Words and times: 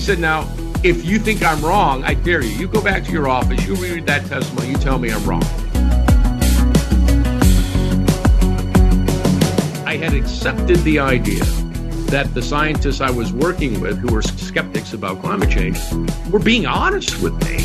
He 0.00 0.06
said, 0.06 0.18
Now, 0.18 0.50
if 0.82 1.04
you 1.04 1.18
think 1.18 1.42
I'm 1.42 1.60
wrong, 1.60 2.04
I 2.04 2.14
dare 2.14 2.42
you. 2.42 2.48
You 2.56 2.68
go 2.68 2.80
back 2.80 3.04
to 3.04 3.12
your 3.12 3.28
office, 3.28 3.66
you 3.66 3.74
read 3.74 4.06
that 4.06 4.24
testimony, 4.24 4.70
you 4.70 4.76
tell 4.76 4.98
me 4.98 5.10
I'm 5.12 5.22
wrong. 5.26 5.42
I 9.84 9.98
had 9.98 10.14
accepted 10.14 10.78
the 10.78 11.00
idea 11.00 11.44
that 12.06 12.32
the 12.32 12.40
scientists 12.40 13.02
I 13.02 13.10
was 13.10 13.30
working 13.30 13.78
with, 13.82 13.98
who 13.98 14.10
were 14.10 14.22
skeptics 14.22 14.94
about 14.94 15.20
climate 15.20 15.50
change, 15.50 15.78
were 16.30 16.38
being 16.38 16.64
honest 16.64 17.20
with 17.20 17.34
me. 17.44 17.56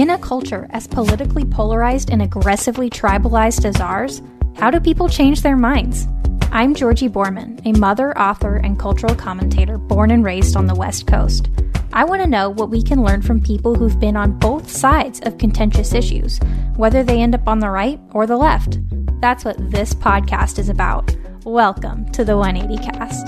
In 0.00 0.10
a 0.10 0.18
culture 0.18 0.68
as 0.70 0.86
politically 0.86 1.44
polarized 1.44 2.10
and 2.10 2.22
aggressively 2.22 2.88
tribalized 2.88 3.64
as 3.64 3.80
ours, 3.80 4.22
how 4.54 4.70
do 4.70 4.78
people 4.78 5.08
change 5.08 5.42
their 5.42 5.56
minds? 5.56 6.06
I'm 6.52 6.74
Georgie 6.74 7.08
Boorman, 7.08 7.64
a 7.64 7.78
mother, 7.78 8.16
author, 8.18 8.56
and 8.56 8.76
cultural 8.76 9.14
commentator 9.14 9.78
born 9.78 10.10
and 10.10 10.24
raised 10.24 10.56
on 10.56 10.66
the 10.66 10.74
West 10.74 11.06
Coast. 11.06 11.48
I 11.92 12.04
want 12.04 12.22
to 12.22 12.26
know 12.26 12.50
what 12.50 12.70
we 12.70 12.82
can 12.82 13.04
learn 13.04 13.22
from 13.22 13.40
people 13.40 13.76
who've 13.76 14.00
been 14.00 14.16
on 14.16 14.36
both 14.36 14.68
sides 14.68 15.20
of 15.20 15.38
contentious 15.38 15.94
issues, 15.94 16.40
whether 16.74 17.04
they 17.04 17.22
end 17.22 17.36
up 17.36 17.46
on 17.46 17.60
the 17.60 17.70
right 17.70 18.00
or 18.10 18.26
the 18.26 18.36
left. 18.36 18.80
That's 19.20 19.44
what 19.44 19.70
this 19.70 19.94
podcast 19.94 20.58
is 20.58 20.68
about. 20.68 21.14
Welcome 21.44 22.10
to 22.10 22.24
the 22.24 22.36
180 22.36 22.84
Cast. 22.84 23.26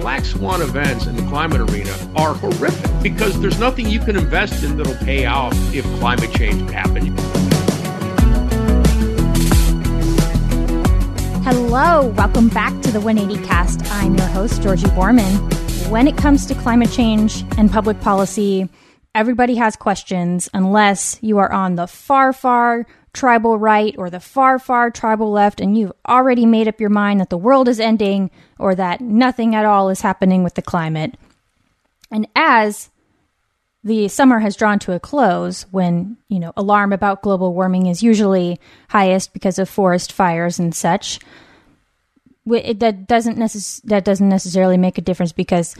Black 0.00 0.24
swan 0.24 0.62
events 0.62 1.06
in 1.06 1.16
the 1.16 1.22
climate 1.22 1.68
arena 1.68 2.12
are 2.14 2.32
horrific 2.32 3.02
because 3.02 3.40
there's 3.40 3.58
nothing 3.58 3.88
you 3.88 3.98
can 3.98 4.16
invest 4.16 4.62
in 4.62 4.76
that'll 4.76 4.94
pay 5.04 5.26
out 5.26 5.52
if 5.74 5.84
climate 5.98 6.32
change 6.32 6.70
happens. 6.70 7.37
Hello, 11.50 12.08
welcome 12.08 12.50
back 12.50 12.78
to 12.82 12.90
the 12.92 13.00
180 13.00 13.42
Cast. 13.46 13.80
I'm 13.90 14.14
your 14.14 14.26
host, 14.26 14.60
Georgie 14.60 14.84
Boorman. 14.88 15.88
When 15.88 16.06
it 16.06 16.14
comes 16.14 16.44
to 16.44 16.54
climate 16.54 16.90
change 16.90 17.42
and 17.56 17.72
public 17.72 17.98
policy, 18.02 18.68
everybody 19.14 19.54
has 19.54 19.74
questions 19.74 20.50
unless 20.52 21.18
you 21.22 21.38
are 21.38 21.50
on 21.50 21.76
the 21.76 21.86
far, 21.86 22.34
far 22.34 22.84
tribal 23.14 23.56
right 23.56 23.94
or 23.96 24.10
the 24.10 24.20
far, 24.20 24.58
far 24.58 24.90
tribal 24.90 25.30
left 25.30 25.58
and 25.58 25.78
you've 25.78 25.94
already 26.06 26.44
made 26.44 26.68
up 26.68 26.80
your 26.82 26.90
mind 26.90 27.18
that 27.18 27.30
the 27.30 27.38
world 27.38 27.66
is 27.66 27.80
ending 27.80 28.30
or 28.58 28.74
that 28.74 29.00
nothing 29.00 29.54
at 29.54 29.64
all 29.64 29.88
is 29.88 30.02
happening 30.02 30.44
with 30.44 30.54
the 30.54 30.60
climate. 30.60 31.14
And 32.10 32.28
as 32.36 32.90
the 33.84 34.08
summer 34.08 34.40
has 34.40 34.56
drawn 34.56 34.78
to 34.80 34.92
a 34.92 35.00
close 35.00 35.62
when, 35.70 36.16
you 36.28 36.38
know, 36.38 36.52
alarm 36.56 36.92
about 36.92 37.22
global 37.22 37.54
warming 37.54 37.86
is 37.86 38.02
usually 38.02 38.60
highest 38.88 39.32
because 39.32 39.58
of 39.58 39.68
forest 39.68 40.12
fires 40.12 40.58
and 40.58 40.74
such. 40.74 41.20
It, 42.46 42.80
that 42.80 43.06
doesn't 43.06 43.36
necess- 43.36 43.82
that 43.84 44.04
doesn't 44.04 44.28
necessarily 44.28 44.76
make 44.76 44.98
a 44.98 45.02
difference 45.02 45.32
because 45.32 45.76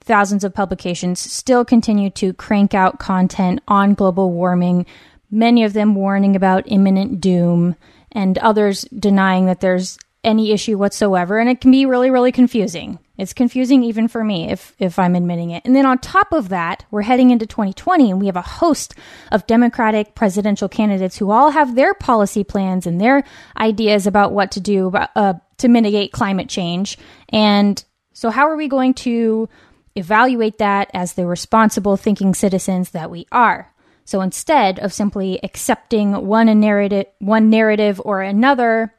thousands 0.00 0.44
of 0.44 0.54
publications 0.54 1.20
still 1.20 1.64
continue 1.64 2.10
to 2.10 2.32
crank 2.32 2.74
out 2.74 2.98
content 2.98 3.60
on 3.68 3.94
global 3.94 4.32
warming, 4.32 4.86
many 5.30 5.64
of 5.64 5.72
them 5.72 5.94
warning 5.94 6.34
about 6.34 6.64
imminent 6.66 7.20
doom 7.20 7.76
and 8.12 8.38
others 8.38 8.82
denying 8.98 9.46
that 9.46 9.60
there's 9.60 9.98
any 10.26 10.52
issue 10.52 10.76
whatsoever 10.76 11.38
and 11.38 11.48
it 11.48 11.60
can 11.60 11.70
be 11.70 11.86
really 11.86 12.10
really 12.10 12.32
confusing. 12.32 12.98
It's 13.16 13.32
confusing 13.32 13.82
even 13.82 14.08
for 14.08 14.22
me 14.22 14.50
if 14.50 14.74
if 14.78 14.98
I'm 14.98 15.14
admitting 15.14 15.50
it. 15.50 15.64
And 15.64 15.74
then 15.74 15.86
on 15.86 15.98
top 15.98 16.32
of 16.32 16.50
that, 16.50 16.84
we're 16.90 17.02
heading 17.02 17.30
into 17.30 17.46
2020 17.46 18.10
and 18.10 18.20
we 18.20 18.26
have 18.26 18.36
a 18.36 18.42
host 18.42 18.94
of 19.32 19.46
Democratic 19.46 20.14
presidential 20.14 20.68
candidates 20.68 21.16
who 21.16 21.30
all 21.30 21.50
have 21.50 21.74
their 21.74 21.94
policy 21.94 22.44
plans 22.44 22.86
and 22.86 23.00
their 23.00 23.24
ideas 23.56 24.06
about 24.06 24.32
what 24.32 24.50
to 24.52 24.60
do 24.60 24.90
uh, 24.90 25.34
to 25.58 25.68
mitigate 25.68 26.12
climate 26.12 26.48
change. 26.48 26.98
And 27.30 27.82
so 28.12 28.30
how 28.30 28.48
are 28.48 28.56
we 28.56 28.68
going 28.68 28.94
to 28.94 29.48
evaluate 29.94 30.58
that 30.58 30.90
as 30.92 31.14
the 31.14 31.26
responsible 31.26 31.96
thinking 31.96 32.34
citizens 32.34 32.90
that 32.90 33.10
we 33.10 33.26
are? 33.32 33.72
So 34.04 34.20
instead 34.20 34.78
of 34.78 34.92
simply 34.92 35.40
accepting 35.42 36.26
one 36.26 36.60
narrative 36.60 37.06
one 37.18 37.50
narrative 37.50 38.00
or 38.04 38.22
another 38.22 38.92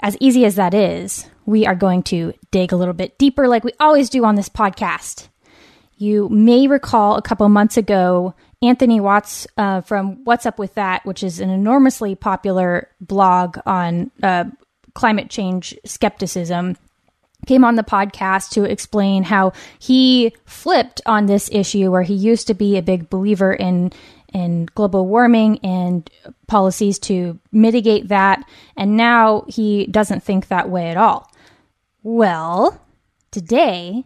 as 0.00 0.16
easy 0.20 0.44
as 0.44 0.56
that 0.56 0.74
is, 0.74 1.28
we 1.46 1.66
are 1.66 1.74
going 1.74 2.02
to 2.04 2.34
dig 2.50 2.72
a 2.72 2.76
little 2.76 2.94
bit 2.94 3.18
deeper, 3.18 3.48
like 3.48 3.64
we 3.64 3.72
always 3.80 4.10
do 4.10 4.24
on 4.24 4.34
this 4.34 4.48
podcast. 4.48 5.28
You 5.96 6.28
may 6.28 6.66
recall 6.66 7.16
a 7.16 7.22
couple 7.22 7.48
months 7.48 7.76
ago, 7.76 8.34
Anthony 8.62 9.00
Watts 9.00 9.46
uh, 9.56 9.80
from 9.80 10.24
What's 10.24 10.44
Up 10.46 10.58
With 10.58 10.74
That, 10.74 11.04
which 11.06 11.22
is 11.22 11.40
an 11.40 11.50
enormously 11.50 12.14
popular 12.14 12.88
blog 13.00 13.58
on 13.64 14.10
uh, 14.22 14.44
climate 14.94 15.30
change 15.30 15.74
skepticism, 15.84 16.76
came 17.46 17.64
on 17.64 17.76
the 17.76 17.82
podcast 17.82 18.50
to 18.50 18.64
explain 18.64 19.22
how 19.22 19.52
he 19.78 20.34
flipped 20.44 21.00
on 21.06 21.26
this 21.26 21.48
issue 21.52 21.90
where 21.90 22.02
he 22.02 22.14
used 22.14 22.46
to 22.48 22.54
be 22.54 22.76
a 22.76 22.82
big 22.82 23.08
believer 23.08 23.52
in 23.52 23.92
in 24.32 24.66
global 24.74 25.06
warming 25.06 25.58
and 25.60 26.10
policies 26.46 26.98
to 26.98 27.38
mitigate 27.52 28.08
that 28.08 28.42
and 28.76 28.96
now 28.96 29.44
he 29.48 29.86
doesn't 29.86 30.22
think 30.22 30.48
that 30.48 30.68
way 30.68 30.90
at 30.90 30.96
all. 30.96 31.30
Well, 32.02 32.80
today 33.30 34.04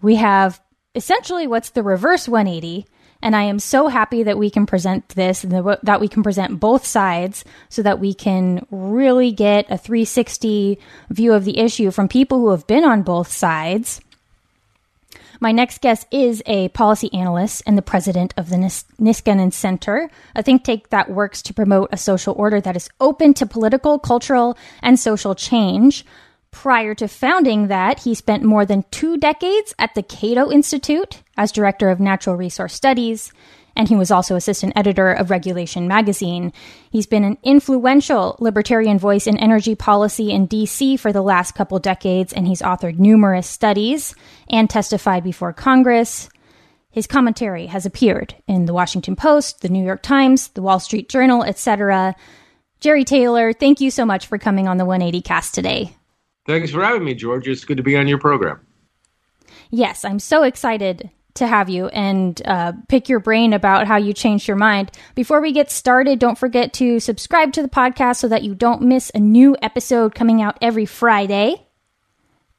we 0.00 0.16
have 0.16 0.60
essentially 0.94 1.46
what's 1.46 1.70
the 1.70 1.82
reverse 1.82 2.28
180. 2.28 2.86
And 3.22 3.34
I 3.34 3.44
am 3.44 3.58
so 3.58 3.88
happy 3.88 4.22
that 4.24 4.36
we 4.36 4.50
can 4.50 4.66
present 4.66 5.08
this 5.10 5.44
and 5.44 5.52
that 5.82 6.00
we 6.00 6.08
can 6.08 6.22
present 6.22 6.60
both 6.60 6.84
sides 6.84 7.42
so 7.70 7.80
that 7.80 7.98
we 7.98 8.12
can 8.12 8.66
really 8.70 9.32
get 9.32 9.64
a 9.70 9.78
360 9.78 10.78
view 11.08 11.32
of 11.32 11.46
the 11.46 11.58
issue 11.58 11.90
from 11.90 12.06
people 12.06 12.38
who 12.38 12.50
have 12.50 12.66
been 12.66 12.84
on 12.84 13.02
both 13.02 13.28
sides. 13.28 14.02
My 15.44 15.52
next 15.52 15.82
guest 15.82 16.06
is 16.10 16.42
a 16.46 16.70
policy 16.70 17.12
analyst 17.12 17.62
and 17.66 17.76
the 17.76 17.82
president 17.82 18.32
of 18.38 18.48
the 18.48 18.56
Nis- 18.56 18.86
Niskanen 18.98 19.52
Center, 19.52 20.08
a 20.34 20.42
think 20.42 20.64
tank 20.64 20.88
that 20.88 21.10
works 21.10 21.42
to 21.42 21.52
promote 21.52 21.90
a 21.92 21.98
social 21.98 22.34
order 22.38 22.62
that 22.62 22.76
is 22.76 22.88
open 22.98 23.34
to 23.34 23.44
political, 23.44 23.98
cultural, 23.98 24.56
and 24.80 24.98
social 24.98 25.34
change. 25.34 26.06
Prior 26.50 26.94
to 26.94 27.08
founding 27.08 27.68
that, 27.68 28.04
he 28.04 28.14
spent 28.14 28.42
more 28.42 28.64
than 28.64 28.86
two 28.90 29.18
decades 29.18 29.74
at 29.78 29.94
the 29.94 30.02
Cato 30.02 30.50
Institute 30.50 31.20
as 31.36 31.52
director 31.52 31.90
of 31.90 32.00
natural 32.00 32.36
resource 32.36 32.72
studies, 32.72 33.30
and 33.76 33.88
he 33.88 33.96
was 33.96 34.10
also 34.10 34.36
assistant 34.36 34.72
editor 34.76 35.12
of 35.12 35.30
Regulation 35.30 35.88
magazine. 35.88 36.52
He's 36.90 37.06
been 37.06 37.24
an 37.24 37.38
influential 37.42 38.36
libertarian 38.40 38.98
voice 38.98 39.26
in 39.26 39.36
energy 39.38 39.74
policy 39.74 40.30
in 40.30 40.48
DC 40.48 40.98
for 40.98 41.12
the 41.12 41.22
last 41.22 41.54
couple 41.54 41.78
decades, 41.78 42.32
and 42.32 42.46
he's 42.46 42.62
authored 42.62 42.98
numerous 42.98 43.46
studies 43.46 44.14
and 44.48 44.70
testified 44.70 45.24
before 45.24 45.52
Congress. 45.52 46.28
His 46.90 47.06
commentary 47.06 47.66
has 47.66 47.86
appeared 47.86 48.36
in 48.46 48.66
the 48.66 48.74
Washington 48.74 49.16
Post, 49.16 49.62
the 49.62 49.68
New 49.68 49.84
York 49.84 50.02
Times, 50.02 50.48
the 50.48 50.62
Wall 50.62 50.78
Street 50.78 51.08
Journal, 51.08 51.42
etc. 51.42 52.14
Jerry 52.78 53.02
Taylor, 53.02 53.52
thank 53.52 53.80
you 53.80 53.90
so 53.90 54.06
much 54.06 54.28
for 54.28 54.38
coming 54.38 54.68
on 54.68 54.76
the 54.76 54.84
180 54.84 55.20
cast 55.22 55.54
today. 55.54 55.96
Thanks 56.46 56.70
for 56.70 56.84
having 56.84 57.04
me, 57.04 57.14
George. 57.14 57.48
It's 57.48 57.64
good 57.64 57.78
to 57.78 57.82
be 57.82 57.96
on 57.96 58.06
your 58.06 58.18
program. 58.18 58.60
Yes, 59.70 60.04
I'm 60.04 60.20
so 60.20 60.44
excited 60.44 61.10
to 61.34 61.46
have 61.46 61.68
you 61.68 61.88
and 61.88 62.40
uh, 62.44 62.72
pick 62.88 63.08
your 63.08 63.20
brain 63.20 63.52
about 63.52 63.86
how 63.86 63.96
you 63.96 64.12
changed 64.12 64.46
your 64.46 64.56
mind. 64.56 64.90
Before 65.14 65.40
we 65.40 65.52
get 65.52 65.70
started, 65.70 66.18
don't 66.18 66.38
forget 66.38 66.72
to 66.74 67.00
subscribe 67.00 67.52
to 67.54 67.62
the 67.62 67.68
podcast 67.68 68.16
so 68.16 68.28
that 68.28 68.44
you 68.44 68.54
don't 68.54 68.82
miss 68.82 69.10
a 69.14 69.20
new 69.20 69.56
episode 69.60 70.14
coming 70.14 70.40
out 70.40 70.56
every 70.60 70.86
Friday. 70.86 71.66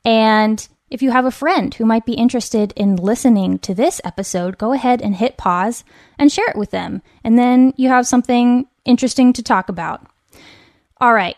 And 0.03 0.67
if 0.89 1.01
you 1.01 1.11
have 1.11 1.25
a 1.25 1.31
friend 1.31 1.73
who 1.73 1.85
might 1.85 2.05
be 2.05 2.13
interested 2.13 2.73
in 2.75 2.95
listening 2.95 3.59
to 3.59 3.73
this 3.73 3.99
episode, 4.03 4.57
go 4.57 4.73
ahead 4.73 5.01
and 5.01 5.15
hit 5.15 5.37
pause 5.37 5.83
and 6.19 6.31
share 6.31 6.49
it 6.49 6.57
with 6.57 6.71
them. 6.71 7.01
And 7.23 7.39
then 7.39 7.73
you 7.77 7.89
have 7.89 8.05
something 8.07 8.67
interesting 8.83 9.33
to 9.33 9.43
talk 9.43 9.67
about. 9.69 10.05
All 11.01 11.13
right. 11.13 11.37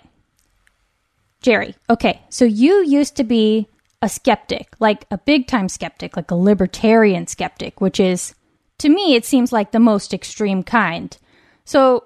Jerry, 1.41 1.75
okay, 1.89 2.21
so 2.29 2.45
you 2.45 2.83
used 2.83 3.15
to 3.15 3.23
be 3.23 3.67
a 4.01 4.09
skeptic, 4.09 4.75
like 4.79 5.05
a 5.11 5.17
big 5.17 5.47
time 5.47 5.69
skeptic, 5.69 6.15
like 6.15 6.31
a 6.31 6.35
libertarian 6.35 7.27
skeptic, 7.27 7.81
which 7.81 7.99
is, 7.99 8.35
to 8.79 8.89
me, 8.89 9.15
it 9.15 9.25
seems 9.25 9.51
like 9.51 9.71
the 9.71 9.79
most 9.79 10.13
extreme 10.13 10.63
kind. 10.63 11.17
So, 11.65 12.03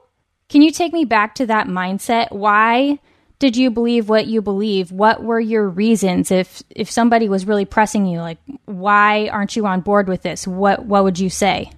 Can 0.50 0.62
you 0.62 0.72
take 0.72 0.92
me 0.92 1.06
back 1.06 1.36
to 1.36 1.46
that 1.48 1.68
mindset? 1.68 2.32
Why 2.34 3.00
did 3.40 3.56
you 3.56 3.72
believe 3.72 4.10
what 4.10 4.28
you 4.28 4.42
believe? 4.42 4.92
What 4.92 5.24
were 5.24 5.40
your 5.40 5.68
reasons? 5.70 6.30
If 6.30 6.62
if 6.70 6.92
somebody 6.92 7.30
was 7.30 7.46
really 7.48 7.66
pressing 7.66 8.06
you, 8.06 8.20
like, 8.20 8.38
why 8.66 9.30
aren't 9.30 9.56
you 9.56 9.66
on 9.66 9.80
board 9.82 10.10
with 10.10 10.24
this? 10.24 10.46
What 10.46 10.86
what 10.86 11.06
would 11.06 11.20
you 11.20 11.30
say? 11.30 11.72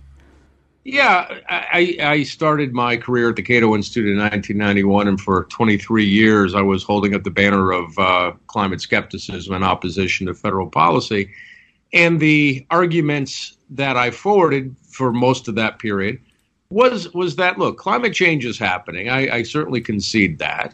Yeah, 0.85 1.39
I, 1.47 1.95
I 2.01 2.24
started 2.24 2.74
my 2.74 2.97
career 2.97 3.30
at 3.30 3.38
the 3.38 3.41
Cato 3.41 3.74
Institute 3.74 4.12
in 4.12 4.18
1991, 4.18 5.07
and 5.07 5.21
for 5.21 5.45
23 5.45 6.03
years 6.03 6.53
I 6.53 6.62
was 6.62 6.83
holding 6.83 7.15
up 7.15 7.24
the 7.24 7.31
banner 7.31 7.71
of 7.71 7.97
uh, 7.97 8.33
climate 8.47 8.81
skepticism 8.81 9.53
and 9.53 9.63
opposition 9.63 10.27
to 10.27 10.33
federal 10.33 10.69
policy. 10.69 11.31
And 11.94 12.19
the 12.19 12.65
arguments 12.69 13.57
that 13.69 13.95
I 13.95 14.12
forwarded 14.12 14.75
for 14.89 15.13
most 15.13 15.47
of 15.47 15.56
that 15.56 15.80
period 15.80 16.19
was 16.69 17.13
was 17.13 17.38
that 17.38 17.57
look, 17.57 17.77
climate 17.77 18.13
change 18.13 18.44
is 18.44 18.57
happening. 18.57 19.07
I, 19.07 19.38
I 19.38 19.44
certainly 19.44 19.80
concede 19.80 20.39
that 20.39 20.74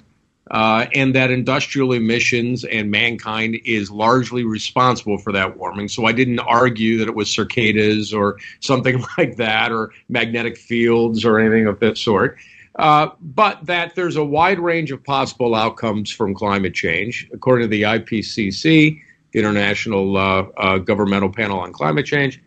uh, 0.52 0.88
and 0.96 1.14
that 1.16 1.32
industrial 1.32 1.94
emissions 1.94 2.64
and 2.64 2.90
mankind 2.90 3.60
is 3.66 3.92
largely 3.92 4.44
responsible 4.44 5.18
for 5.18 5.32
that 5.32 5.58
warming. 5.58 5.88
So 5.88 6.06
I 6.06 6.12
didn't 6.12 6.40
argue 6.40 6.98
that 6.98 7.08
it 7.08 7.16
was 7.16 7.34
cicadas 7.34 8.14
or 8.14 8.38
something 8.60 9.04
like 9.18 9.38
that, 9.38 9.72
or 9.72 9.92
magnetic 10.08 10.58
fields 10.58 11.24
or 11.24 11.40
anything 11.40 11.68
of 11.68 11.80
that 11.80 11.98
sort. 11.98 12.38
Uh, 12.76 13.10
but 13.20 13.66
that 13.66 13.94
there's 13.96 14.16
a 14.16 14.24
wide 14.24 14.60
range 14.60 14.92
of 14.92 15.04
possible 15.04 15.54
outcomes 15.54 16.10
from 16.10 16.34
climate 16.34 16.74
change. 16.74 17.30
According 17.34 17.66
to 17.66 17.70
the 17.70 17.84
IPCC, 17.84 19.02
the 19.32 19.40
International 19.40 20.18
uh, 20.18 20.46
uh, 20.58 20.78
Governmental 20.78 21.32
Panel 21.32 21.60
on 21.60 21.74
Climate 21.74 22.06
Change, 22.06 22.42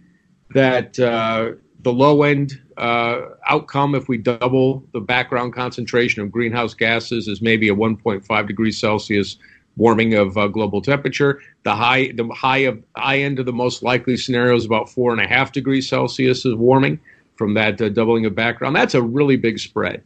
that 0.54 0.98
uh, 0.98 1.52
the 1.82 1.92
low 1.92 2.22
end 2.22 2.60
uh, 2.76 3.22
outcome 3.46 3.94
if 3.94 4.08
we 4.08 4.16
double 4.18 4.84
the 4.92 5.00
background 5.00 5.52
concentration 5.52 6.22
of 6.22 6.30
greenhouse 6.30 6.74
gases 6.74 7.28
is 7.28 7.42
maybe 7.42 7.68
a 7.68 7.74
1.5 7.74 8.46
degrees 8.46 8.78
Celsius 8.78 9.36
warming 9.76 10.14
of 10.14 10.36
uh, 10.36 10.48
global 10.48 10.80
temperature. 10.80 11.40
The 11.64 11.74
high, 11.74 12.12
the 12.14 12.28
high 12.28 12.58
of 12.58 12.82
high 12.96 13.18
end 13.18 13.38
of 13.38 13.46
the 13.46 13.52
most 13.52 13.82
likely 13.82 14.16
scenario 14.16 14.54
is 14.56 14.64
about 14.64 14.90
four 14.90 15.12
and 15.12 15.20
a 15.20 15.26
half 15.26 15.52
degrees 15.52 15.88
Celsius 15.88 16.44
is 16.44 16.54
warming 16.54 17.00
from 17.36 17.54
that 17.54 17.80
uh, 17.80 17.88
doubling 17.88 18.26
of 18.26 18.34
background. 18.34 18.76
That's 18.76 18.94
a 18.94 19.02
really 19.02 19.36
big 19.36 19.58
spread. 19.58 20.02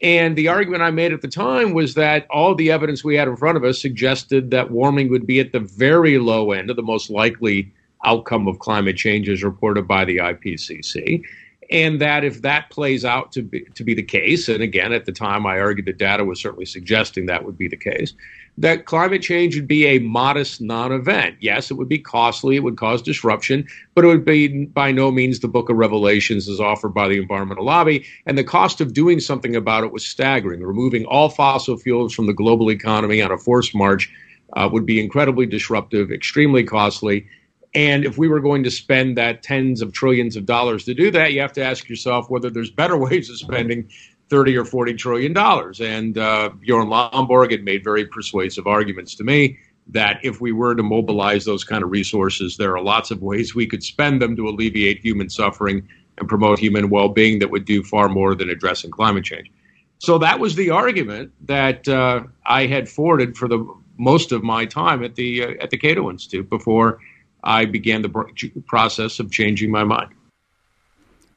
And 0.00 0.34
the 0.34 0.48
argument 0.48 0.82
I 0.82 0.90
made 0.90 1.12
at 1.12 1.22
the 1.22 1.28
time 1.28 1.74
was 1.74 1.94
that 1.94 2.26
all 2.28 2.56
the 2.56 2.72
evidence 2.72 3.04
we 3.04 3.14
had 3.14 3.28
in 3.28 3.36
front 3.36 3.56
of 3.56 3.62
us 3.64 3.80
suggested 3.80 4.50
that 4.50 4.72
warming 4.72 5.10
would 5.10 5.26
be 5.26 5.38
at 5.38 5.52
the 5.52 5.60
very 5.60 6.18
low 6.18 6.50
end 6.50 6.70
of 6.70 6.76
the 6.76 6.82
most 6.82 7.08
likely 7.08 7.72
outcome 8.04 8.48
of 8.48 8.58
climate 8.58 8.96
change 8.96 9.28
as 9.28 9.42
reported 9.42 9.86
by 9.86 10.04
the 10.04 10.18
IPCC. 10.18 11.22
And 11.70 12.00
that 12.02 12.22
if 12.22 12.42
that 12.42 12.68
plays 12.68 13.04
out 13.04 13.32
to 13.32 13.42
be, 13.42 13.60
to 13.74 13.82
be 13.82 13.94
the 13.94 14.02
case, 14.02 14.48
and 14.48 14.62
again, 14.62 14.92
at 14.92 15.06
the 15.06 15.12
time 15.12 15.46
I 15.46 15.58
argued 15.58 15.86
the 15.86 15.92
data 15.94 16.22
was 16.24 16.40
certainly 16.40 16.66
suggesting 16.66 17.26
that 17.26 17.44
would 17.44 17.56
be 17.56 17.66
the 17.66 17.78
case, 17.78 18.12
that 18.58 18.84
climate 18.84 19.22
change 19.22 19.56
would 19.56 19.66
be 19.66 19.86
a 19.86 19.98
modest 19.98 20.60
non 20.60 20.92
event. 20.92 21.36
Yes, 21.40 21.70
it 21.70 21.74
would 21.74 21.88
be 21.88 21.98
costly, 21.98 22.56
it 22.56 22.62
would 22.62 22.76
cause 22.76 23.00
disruption, 23.00 23.66
but 23.94 24.04
it 24.04 24.08
would 24.08 24.24
be 24.24 24.66
by 24.66 24.92
no 24.92 25.10
means 25.10 25.40
the 25.40 25.48
book 25.48 25.70
of 25.70 25.76
Revelations 25.76 26.48
as 26.48 26.60
offered 26.60 26.92
by 26.92 27.08
the 27.08 27.16
environmental 27.16 27.64
lobby. 27.64 28.04
And 28.26 28.36
the 28.36 28.44
cost 28.44 28.82
of 28.82 28.92
doing 28.92 29.20
something 29.20 29.56
about 29.56 29.84
it 29.84 29.92
was 29.92 30.04
staggering. 30.04 30.62
Removing 30.62 31.06
all 31.06 31.30
fossil 31.30 31.78
fuels 31.78 32.12
from 32.12 32.26
the 32.26 32.34
global 32.34 32.70
economy 32.70 33.22
on 33.22 33.32
a 33.32 33.38
forced 33.38 33.74
march 33.74 34.12
uh, 34.54 34.68
would 34.70 34.84
be 34.84 35.00
incredibly 35.00 35.46
disruptive, 35.46 36.12
extremely 36.12 36.64
costly, 36.64 37.26
and 37.74 38.04
if 38.04 38.18
we 38.18 38.28
were 38.28 38.40
going 38.40 38.62
to 38.64 38.70
spend 38.70 39.16
that 39.16 39.42
tens 39.42 39.80
of 39.80 39.92
trillions 39.92 40.36
of 40.36 40.44
dollars 40.44 40.84
to 40.84 40.94
do 40.94 41.10
that, 41.10 41.32
you 41.32 41.40
have 41.40 41.52
to 41.54 41.64
ask 41.64 41.88
yourself 41.88 42.28
whether 42.28 42.50
there's 42.50 42.70
better 42.70 42.96
ways 43.06 43.30
of 43.30 43.38
spending 43.38 43.88
30 44.28 44.56
or 44.56 44.64
40 44.64 44.94
trillion 44.94 45.32
dollars. 45.32 45.80
And 45.80 46.18
uh, 46.18 46.50
Bjorn 46.60 46.88
Lomborg 46.88 47.50
had 47.50 47.64
made 47.64 47.84
very 47.84 48.06
persuasive 48.06 48.66
arguments 48.66 49.14
to 49.16 49.24
me 49.24 49.58
that 49.88 50.20
if 50.22 50.40
we 50.40 50.52
were 50.52 50.74
to 50.74 50.82
mobilize 50.82 51.44
those 51.44 51.64
kind 51.64 51.82
of 51.82 51.90
resources, 51.90 52.56
there 52.56 52.76
are 52.76 52.82
lots 52.82 53.10
of 53.10 53.20
ways 53.20 53.54
we 53.54 53.66
could 53.66 53.82
spend 53.82 54.22
them 54.22 54.36
to 54.36 54.48
alleviate 54.48 55.00
human 55.00 55.28
suffering 55.28 55.88
and 56.18 56.28
promote 56.28 56.58
human 56.58 56.88
well 56.88 57.08
being 57.08 57.38
that 57.38 57.50
would 57.50 57.64
do 57.64 57.82
far 57.82 58.08
more 58.08 58.34
than 58.34 58.48
addressing 58.48 58.90
climate 58.90 59.24
change. 59.24 59.50
So 59.98 60.18
that 60.18 60.40
was 60.40 60.56
the 60.56 60.70
argument 60.70 61.32
that 61.46 61.88
uh, 61.88 62.24
I 62.44 62.66
had 62.66 62.88
forwarded 62.88 63.36
for 63.36 63.48
the 63.48 63.64
most 63.98 64.32
of 64.32 64.42
my 64.42 64.66
time 64.66 65.04
at 65.04 65.14
the 65.14 65.44
uh, 65.44 65.62
at 65.62 65.70
the 65.70 65.76
Cato 65.76 66.10
Institute 66.10 66.48
before 66.48 66.98
I 67.44 67.64
began 67.64 68.02
the 68.02 68.62
process 68.66 69.18
of 69.18 69.30
changing 69.30 69.70
my 69.70 69.84
mind. 69.84 70.10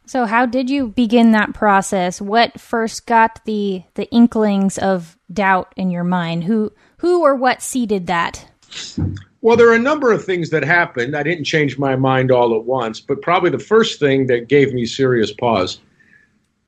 So, 0.08 0.26
how 0.26 0.46
did 0.46 0.70
you 0.70 0.90
begin 0.90 1.32
that 1.32 1.54
process? 1.54 2.22
What 2.22 2.60
first 2.60 3.08
got 3.08 3.44
the 3.46 3.84
the 3.96 4.10
inklings 4.12 4.78
of 4.78 5.18
doubt 5.34 5.74
in 5.76 5.90
your 5.90 6.04
mind? 6.04 6.44
Who 6.44 6.72
who 6.98 7.24
or 7.24 7.36
what 7.36 7.62
seeded 7.62 8.08
that? 8.08 8.48
Well, 9.42 9.58
there 9.58 9.70
are 9.70 9.76
a 9.76 9.80
number 9.80 10.12
of 10.12 10.24
things 10.24 10.50
that 10.52 10.64
happened. 10.64 11.16
I 11.16 11.24
didn't 11.24 11.46
change 11.46 11.78
my 11.78 11.96
mind 11.96 12.32
all 12.32 12.56
at 12.56 12.66
once, 12.66 13.00
but 13.00 13.22
probably 13.22 13.50
the 13.50 13.60
first 13.60 14.00
thing 14.00 14.28
that 14.28 14.48
gave 14.48 14.74
me 14.74 14.86
serious 14.86 15.32
pause 15.32 15.80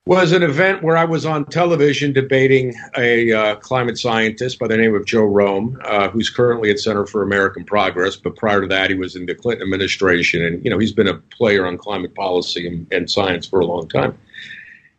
was 0.07 0.31
an 0.31 0.41
event 0.41 0.81
where 0.83 0.95
I 0.95 1.03
was 1.03 1.25
on 1.25 1.43
television 1.43 2.13
debating 2.13 2.73
a 2.97 3.33
uh, 3.33 3.55
climate 3.57 3.97
scientist 3.97 4.57
by 4.57 4.65
the 4.65 4.77
name 4.77 4.95
of 4.95 5.05
Joe 5.05 5.27
Romm, 5.27 5.75
uh, 5.83 6.07
who's 6.07 6.29
currently 6.29 6.71
at 6.71 6.79
Center 6.79 7.05
for 7.05 7.23
American 7.23 7.65
Progress. 7.65 8.15
But 8.15 8.37
prior 8.37 8.61
to 8.61 8.67
that, 8.67 8.89
he 8.89 8.95
was 8.95 9.17
in 9.17 9.25
the 9.25 9.35
Clinton 9.35 9.63
administration, 9.63 10.45
and 10.45 10.63
you 10.63 10.71
know 10.71 10.77
he's 10.77 10.93
been 10.93 11.09
a 11.09 11.15
player 11.15 11.67
on 11.67 11.77
climate 11.77 12.15
policy 12.15 12.65
and, 12.65 12.87
and 12.89 13.11
science 13.11 13.45
for 13.45 13.59
a 13.59 13.65
long 13.65 13.89
time. 13.89 14.17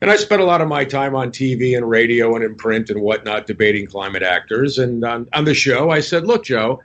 And 0.03 0.11
I 0.11 0.17
spent 0.17 0.43
a 0.43 0.45
lot 0.45 0.61
of 0.61 0.69
my 0.69 0.85
time 0.85 1.15
on 1.15 1.31
TV 1.31 1.75
and 1.75 1.89
radio 1.89 2.37
and 2.37 2.45
in 2.45 2.55
print 2.55 2.91
and 2.91 3.01
whatnot 3.01 3.47
debating 3.47 3.87
climate 3.87 4.23
actors. 4.23 4.79
And 4.79 5.03
on, 5.05 5.27
on 5.33 5.47
the 5.47 5.55
show, 5.55 5.89
I 5.89 6.01
said, 6.01 6.27
"Look, 6.27 6.45
Joe." 6.45 6.83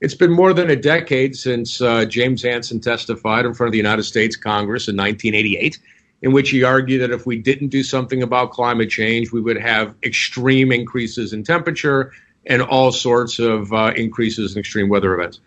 It's 0.00 0.14
been 0.14 0.32
more 0.32 0.52
than 0.52 0.68
a 0.68 0.76
decade 0.76 1.34
since 1.34 1.80
uh, 1.80 2.04
James 2.04 2.42
Hansen 2.42 2.78
testified 2.78 3.46
in 3.46 3.54
front 3.54 3.68
of 3.68 3.72
the 3.72 3.78
United 3.78 4.02
States 4.02 4.36
Congress 4.36 4.86
in 4.86 4.96
1988 4.96 5.78
in 6.24 6.32
which 6.32 6.48
he 6.48 6.64
argued 6.64 7.02
that 7.02 7.10
if 7.10 7.26
we 7.26 7.36
didn't 7.36 7.68
do 7.68 7.82
something 7.82 8.22
about 8.22 8.50
climate 8.50 8.88
change, 8.88 9.30
we 9.30 9.42
would 9.42 9.60
have 9.60 9.94
extreme 10.02 10.72
increases 10.72 11.34
in 11.34 11.44
temperature 11.44 12.12
and 12.46 12.62
all 12.62 12.90
sorts 12.92 13.38
of 13.38 13.70
uh, 13.74 13.92
increases 13.94 14.54
in 14.56 14.60
extreme 14.60 14.88
weather 14.88 15.12
events. 15.12 15.40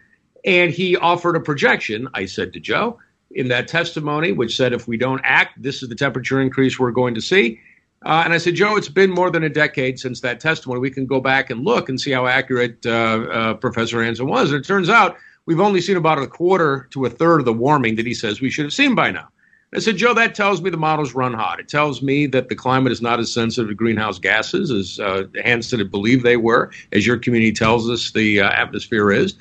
And 0.45 0.69
he 0.69 0.95
offered 0.95 1.35
a 1.35 1.39
projection, 1.39 2.07
I 2.13 2.27
said 2.27 2.53
to 2.53 2.59
Joe, 2.59 2.99
in 3.31 3.47
that 3.47 3.67
testimony, 3.67 4.33
which 4.33 4.55
said 4.55 4.71
if 4.71 4.87
we 4.87 4.97
don't 4.97 5.19
act, 5.23 5.59
this 5.59 5.81
is 5.81 5.89
the 5.89 5.95
temperature 5.95 6.39
increase 6.39 6.77
we're 6.77 6.91
going 6.91 7.15
to 7.15 7.21
see. 7.21 7.59
Uh, 8.05 8.21
and 8.23 8.31
I 8.31 8.37
said, 8.37 8.53
Joe, 8.53 8.77
it's 8.77 8.87
been 8.87 9.09
more 9.09 9.31
than 9.31 9.43
a 9.43 9.49
decade 9.49 9.99
since 9.99 10.21
that 10.21 10.39
testimony. 10.39 10.79
We 10.79 10.91
can 10.91 11.07
go 11.07 11.19
back 11.19 11.49
and 11.49 11.65
look 11.65 11.89
and 11.89 11.99
see 11.99 12.11
how 12.11 12.27
accurate 12.27 12.85
uh, 12.85 12.89
uh 12.89 13.53
Professor 13.55 14.03
Hansen 14.03 14.27
was. 14.27 14.51
And 14.51 14.63
it 14.63 14.67
turns 14.67 14.91
out 14.91 15.17
we've 15.47 15.59
only 15.59 15.81
seen 15.81 15.97
about 15.97 16.19
a 16.19 16.27
quarter 16.27 16.87
to 16.91 17.05
a 17.05 17.09
third 17.09 17.39
of 17.39 17.45
the 17.45 17.53
warming 17.53 17.95
that 17.95 18.05
he 18.05 18.13
says 18.13 18.41
we 18.41 18.51
should 18.51 18.65
have 18.65 18.73
seen 18.73 18.93
by 18.93 19.09
now. 19.09 19.27
I 19.75 19.79
said, 19.79 19.97
Joe, 19.97 20.13
that 20.13 20.33
tells 20.33 20.61
me 20.61 20.69
the 20.69 20.77
models 20.77 21.13
run 21.13 21.33
hot. 21.33 21.59
It 21.59 21.67
tells 21.67 22.01
me 22.01 22.25
that 22.27 22.47
the 22.47 22.55
climate 22.55 22.93
is 22.93 23.01
not 23.01 23.19
as 23.19 23.33
sensitive 23.33 23.67
to 23.67 23.75
greenhouse 23.75 24.17
gases 24.17 24.71
as 24.71 24.99
uh, 24.99 25.23
Hansen 25.43 25.79
had 25.79 25.91
believed 25.91 26.23
they 26.23 26.37
were, 26.37 26.71
as 26.93 27.05
your 27.05 27.17
community 27.17 27.51
tells 27.51 27.89
us 27.89 28.11
the 28.11 28.39
uh, 28.39 28.49
atmosphere 28.49 29.11
is. 29.11 29.35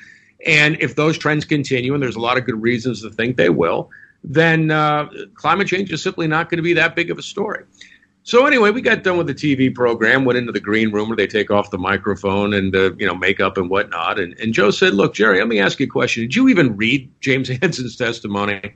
And 0.45 0.77
if 0.81 0.95
those 0.95 1.17
trends 1.17 1.45
continue, 1.45 1.93
and 1.93 2.03
there's 2.03 2.17
a 2.17 2.21
lot 2.21 2.37
of 2.37 2.45
good 2.45 2.61
reasons 2.61 3.01
to 3.03 3.09
think 3.09 3.37
they 3.37 3.49
will, 3.49 3.89
then 4.23 4.69
uh, 4.69 5.09
climate 5.35 5.67
change 5.67 5.91
is 5.93 6.03
simply 6.03 6.27
not 6.27 6.49
going 6.49 6.57
to 6.57 6.63
be 6.63 6.73
that 6.73 6.95
big 6.95 7.09
of 7.09 7.17
a 7.17 7.23
story. 7.23 7.63
So 8.23 8.45
anyway, 8.45 8.71
we 8.71 8.81
got 8.81 9.03
done 9.03 9.17
with 9.17 9.27
the 9.27 9.33
TV 9.33 9.73
program, 9.73 10.25
went 10.25 10.37
into 10.37 10.51
the 10.51 10.59
green 10.59 10.91
room 10.91 11.07
where 11.07 11.15
they 11.15 11.27
take 11.27 11.49
off 11.49 11.71
the 11.71 11.77
microphone 11.77 12.53
and 12.53 12.75
uh, 12.75 12.93
you 12.95 13.07
know 13.07 13.15
makeup 13.15 13.57
and 13.57 13.69
whatnot. 13.69 14.19
And, 14.19 14.37
and 14.39 14.53
Joe 14.53 14.69
said, 14.71 14.93
"Look, 14.93 15.13
Jerry, 15.13 15.39
let 15.39 15.47
me 15.47 15.61
ask 15.61 15.79
you 15.79 15.85
a 15.85 15.89
question. 15.89 16.23
Did 16.23 16.35
you 16.35 16.49
even 16.49 16.75
read 16.75 17.09
James 17.21 17.47
Hansen's 17.61 17.95
testimony?" 17.95 18.73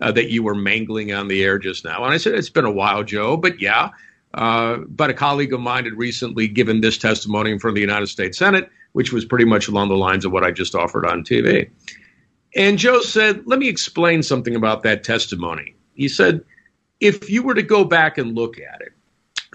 Uh, 0.00 0.12
that 0.12 0.30
you 0.30 0.42
were 0.42 0.54
mangling 0.54 1.12
on 1.12 1.28
the 1.28 1.44
air 1.44 1.58
just 1.58 1.84
now. 1.84 2.04
And 2.04 2.12
I 2.12 2.16
said, 2.16 2.34
It's 2.34 2.50
been 2.50 2.64
a 2.64 2.70
while, 2.70 3.02
Joe, 3.02 3.36
but 3.36 3.60
yeah. 3.60 3.90
Uh, 4.34 4.78
but 4.88 5.10
a 5.10 5.14
colleague 5.14 5.52
of 5.52 5.60
mine 5.60 5.84
had 5.84 5.94
recently 5.94 6.46
given 6.46 6.80
this 6.80 6.98
testimony 6.98 7.50
in 7.50 7.58
front 7.58 7.72
of 7.72 7.76
the 7.76 7.80
United 7.80 8.08
States 8.08 8.38
Senate, 8.38 8.68
which 8.92 9.12
was 9.12 9.24
pretty 9.24 9.46
much 9.46 9.68
along 9.68 9.88
the 9.88 9.96
lines 9.96 10.24
of 10.24 10.32
what 10.32 10.44
I 10.44 10.50
just 10.50 10.74
offered 10.74 11.06
on 11.06 11.24
TV. 11.24 11.68
And 12.56 12.78
Joe 12.78 13.00
said, 13.00 13.42
Let 13.46 13.58
me 13.58 13.68
explain 13.68 14.22
something 14.22 14.54
about 14.54 14.82
that 14.82 15.04
testimony. 15.04 15.74
He 15.94 16.08
said, 16.08 16.44
If 17.00 17.30
you 17.30 17.42
were 17.42 17.54
to 17.54 17.62
go 17.62 17.84
back 17.84 18.18
and 18.18 18.34
look 18.34 18.58
at 18.58 18.80
it, 18.80 18.92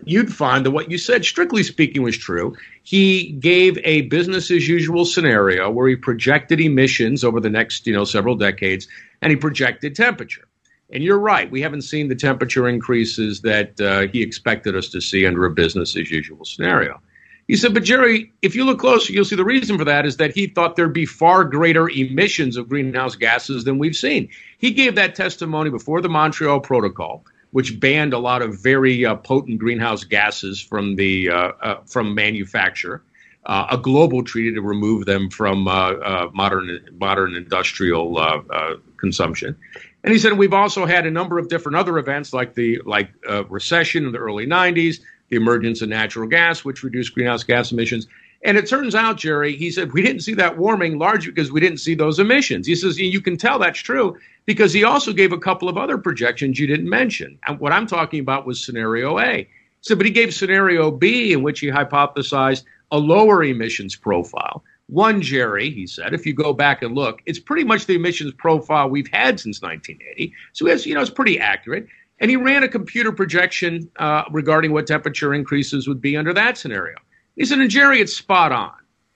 you'd 0.05 0.33
find 0.33 0.65
that 0.65 0.71
what 0.71 0.91
you 0.91 0.97
said, 0.97 1.23
strictly 1.23 1.63
speaking, 1.63 2.01
was 2.01 2.17
true. 2.17 2.55
He 2.83 3.31
gave 3.31 3.77
a 3.83 4.01
business 4.01 4.51
as 4.51 4.67
usual 4.67 5.05
scenario 5.05 5.71
where 5.71 5.87
he 5.87 5.95
projected 5.95 6.59
emissions 6.59 7.23
over 7.23 7.39
the 7.39 7.49
next, 7.49 7.87
you 7.87 7.93
know, 7.93 8.03
several 8.03 8.35
decades, 8.35 8.87
and 9.21 9.31
he 9.31 9.37
projected 9.37 9.95
temperature. 9.95 10.47
And 10.91 11.01
you're 11.01 11.17
right, 11.17 11.49
we 11.49 11.61
haven't 11.61 11.83
seen 11.83 12.09
the 12.09 12.15
temperature 12.15 12.67
increases 12.67 13.41
that 13.41 13.79
uh, 13.79 14.07
he 14.11 14.21
expected 14.21 14.75
us 14.75 14.89
to 14.89 15.01
see 15.01 15.25
under 15.25 15.45
a 15.45 15.49
business 15.49 15.95
as 15.95 16.11
usual 16.11 16.43
scenario. 16.43 17.01
He 17.47 17.55
said, 17.55 17.73
but 17.73 17.83
Jerry, 17.83 18.31
if 18.41 18.55
you 18.55 18.63
look 18.63 18.79
closer, 18.79 19.11
you'll 19.11 19.25
see 19.25 19.35
the 19.35 19.43
reason 19.43 19.77
for 19.77 19.85
that 19.85 20.05
is 20.05 20.17
that 20.17 20.33
he 20.33 20.47
thought 20.47 20.75
there'd 20.75 20.93
be 20.93 21.05
far 21.05 21.43
greater 21.43 21.89
emissions 21.89 22.57
of 22.57 22.69
greenhouse 22.69 23.15
gases 23.15 23.63
than 23.63 23.79
we've 23.79 23.95
seen. 23.95 24.29
He 24.57 24.71
gave 24.71 24.95
that 24.95 25.15
testimony 25.15 25.69
before 25.69 26.01
the 26.01 26.09
Montreal 26.09 26.59
Protocol 26.59 27.25
which 27.53 27.79
banned 27.79 28.13
a 28.13 28.17
lot 28.17 28.41
of 28.41 28.59
very 28.61 29.05
uh, 29.05 29.15
potent 29.15 29.59
greenhouse 29.59 30.03
gases 30.03 30.59
from 30.59 30.95
the 30.95 31.29
uh, 31.29 31.51
uh, 31.61 31.75
from 31.85 32.13
manufacture. 32.13 33.01
Uh, 33.45 33.67
a 33.71 33.77
global 33.77 34.23
treaty 34.23 34.53
to 34.53 34.61
remove 34.61 35.05
them 35.05 35.29
from 35.29 35.67
uh, 35.67 36.27
modern 36.33 36.79
modern 36.93 37.35
industrial 37.35 38.43
consumption. 38.97 39.55
And 40.03 40.13
he 40.13 40.19
said 40.19 40.33
we've 40.33 40.53
also 40.53 40.85
had 40.85 41.05
a 41.05 41.11
number 41.11 41.37
of 41.37 41.49
different 41.49 41.77
other 41.77 41.97
events 41.97 42.33
like 42.33 42.55
the 42.55 42.81
like 42.85 43.09
recession 43.49 44.05
in 44.05 44.13
the 44.13 44.17
early 44.17 44.47
90s, 44.47 45.01
the 45.29 45.35
emergence 45.35 45.81
of 45.81 45.89
natural 45.89 46.27
gas, 46.27 46.63
which 46.65 46.83
reduced 46.83 47.13
greenhouse 47.13 47.43
gas 47.43 47.71
emissions. 47.71 48.07
And 48.43 48.57
it 48.57 48.67
turns 48.67 48.93
out, 48.93 49.17
Jerry, 49.17 49.55
he 49.55 49.71
said, 49.71 49.93
we 49.93 50.01
didn't 50.01 50.21
see 50.21 50.33
that 50.33 50.57
warming 50.57 50.97
largely 50.97 51.31
because 51.31 51.51
we 51.51 51.61
didn't 51.61 51.77
see 51.77 51.95
those 51.95 52.19
emissions. 52.19 52.67
He 52.67 52.75
says, 52.75 52.99
you 52.99 53.21
can 53.21 53.37
tell 53.37 53.57
that's 53.57 53.79
true 53.79 54.17
because 54.45 54.73
he 54.73 54.83
also 54.83 55.13
gave 55.13 55.31
a 55.31 55.37
couple 55.37 55.69
of 55.69 55.77
other 55.77 55.97
projections 55.97 56.59
you 56.59 56.67
didn't 56.67 56.89
mention. 56.89 57.39
And 57.47 57.59
what 57.59 57.71
I'm 57.71 57.87
talking 57.87 58.19
about 58.19 58.45
was 58.45 58.63
scenario 58.63 59.17
A. 59.19 59.47
So, 59.79 59.95
but 59.95 60.05
he 60.05 60.11
gave 60.11 60.33
scenario 60.33 60.91
B, 60.91 61.31
in 61.33 61.41
which 61.41 61.61
he 61.61 61.67
hypothesized 61.67 62.63
a 62.91 62.97
lower 62.97 63.43
emissions 63.43 63.95
profile. 63.95 64.63
One, 64.87 65.21
Jerry, 65.21 65.69
he 65.69 65.87
said, 65.87 66.13
if 66.13 66.25
you 66.25 66.33
go 66.33 66.53
back 66.53 66.81
and 66.83 66.93
look, 66.93 67.21
it's 67.25 67.39
pretty 67.39 67.63
much 67.63 67.85
the 67.85 67.95
emissions 67.95 68.33
profile 68.33 68.89
we've 68.89 69.09
had 69.11 69.39
since 69.39 69.61
1980. 69.61 70.33
So, 70.51 70.65
has, 70.67 70.85
you 70.85 70.95
know, 70.95 71.01
it's 71.01 71.09
pretty 71.09 71.39
accurate. 71.39 71.87
And 72.19 72.29
he 72.29 72.37
ran 72.37 72.63
a 72.63 72.67
computer 72.67 73.11
projection 73.11 73.89
uh, 73.97 74.23
regarding 74.31 74.73
what 74.73 74.87
temperature 74.87 75.33
increases 75.33 75.87
would 75.87 76.01
be 76.01 76.15
under 76.15 76.33
that 76.33 76.57
scenario. 76.57 76.95
He 77.35 77.45
said, 77.45 77.59
and 77.59 77.69
Jerry, 77.69 77.99
it's 77.99 78.15
spot 78.15 78.51
on. 78.51 78.73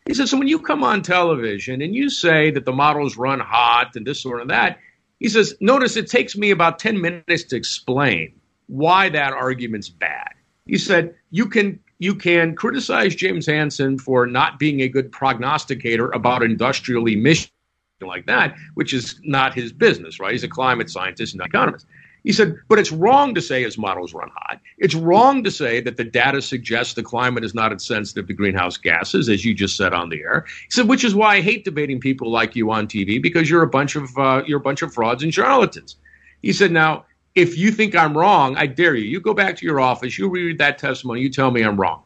He 0.07 0.13
said, 0.13 0.29
so 0.29 0.37
when 0.37 0.47
you 0.47 0.59
come 0.59 0.83
on 0.83 1.01
television 1.01 1.81
and 1.81 1.93
you 1.93 2.09
say 2.09 2.49
that 2.51 2.65
the 2.65 2.71
models 2.71 3.17
run 3.17 3.39
hot 3.39 3.95
and 3.95 4.07
this 4.07 4.21
sort 4.21 4.41
of 4.41 4.47
that, 4.47 4.79
he 5.19 5.29
says, 5.29 5.55
notice 5.59 5.97
it 5.97 6.09
takes 6.09 6.37
me 6.37 6.51
about 6.51 6.79
10 6.79 6.99
minutes 7.01 7.43
to 7.43 7.55
explain 7.55 8.33
why 8.67 9.09
that 9.09 9.33
argument's 9.33 9.89
bad. 9.89 10.33
He 10.65 10.77
said, 10.77 11.15
you 11.31 11.47
can 11.47 11.79
you 11.99 12.13
can 12.13 12.55
criticize 12.55 13.15
James 13.15 13.47
Hansen 13.47 13.97
for 13.97 14.27
not 14.27 14.59
being 14.59 14.81
a 14.81 14.87
good 14.87 15.11
prognosticator 15.11 16.11
about 16.11 16.43
industrial 16.43 17.07
emissions 17.07 17.51
like 18.01 18.27
that, 18.27 18.55
which 18.75 18.93
is 18.93 19.19
not 19.23 19.55
his 19.55 19.73
business, 19.73 20.19
right? 20.19 20.31
He's 20.31 20.43
a 20.43 20.47
climate 20.47 20.91
scientist 20.91 21.33
and 21.33 21.43
economist. 21.43 21.87
He 22.23 22.33
said, 22.33 22.57
but 22.67 22.77
it's 22.77 22.91
wrong 22.91 23.33
to 23.35 23.41
say 23.41 23.63
his 23.63 23.77
models 23.77 24.13
run 24.13 24.29
hot. 24.35 24.59
It's 24.77 24.95
wrong 24.95 25.43
to 25.43 25.51
say 25.51 25.79
that 25.81 25.97
the 25.97 26.03
data 26.03 26.41
suggests 26.41 26.93
the 26.93 27.03
climate 27.03 27.45
is 27.45 27.53
not 27.53 27.71
insensitive 27.71 28.27
to 28.27 28.33
greenhouse 28.33 28.75
gases, 28.75 29.29
as 29.29 29.45
you 29.45 29.53
just 29.53 29.77
said 29.77 29.93
on 29.93 30.09
the 30.09 30.21
air. 30.21 30.45
He 30.65 30.71
said, 30.71 30.89
which 30.89 31.03
is 31.03 31.15
why 31.15 31.35
I 31.35 31.41
hate 31.41 31.63
debating 31.63 31.99
people 31.99 32.29
like 32.29 32.55
you 32.55 32.69
on 32.71 32.87
TV 32.87 33.21
because 33.21 33.49
you're 33.49 33.63
a 33.63 33.67
bunch 33.67 33.95
of 33.95 34.17
uh, 34.17 34.43
you're 34.45 34.59
a 34.59 34.61
bunch 34.61 34.81
of 34.81 34.93
frauds 34.93 35.23
and 35.23 35.33
charlatans. 35.33 35.95
He 36.41 36.51
said, 36.53 36.71
now 36.71 37.05
if 37.37 37.55
you 37.55 37.71
think 37.71 37.95
I'm 37.95 38.17
wrong, 38.17 38.57
I 38.57 38.65
dare 38.65 38.95
you. 38.95 39.05
You 39.05 39.21
go 39.21 39.35
back 39.35 39.55
to 39.57 39.65
your 39.65 39.79
office, 39.79 40.17
you 40.17 40.27
read 40.27 40.57
that 40.57 40.79
testimony, 40.79 41.21
you 41.21 41.29
tell 41.29 41.51
me 41.51 41.61
I'm 41.61 41.79
wrong. 41.79 42.01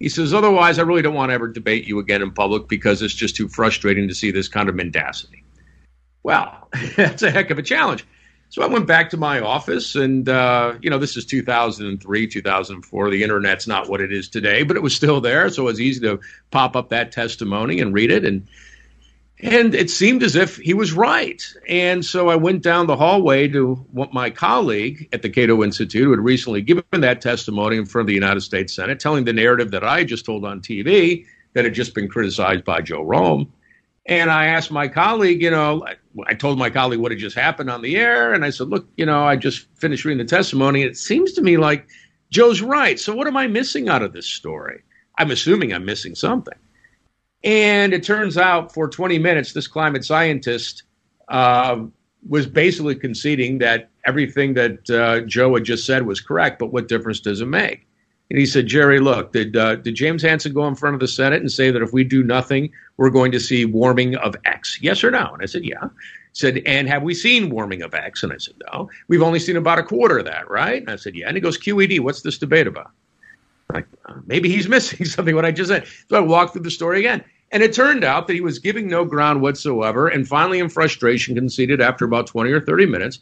He 0.00 0.08
says, 0.08 0.34
otherwise, 0.34 0.80
I 0.80 0.82
really 0.82 1.02
don't 1.02 1.14
want 1.14 1.30
to 1.30 1.34
ever 1.34 1.46
debate 1.46 1.86
you 1.86 2.00
again 2.00 2.20
in 2.20 2.32
public 2.32 2.66
because 2.66 3.00
it's 3.00 3.14
just 3.14 3.36
too 3.36 3.46
frustrating 3.46 4.08
to 4.08 4.14
see 4.14 4.32
this 4.32 4.48
kind 4.48 4.68
of 4.68 4.74
mendacity. 4.74 5.44
Well, 6.24 6.68
that's 6.96 7.22
a 7.22 7.30
heck 7.30 7.50
of 7.50 7.58
a 7.58 7.62
challenge. 7.62 8.04
So 8.52 8.60
I 8.60 8.66
went 8.66 8.86
back 8.86 9.08
to 9.10 9.16
my 9.16 9.40
office, 9.40 9.94
and 9.94 10.28
uh, 10.28 10.74
you 10.82 10.90
know, 10.90 10.98
this 10.98 11.16
is 11.16 11.24
2003, 11.24 12.26
2004. 12.26 13.10
The 13.10 13.22
internet's 13.22 13.66
not 13.66 13.88
what 13.88 14.02
it 14.02 14.12
is 14.12 14.28
today, 14.28 14.62
but 14.62 14.76
it 14.76 14.82
was 14.82 14.94
still 14.94 15.22
there, 15.22 15.48
so 15.48 15.62
it 15.62 15.64
was 15.64 15.80
easy 15.80 16.00
to 16.00 16.20
pop 16.50 16.76
up 16.76 16.90
that 16.90 17.12
testimony 17.12 17.80
and 17.80 17.94
read 17.94 18.10
it, 18.10 18.26
and 18.26 18.46
and 19.38 19.74
it 19.74 19.88
seemed 19.88 20.22
as 20.22 20.36
if 20.36 20.58
he 20.58 20.74
was 20.74 20.92
right. 20.92 21.42
And 21.66 22.04
so 22.04 22.28
I 22.28 22.36
went 22.36 22.62
down 22.62 22.88
the 22.88 22.94
hallway 22.94 23.48
to 23.48 23.76
what 23.90 24.12
my 24.12 24.28
colleague 24.28 25.08
at 25.14 25.22
the 25.22 25.30
Cato 25.30 25.62
Institute, 25.62 26.04
who 26.04 26.10
had 26.10 26.20
recently 26.20 26.60
given 26.60 26.84
that 26.92 27.22
testimony 27.22 27.78
in 27.78 27.86
front 27.86 28.02
of 28.02 28.08
the 28.08 28.14
United 28.14 28.42
States 28.42 28.74
Senate, 28.74 29.00
telling 29.00 29.24
the 29.24 29.32
narrative 29.32 29.70
that 29.70 29.82
I 29.82 30.04
just 30.04 30.26
told 30.26 30.44
on 30.44 30.60
TV 30.60 31.24
that 31.54 31.64
had 31.64 31.72
just 31.72 31.94
been 31.94 32.06
criticized 32.06 32.64
by 32.66 32.82
Joe 32.82 33.02
Romm. 33.02 33.48
And 34.04 34.30
I 34.30 34.46
asked 34.46 34.70
my 34.70 34.88
colleague, 34.88 35.40
you 35.40 35.50
know, 35.50 35.86
I 36.26 36.34
told 36.34 36.58
my 36.58 36.70
colleague 36.70 37.00
what 37.00 37.12
had 37.12 37.20
just 37.20 37.36
happened 37.36 37.70
on 37.70 37.82
the 37.82 37.96
air. 37.96 38.34
And 38.34 38.44
I 38.44 38.50
said, 38.50 38.68
look, 38.68 38.86
you 38.96 39.06
know, 39.06 39.24
I 39.24 39.36
just 39.36 39.66
finished 39.76 40.04
reading 40.04 40.24
the 40.24 40.30
testimony. 40.30 40.82
It 40.82 40.96
seems 40.96 41.32
to 41.32 41.42
me 41.42 41.56
like 41.56 41.86
Joe's 42.30 42.62
right. 42.62 42.98
So 42.98 43.14
what 43.14 43.26
am 43.26 43.36
I 43.36 43.46
missing 43.46 43.88
out 43.88 44.02
of 44.02 44.12
this 44.12 44.26
story? 44.26 44.82
I'm 45.18 45.30
assuming 45.30 45.72
I'm 45.72 45.84
missing 45.84 46.14
something. 46.14 46.58
And 47.44 47.92
it 47.92 48.02
turns 48.04 48.36
out 48.36 48.72
for 48.72 48.88
20 48.88 49.18
minutes, 49.18 49.52
this 49.52 49.66
climate 49.66 50.04
scientist 50.04 50.84
uh, 51.28 51.84
was 52.28 52.46
basically 52.46 52.94
conceding 52.94 53.58
that 53.58 53.90
everything 54.06 54.54
that 54.54 54.88
uh, 54.90 55.20
Joe 55.26 55.54
had 55.54 55.64
just 55.64 55.84
said 55.84 56.06
was 56.06 56.20
correct, 56.20 56.58
but 56.58 56.72
what 56.72 56.88
difference 56.88 57.20
does 57.20 57.40
it 57.40 57.46
make? 57.46 57.86
And 58.32 58.38
he 58.38 58.46
said, 58.46 58.66
Jerry, 58.66 58.98
look, 58.98 59.34
did, 59.34 59.54
uh, 59.58 59.76
did 59.76 59.94
James 59.94 60.22
Hansen 60.22 60.54
go 60.54 60.66
in 60.66 60.74
front 60.74 60.94
of 60.94 61.00
the 61.00 61.06
Senate 61.06 61.42
and 61.42 61.52
say 61.52 61.70
that 61.70 61.82
if 61.82 61.92
we 61.92 62.02
do 62.02 62.22
nothing, 62.22 62.72
we're 62.96 63.10
going 63.10 63.30
to 63.30 63.38
see 63.38 63.66
warming 63.66 64.16
of 64.16 64.34
X? 64.46 64.78
Yes 64.80 65.04
or 65.04 65.10
no? 65.10 65.34
And 65.34 65.42
I 65.42 65.44
said, 65.44 65.66
yeah. 65.66 65.82
He 65.82 65.88
said, 66.32 66.62
and 66.64 66.88
have 66.88 67.02
we 67.02 67.12
seen 67.12 67.50
warming 67.50 67.82
of 67.82 67.92
X? 67.92 68.22
And 68.22 68.32
I 68.32 68.38
said, 68.38 68.54
no. 68.72 68.88
We've 69.08 69.20
only 69.20 69.38
seen 69.38 69.58
about 69.58 69.78
a 69.78 69.82
quarter 69.82 70.20
of 70.20 70.24
that, 70.24 70.48
right? 70.48 70.80
And 70.80 70.90
I 70.90 70.96
said, 70.96 71.14
yeah. 71.14 71.26
And 71.26 71.36
he 71.36 71.42
goes, 71.42 71.58
QED, 71.58 72.00
what's 72.00 72.22
this 72.22 72.38
debate 72.38 72.66
about? 72.66 72.90
Like, 73.70 73.86
uh, 74.06 74.14
maybe 74.24 74.48
he's 74.48 74.66
missing 74.76 75.04
something 75.04 75.34
what 75.34 75.44
I 75.44 75.52
just 75.52 75.68
said. 75.68 75.86
So 76.08 76.16
I 76.16 76.20
walked 76.20 76.54
through 76.54 76.62
the 76.62 76.70
story 76.70 77.00
again. 77.00 77.22
And 77.50 77.62
it 77.62 77.74
turned 77.74 78.02
out 78.02 78.28
that 78.28 78.32
he 78.32 78.40
was 78.40 78.58
giving 78.58 78.88
no 78.88 79.04
ground 79.04 79.42
whatsoever, 79.42 80.08
and 80.08 80.26
finally, 80.26 80.58
in 80.58 80.70
frustration, 80.70 81.34
conceded 81.34 81.82
after 81.82 82.06
about 82.06 82.28
20 82.28 82.50
or 82.50 82.62
30 82.62 82.86
minutes 82.86 83.18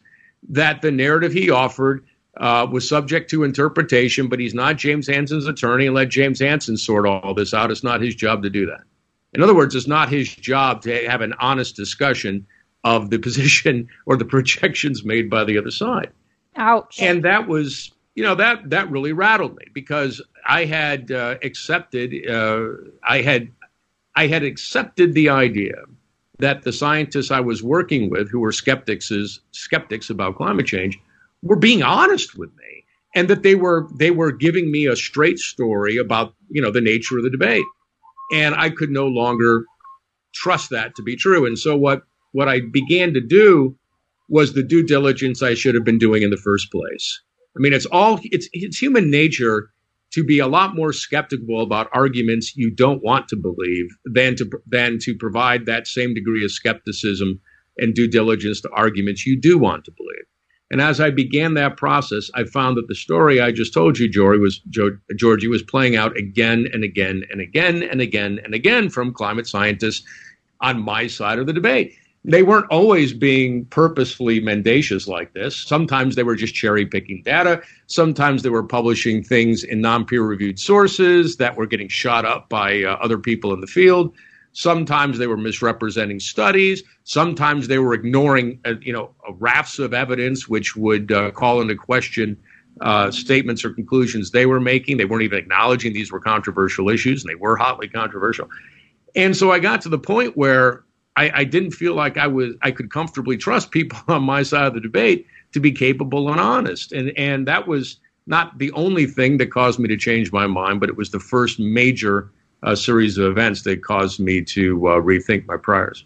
that 0.48 0.82
the 0.82 0.92
narrative 0.92 1.32
he 1.32 1.50
offered 1.50 2.04
uh, 2.36 2.66
was 2.70 2.88
subject 2.88 3.30
to 3.30 3.44
interpretation, 3.44 4.28
but 4.28 4.38
he's 4.38 4.54
not 4.54 4.76
James 4.76 5.06
Hansen's 5.06 5.46
attorney 5.46 5.86
and 5.86 5.94
let 5.94 6.08
James 6.08 6.40
Hansen 6.40 6.76
sort 6.76 7.06
all 7.06 7.34
this 7.34 7.52
out. 7.52 7.70
It's 7.70 7.82
not 7.82 8.00
his 8.00 8.14
job 8.14 8.42
to 8.42 8.50
do 8.50 8.66
that. 8.66 8.82
In 9.32 9.42
other 9.42 9.54
words, 9.54 9.74
it's 9.74 9.86
not 9.86 10.08
his 10.08 10.34
job 10.34 10.82
to 10.82 11.08
have 11.08 11.20
an 11.20 11.34
honest 11.40 11.76
discussion 11.76 12.46
of 12.84 13.10
the 13.10 13.18
position 13.26 13.88
or 14.06 14.16
the 14.16 14.24
projections 14.24 15.04
made 15.04 15.30
by 15.30 15.44
the 15.44 15.58
other 15.58 15.70
side. 15.70 16.10
Ouch. 16.56 17.00
And 17.00 17.24
that 17.24 17.46
was, 17.46 17.92
you 18.14 18.24
know, 18.24 18.34
that 18.34 18.70
that 18.70 18.90
really 18.90 19.12
rattled 19.12 19.56
me 19.56 19.66
because 19.72 20.20
I 20.46 20.64
had 20.64 21.12
uh, 21.12 21.36
accepted, 21.42 22.28
uh, 22.28 22.68
I 23.04 23.22
had, 23.22 23.50
I 24.16 24.26
had 24.26 24.42
accepted 24.42 25.14
the 25.14 25.28
idea 25.28 25.76
that 26.38 26.62
the 26.62 26.72
scientists 26.72 27.30
I 27.30 27.40
was 27.40 27.62
working 27.62 28.10
with, 28.10 28.30
who 28.30 28.40
were 28.40 28.52
skeptics, 28.52 29.10
is 29.10 29.40
skeptics 29.52 30.10
about 30.10 30.36
climate 30.36 30.66
change, 30.66 30.98
were 31.42 31.56
being 31.56 31.82
honest 31.82 32.36
with 32.36 32.50
me 32.50 32.84
and 33.14 33.28
that 33.28 33.42
they 33.42 33.54
were 33.54 33.88
they 33.98 34.10
were 34.10 34.32
giving 34.32 34.70
me 34.70 34.86
a 34.86 34.96
straight 34.96 35.38
story 35.38 35.96
about 35.96 36.34
you 36.50 36.60
know 36.60 36.70
the 36.70 36.80
nature 36.80 37.18
of 37.18 37.24
the 37.24 37.30
debate. 37.30 37.64
And 38.32 38.54
i 38.54 38.70
could 38.70 38.90
no 38.90 39.06
longer 39.06 39.64
trust 40.34 40.70
that 40.70 40.94
to 40.96 41.02
be 41.02 41.16
true. 41.16 41.46
And 41.46 41.58
so 41.58 41.76
what 41.76 42.02
what 42.32 42.48
i 42.48 42.60
began 42.60 43.14
to 43.14 43.20
do 43.20 43.76
was 44.28 44.52
the 44.52 44.62
due 44.62 44.84
diligence 44.84 45.42
i 45.42 45.54
should 45.54 45.74
have 45.74 45.84
been 45.84 45.98
doing 45.98 46.22
in 46.22 46.30
the 46.30 46.36
first 46.36 46.70
place. 46.70 47.20
I 47.56 47.60
mean 47.60 47.72
it's 47.72 47.86
all 47.86 48.20
it's 48.24 48.48
it's 48.52 48.78
human 48.78 49.10
nature 49.10 49.70
to 50.12 50.24
be 50.24 50.40
a 50.40 50.48
lot 50.48 50.74
more 50.74 50.92
skeptical 50.92 51.62
about 51.62 51.88
arguments 51.92 52.56
you 52.56 52.70
don't 52.70 53.02
want 53.02 53.28
to 53.28 53.36
believe 53.36 53.86
than 54.04 54.36
to 54.36 54.50
than 54.66 54.98
to 55.00 55.14
provide 55.16 55.66
that 55.66 55.86
same 55.86 56.14
degree 56.14 56.44
of 56.44 56.50
skepticism 56.50 57.40
and 57.78 57.94
due 57.94 58.08
diligence 58.08 58.60
to 58.60 58.70
arguments 58.70 59.24
you 59.24 59.40
do 59.40 59.56
want 59.58 59.84
to 59.84 59.92
believe 59.92 60.26
and 60.70 60.80
as 60.80 61.00
I 61.00 61.10
began 61.10 61.54
that 61.54 61.76
process, 61.76 62.30
I 62.34 62.44
found 62.44 62.76
that 62.76 62.86
the 62.86 62.94
story 62.94 63.40
I 63.40 63.50
just 63.50 63.74
told 63.74 63.98
you, 63.98 64.08
Jory, 64.08 64.38
was 64.38 64.60
Georgie, 65.16 65.48
was 65.48 65.62
playing 65.62 65.96
out 65.96 66.16
again 66.16 66.68
and 66.72 66.84
again 66.84 67.24
and 67.30 67.40
again 67.40 67.82
and 67.82 68.00
again 68.00 68.40
and 68.44 68.54
again 68.54 68.88
from 68.88 69.12
climate 69.12 69.48
scientists 69.48 70.06
on 70.60 70.80
my 70.80 71.08
side 71.08 71.40
of 71.40 71.46
the 71.46 71.52
debate. 71.52 71.96
They 72.22 72.42
weren't 72.42 72.70
always 72.70 73.14
being 73.14 73.64
purposefully 73.66 74.40
mendacious 74.40 75.08
like 75.08 75.32
this. 75.32 75.56
Sometimes 75.56 76.14
they 76.14 76.22
were 76.22 76.36
just 76.36 76.54
cherry 76.54 76.84
picking 76.84 77.22
data. 77.24 77.62
Sometimes 77.86 78.42
they 78.42 78.50
were 78.50 78.62
publishing 78.62 79.24
things 79.24 79.64
in 79.64 79.80
non 79.80 80.04
peer 80.04 80.22
reviewed 80.22 80.58
sources 80.58 81.38
that 81.38 81.56
were 81.56 81.66
getting 81.66 81.88
shot 81.88 82.24
up 82.26 82.48
by 82.48 82.84
uh, 82.84 82.96
other 83.00 83.18
people 83.18 83.54
in 83.54 83.60
the 83.60 83.66
field. 83.66 84.14
Sometimes 84.52 85.18
they 85.18 85.26
were 85.26 85.36
misrepresenting 85.36 86.18
studies. 86.18 86.82
Sometimes 87.04 87.68
they 87.68 87.78
were 87.78 87.94
ignoring, 87.94 88.60
uh, 88.64 88.74
you 88.80 88.92
know, 88.92 89.14
rafts 89.38 89.78
of 89.78 89.94
evidence 89.94 90.48
which 90.48 90.76
would 90.76 91.12
uh, 91.12 91.30
call 91.30 91.60
into 91.60 91.76
question 91.76 92.36
uh, 92.80 93.10
statements 93.10 93.64
or 93.64 93.70
conclusions 93.70 94.30
they 94.30 94.46
were 94.46 94.60
making. 94.60 94.96
They 94.96 95.04
weren't 95.04 95.22
even 95.22 95.38
acknowledging 95.38 95.92
these 95.92 96.10
were 96.10 96.20
controversial 96.20 96.88
issues, 96.88 97.22
and 97.22 97.30
they 97.30 97.36
were 97.36 97.56
hotly 97.56 97.88
controversial. 97.88 98.48
And 99.14 99.36
so 99.36 99.52
I 99.52 99.58
got 99.58 99.80
to 99.82 99.88
the 99.88 99.98
point 99.98 100.36
where 100.36 100.84
I, 101.16 101.30
I 101.40 101.44
didn't 101.44 101.72
feel 101.72 101.94
like 101.94 102.16
I 102.16 102.26
was 102.26 102.54
I 102.62 102.70
could 102.70 102.90
comfortably 102.90 103.36
trust 103.36 103.70
people 103.70 103.98
on 104.08 104.22
my 104.22 104.42
side 104.42 104.66
of 104.66 104.74
the 104.74 104.80
debate 104.80 105.26
to 105.52 105.60
be 105.60 105.72
capable 105.72 106.30
and 106.30 106.40
honest, 106.40 106.92
and 106.92 107.12
and 107.16 107.46
that 107.46 107.68
was 107.68 107.98
not 108.26 108.58
the 108.58 108.70
only 108.72 109.06
thing 109.06 109.38
that 109.38 109.50
caused 109.50 109.78
me 109.78 109.88
to 109.88 109.96
change 109.96 110.32
my 110.32 110.46
mind, 110.46 110.80
but 110.80 110.88
it 110.88 110.96
was 110.96 111.10
the 111.10 111.18
first 111.18 111.58
major 111.58 112.30
a 112.62 112.76
series 112.76 113.18
of 113.18 113.30
events 113.30 113.62
that 113.62 113.82
caused 113.82 114.20
me 114.20 114.42
to 114.42 114.88
uh, 114.88 115.00
rethink 115.00 115.46
my 115.46 115.56
priors. 115.56 116.04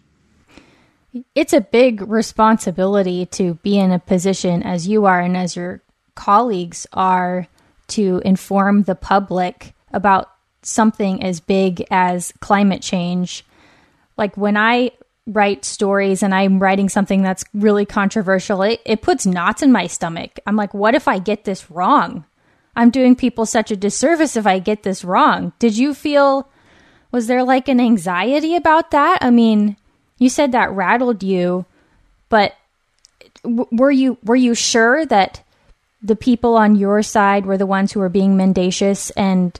It's 1.33 1.53
a 1.53 1.61
big 1.61 2.01
responsibility 2.01 3.25
to 3.27 3.55
be 3.55 3.77
in 3.77 3.91
a 3.91 3.99
position 3.99 4.63
as 4.63 4.87
you 4.87 5.05
are 5.05 5.19
and 5.19 5.37
as 5.37 5.55
your 5.55 5.81
colleagues 6.15 6.87
are 6.93 7.47
to 7.87 8.21
inform 8.25 8.83
the 8.83 8.95
public 8.95 9.73
about 9.93 10.31
something 10.61 11.23
as 11.23 11.39
big 11.39 11.85
as 11.91 12.33
climate 12.39 12.81
change. 12.81 13.45
Like 14.17 14.35
when 14.35 14.57
I 14.57 14.91
write 15.27 15.65
stories 15.65 16.21
and 16.21 16.33
I'm 16.33 16.59
writing 16.59 16.89
something 16.89 17.21
that's 17.21 17.45
really 17.53 17.85
controversial, 17.85 18.61
it, 18.61 18.81
it 18.85 19.01
puts 19.01 19.25
knots 19.25 19.61
in 19.61 19.71
my 19.71 19.87
stomach. 19.87 20.39
I'm 20.45 20.55
like, 20.55 20.73
what 20.73 20.95
if 20.95 21.07
I 21.07 21.19
get 21.19 21.45
this 21.45 21.69
wrong? 21.71 22.25
I'm 22.75 22.89
doing 22.89 23.15
people 23.15 23.45
such 23.45 23.71
a 23.71 23.75
disservice 23.75 24.35
if 24.35 24.45
I 24.45 24.59
get 24.59 24.83
this 24.83 25.03
wrong. 25.03 25.53
Did 25.59 25.77
you 25.77 25.93
feel, 25.93 26.49
was 27.11 27.27
there 27.27 27.43
like 27.43 27.67
an 27.67 27.79
anxiety 27.79 28.55
about 28.55 28.91
that? 28.91 29.19
I 29.21 29.29
mean, 29.29 29.77
you 30.17 30.29
said 30.29 30.51
that 30.51 30.71
rattled 30.71 31.23
you, 31.23 31.65
but 32.29 32.53
were 33.43 33.91
you 33.91 34.17
were 34.23 34.35
you 34.35 34.55
sure 34.55 35.05
that 35.05 35.43
the 36.01 36.15
people 36.15 36.55
on 36.55 36.75
your 36.75 37.01
side 37.01 37.45
were 37.45 37.57
the 37.57 37.65
ones 37.65 37.91
who 37.91 37.99
were 37.99 38.09
being 38.09 38.37
mendacious 38.37 39.09
and 39.11 39.59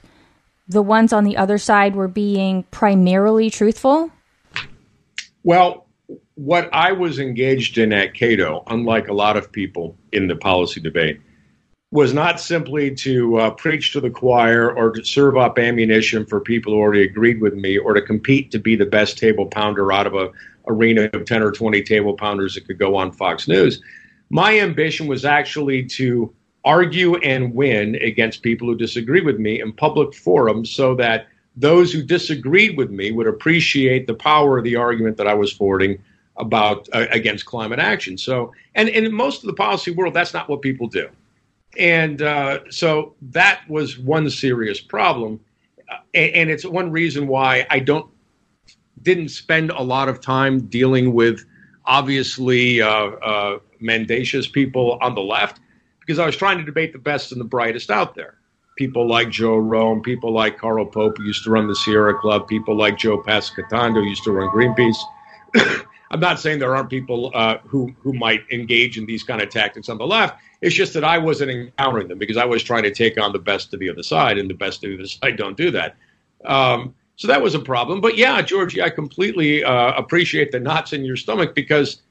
the 0.68 0.82
ones 0.82 1.12
on 1.12 1.24
the 1.24 1.36
other 1.36 1.58
side 1.58 1.94
were 1.94 2.08
being 2.08 2.64
primarily 2.64 3.50
truthful? 3.50 4.10
Well, 5.42 5.86
what 6.34 6.68
I 6.72 6.92
was 6.92 7.18
engaged 7.18 7.78
in 7.78 7.92
at 7.92 8.14
Cato, 8.14 8.62
unlike 8.66 9.08
a 9.08 9.12
lot 9.12 9.36
of 9.36 9.50
people 9.50 9.96
in 10.12 10.26
the 10.26 10.36
policy 10.36 10.80
debate, 10.80 11.20
was 11.92 12.12
not 12.12 12.40
simply 12.40 12.94
to 12.94 13.36
uh, 13.38 13.50
preach 13.50 13.92
to 13.92 14.00
the 14.00 14.10
choir 14.10 14.70
or 14.70 14.90
to 14.90 15.04
serve 15.04 15.36
up 15.36 15.58
ammunition 15.58 16.26
for 16.26 16.40
people 16.40 16.72
who 16.72 16.80
already 16.80 17.04
agreed 17.04 17.40
with 17.40 17.54
me 17.54 17.78
or 17.78 17.94
to 17.94 18.02
compete 18.02 18.50
to 18.50 18.58
be 18.58 18.74
the 18.74 18.86
best 18.86 19.16
table 19.18 19.46
pounder 19.46 19.92
out 19.92 20.06
of 20.06 20.14
a 20.14 20.30
arena 20.68 21.08
of 21.12 21.24
10 21.24 21.42
or 21.42 21.52
20 21.52 21.82
table 21.82 22.14
pounders 22.14 22.54
that 22.54 22.66
could 22.66 22.78
go 22.78 22.96
on 22.96 23.12
Fox 23.12 23.46
News. 23.46 23.80
My 24.30 24.58
ambition 24.58 25.06
was 25.06 25.24
actually 25.24 25.84
to 25.84 26.34
argue 26.64 27.14
and 27.18 27.54
win 27.54 27.94
against 27.96 28.42
people 28.42 28.66
who 28.66 28.74
disagree 28.74 29.20
with 29.20 29.38
me 29.38 29.60
in 29.60 29.72
public 29.72 30.12
forums 30.12 30.70
so 30.70 30.96
that 30.96 31.28
those 31.54 31.92
who 31.92 32.02
disagreed 32.02 32.76
with 32.76 32.90
me 32.90 33.12
would 33.12 33.28
appreciate 33.28 34.08
the 34.08 34.14
power 34.14 34.58
of 34.58 34.64
the 34.64 34.74
argument 34.74 35.16
that 35.16 35.28
I 35.28 35.34
was 35.34 35.52
forwarding 35.52 36.02
about 36.36 36.88
uh, 36.92 37.06
against 37.10 37.46
climate 37.46 37.78
action. 37.78 38.18
So, 38.18 38.52
and, 38.74 38.88
and 38.88 39.06
in 39.06 39.14
most 39.14 39.42
of 39.42 39.46
the 39.46 39.54
policy 39.54 39.92
world, 39.92 40.12
that's 40.12 40.34
not 40.34 40.48
what 40.48 40.60
people 40.60 40.88
do. 40.88 41.08
And 41.78 42.22
uh, 42.22 42.60
so 42.70 43.14
that 43.22 43.60
was 43.68 43.98
one 43.98 44.28
serious 44.30 44.80
problem. 44.80 45.40
And, 46.14 46.34
and, 46.34 46.50
it's 46.50 46.64
one 46.64 46.90
reason 46.90 47.28
why 47.28 47.66
I 47.70 47.78
don't 47.78 48.10
didn't 49.02 49.28
spend 49.28 49.70
a 49.70 49.82
lot 49.82 50.08
of 50.08 50.20
time 50.20 50.66
dealing 50.66 51.14
with 51.14 51.44
obviously 51.84 52.82
uh, 52.82 52.88
uh, 52.88 53.58
mendacious 53.78 54.48
people 54.48 54.98
on 55.00 55.14
the 55.14 55.20
left 55.20 55.60
because 56.00 56.18
I 56.18 56.26
was 56.26 56.36
trying 56.36 56.58
to 56.58 56.64
debate 56.64 56.92
the 56.92 56.98
best 56.98 57.32
and 57.32 57.40
the 57.40 57.44
brightest 57.44 57.90
out 57.90 58.14
there. 58.14 58.38
People 58.76 59.06
like 59.08 59.30
Joe 59.30 59.56
Romm, 59.56 60.02
people 60.02 60.32
like 60.32 60.58
Carl 60.58 60.84
Pope, 60.86 61.18
who 61.18 61.24
used 61.24 61.44
to 61.44 61.50
run 61.50 61.66
the 61.66 61.74
Sierra 61.76 62.18
Club, 62.18 62.46
people 62.46 62.76
like 62.76 62.98
Joe 62.98 63.22
Passacantando, 63.22 63.94
who 63.94 64.04
used 64.04 64.24
to 64.24 64.32
run 64.32 64.48
Greenpeace. 64.50 64.96
I'm 66.10 66.20
not 66.20 66.38
saying 66.38 66.58
there 66.58 66.74
aren't 66.76 66.90
people 66.90 67.30
uh, 67.34 67.58
who 67.66 67.94
who 68.00 68.12
might 68.12 68.44
engage 68.50 68.98
in 68.98 69.06
these 69.06 69.22
kind 69.22 69.42
of 69.42 69.50
tactics 69.50 69.88
on 69.88 69.98
the 69.98 70.06
left. 70.06 70.40
It's 70.60 70.74
just 70.74 70.94
that 70.94 71.04
I 71.04 71.18
wasn't 71.18 71.50
encountering 71.50 72.08
them 72.08 72.18
because 72.18 72.36
I 72.36 72.44
was 72.44 72.62
trying 72.62 72.84
to 72.84 72.90
take 72.90 73.20
on 73.20 73.32
the 73.32 73.38
best 73.38 73.74
of 73.74 73.80
the 73.80 73.90
other 73.90 74.02
side, 74.02 74.38
and 74.38 74.48
the 74.48 74.54
best 74.54 74.84
of 74.84 74.90
the 74.90 74.96
other 74.96 75.06
side 75.06 75.36
don't 75.36 75.56
do 75.56 75.70
that. 75.72 75.96
Um, 76.44 76.94
so 77.16 77.28
that 77.28 77.42
was 77.42 77.54
a 77.54 77.58
problem. 77.58 78.00
But 78.00 78.16
yeah, 78.16 78.40
Georgie, 78.42 78.82
I 78.82 78.90
completely 78.90 79.64
uh, 79.64 79.92
appreciate 79.94 80.52
the 80.52 80.60
knots 80.60 80.92
in 80.92 81.04
your 81.04 81.16
stomach 81.16 81.54
because 81.54 82.02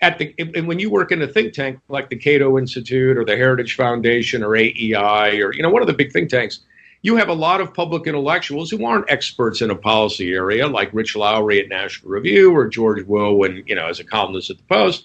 at 0.00 0.18
the 0.18 0.34
and 0.38 0.66
when 0.66 0.78
you 0.78 0.90
work 0.90 1.12
in 1.12 1.22
a 1.22 1.28
think 1.28 1.52
tank 1.52 1.78
like 1.88 2.10
the 2.10 2.16
Cato 2.16 2.58
Institute 2.58 3.16
or 3.16 3.24
the 3.24 3.36
Heritage 3.36 3.76
Foundation 3.76 4.42
or 4.42 4.56
AEI 4.56 5.40
or 5.40 5.54
you 5.54 5.62
know 5.62 5.70
one 5.70 5.82
of 5.82 5.88
the 5.88 5.94
big 5.94 6.12
think 6.12 6.30
tanks, 6.30 6.60
you 7.02 7.16
have 7.16 7.28
a 7.28 7.34
lot 7.34 7.60
of 7.60 7.74
public 7.74 8.06
intellectuals 8.06 8.70
who 8.70 8.84
aren't 8.84 9.10
experts 9.10 9.60
in 9.60 9.70
a 9.70 9.76
policy 9.76 10.32
area, 10.32 10.66
like 10.68 10.94
Rich 10.94 11.16
Lowry 11.16 11.60
at 11.60 11.68
National 11.68 12.10
Review 12.10 12.54
or 12.54 12.68
George 12.68 13.04
Will, 13.06 13.44
and 13.44 13.62
you 13.68 13.74
know 13.74 13.86
as 13.86 14.00
a 14.00 14.04
columnist 14.04 14.50
at 14.50 14.58
the 14.58 14.64
Post. 14.64 15.04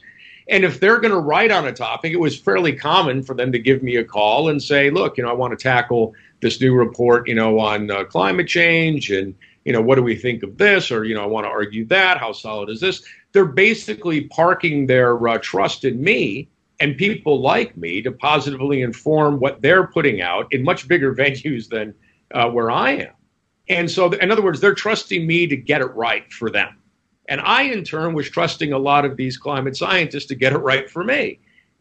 And 0.50 0.64
if 0.64 0.80
they're 0.80 1.00
going 1.00 1.14
to 1.14 1.20
write 1.20 1.52
on 1.52 1.68
a 1.68 1.74
topic, 1.74 2.14
it 2.14 2.20
was 2.20 2.40
fairly 2.40 2.72
common 2.72 3.22
for 3.22 3.34
them 3.34 3.52
to 3.52 3.60
give 3.60 3.84
me 3.84 3.98
a 3.98 4.04
call 4.04 4.50
and 4.50 4.64
say, 4.64 4.90
"Look, 4.90 5.18
you 5.18 5.24
know, 5.24 5.30
I 5.30 5.34
want 5.34 5.58
to 5.58 5.62
tackle 5.62 6.14
this 6.40 6.62
new 6.62 6.74
report, 6.74 7.28
you 7.28 7.36
know, 7.36 7.60
on 7.60 7.92
uh, 7.92 8.04
climate 8.06 8.48
change 8.48 9.12
and." 9.12 9.36
you 9.66 9.74
know, 9.74 9.82
what 9.82 9.96
do 9.96 10.02
we 10.02 10.16
think 10.16 10.44
of 10.44 10.58
this? 10.58 10.92
Or, 10.92 11.04
you 11.04 11.14
know, 11.14 11.22
I 11.22 11.26
want 11.26 11.44
to 11.44 11.50
argue 11.50 11.84
that. 11.88 12.20
How 12.20 12.32
solid 12.32 12.70
is 12.70 12.80
this? 12.80 13.04
they're 13.38 13.46
basically 13.46 14.22
parking 14.22 14.88
their 14.88 15.28
uh, 15.28 15.38
trust 15.38 15.84
in 15.84 16.02
me 16.02 16.50
and 16.80 16.98
people 16.98 17.42
like 17.42 17.76
me 17.76 18.02
to 18.02 18.12
positively 18.12 18.82
inform 18.82 19.40
what 19.40 19.62
they're 19.62 19.88
putting 19.88 20.22
out 20.22 20.52
in 20.54 20.63
much 20.63 20.88
bigger 20.88 21.13
venues 21.24 21.70
than 21.70 21.94
uh, 22.34 22.50
where 22.50 22.72
I 22.72 22.92
am. 22.92 23.13
And 23.70 23.92
so, 23.92 24.12
in 24.12 24.32
other 24.32 24.42
words, 24.42 24.62
they're 24.62 24.74
trusting 24.74 25.28
me 25.28 25.48
to 25.48 25.58
get 25.58 25.82
it 25.82 25.94
right 25.96 26.32
for 26.32 26.50
them. 26.50 26.78
And 27.28 27.42
I, 27.42 27.63
in 27.63 27.84
turn, 27.84 28.13
was 28.13 28.30
trusting 28.30 28.72
a 28.72 28.78
lot 28.78 29.04
of 29.04 29.18
these 29.18 29.38
climate 29.38 29.76
scientists 29.76 30.26
to 30.28 30.36
get 30.36 30.54
it 30.54 30.60
right 30.60 30.90
for 30.90 31.04
me. 31.04 31.40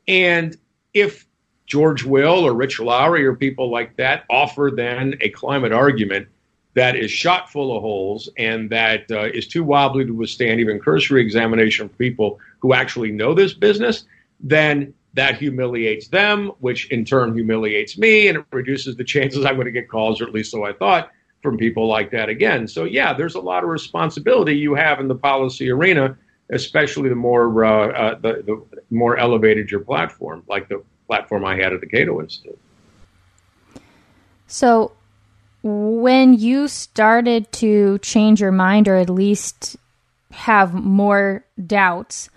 And 0.08 0.56
if 0.92 1.26
George 1.66 2.04
Will 2.04 2.44
or 2.44 2.54
Rich 2.54 2.80
Lowry 2.80 3.24
or 3.24 3.34
people 3.34 3.70
like 3.70 3.96
that 3.96 4.24
offer 4.30 4.70
then 4.74 5.16
a 5.20 5.28
climate 5.30 5.72
argument 5.72 6.28
that 6.74 6.94
is 6.94 7.10
shot 7.10 7.50
full 7.50 7.76
of 7.76 7.82
holes 7.82 8.28
and 8.36 8.70
that 8.70 9.10
uh, 9.10 9.24
is 9.24 9.48
too 9.48 9.64
wobbly 9.64 10.04
to 10.04 10.12
withstand 10.12 10.60
even 10.60 10.78
cursory 10.78 11.22
examination 11.22 11.88
from 11.88 11.96
people 11.96 12.38
who 12.60 12.74
actually 12.74 13.10
know 13.10 13.34
this 13.34 13.54
business, 13.54 14.04
then 14.40 14.94
that 15.14 15.38
humiliates 15.38 16.08
them, 16.08 16.52
which 16.60 16.90
in 16.90 17.04
turn 17.04 17.34
humiliates 17.34 17.96
me, 17.96 18.28
and 18.28 18.38
it 18.38 18.44
reduces 18.52 18.96
the 18.96 19.04
chances 19.04 19.44
I'm 19.44 19.54
going 19.54 19.64
to 19.64 19.70
get 19.70 19.88
calls, 19.88 20.20
or 20.20 20.24
at 20.24 20.32
least 20.32 20.50
so 20.50 20.64
I 20.64 20.72
thought, 20.74 21.10
from 21.42 21.56
people 21.56 21.86
like 21.86 22.10
that 22.10 22.28
again. 22.28 22.68
So, 22.68 22.84
yeah, 22.84 23.14
there's 23.14 23.34
a 23.34 23.40
lot 23.40 23.64
of 23.64 23.70
responsibility 23.70 24.56
you 24.56 24.74
have 24.74 25.00
in 25.00 25.08
the 25.08 25.14
policy 25.14 25.70
arena, 25.70 26.18
especially 26.50 27.08
the 27.08 27.14
more 27.14 27.64
uh, 27.64 27.88
uh, 27.92 28.18
the, 28.18 28.42
the 28.44 28.82
more 28.90 29.16
elevated 29.16 29.70
your 29.70 29.80
platform, 29.80 30.42
like 30.48 30.68
the 30.68 30.82
platform 31.06 31.44
I 31.44 31.56
had 31.56 31.72
at 31.72 31.80
the 31.80 31.86
Cato 31.86 32.20
Institute. 32.20 32.58
So, 34.48 34.92
when 35.62 36.34
you 36.34 36.68
started 36.68 37.50
to 37.52 37.98
change 37.98 38.40
your 38.40 38.52
mind 38.52 38.86
or 38.86 38.96
at 38.96 39.08
least 39.08 39.76
have 40.30 40.74
more 40.74 41.44
doubts, 41.66 42.28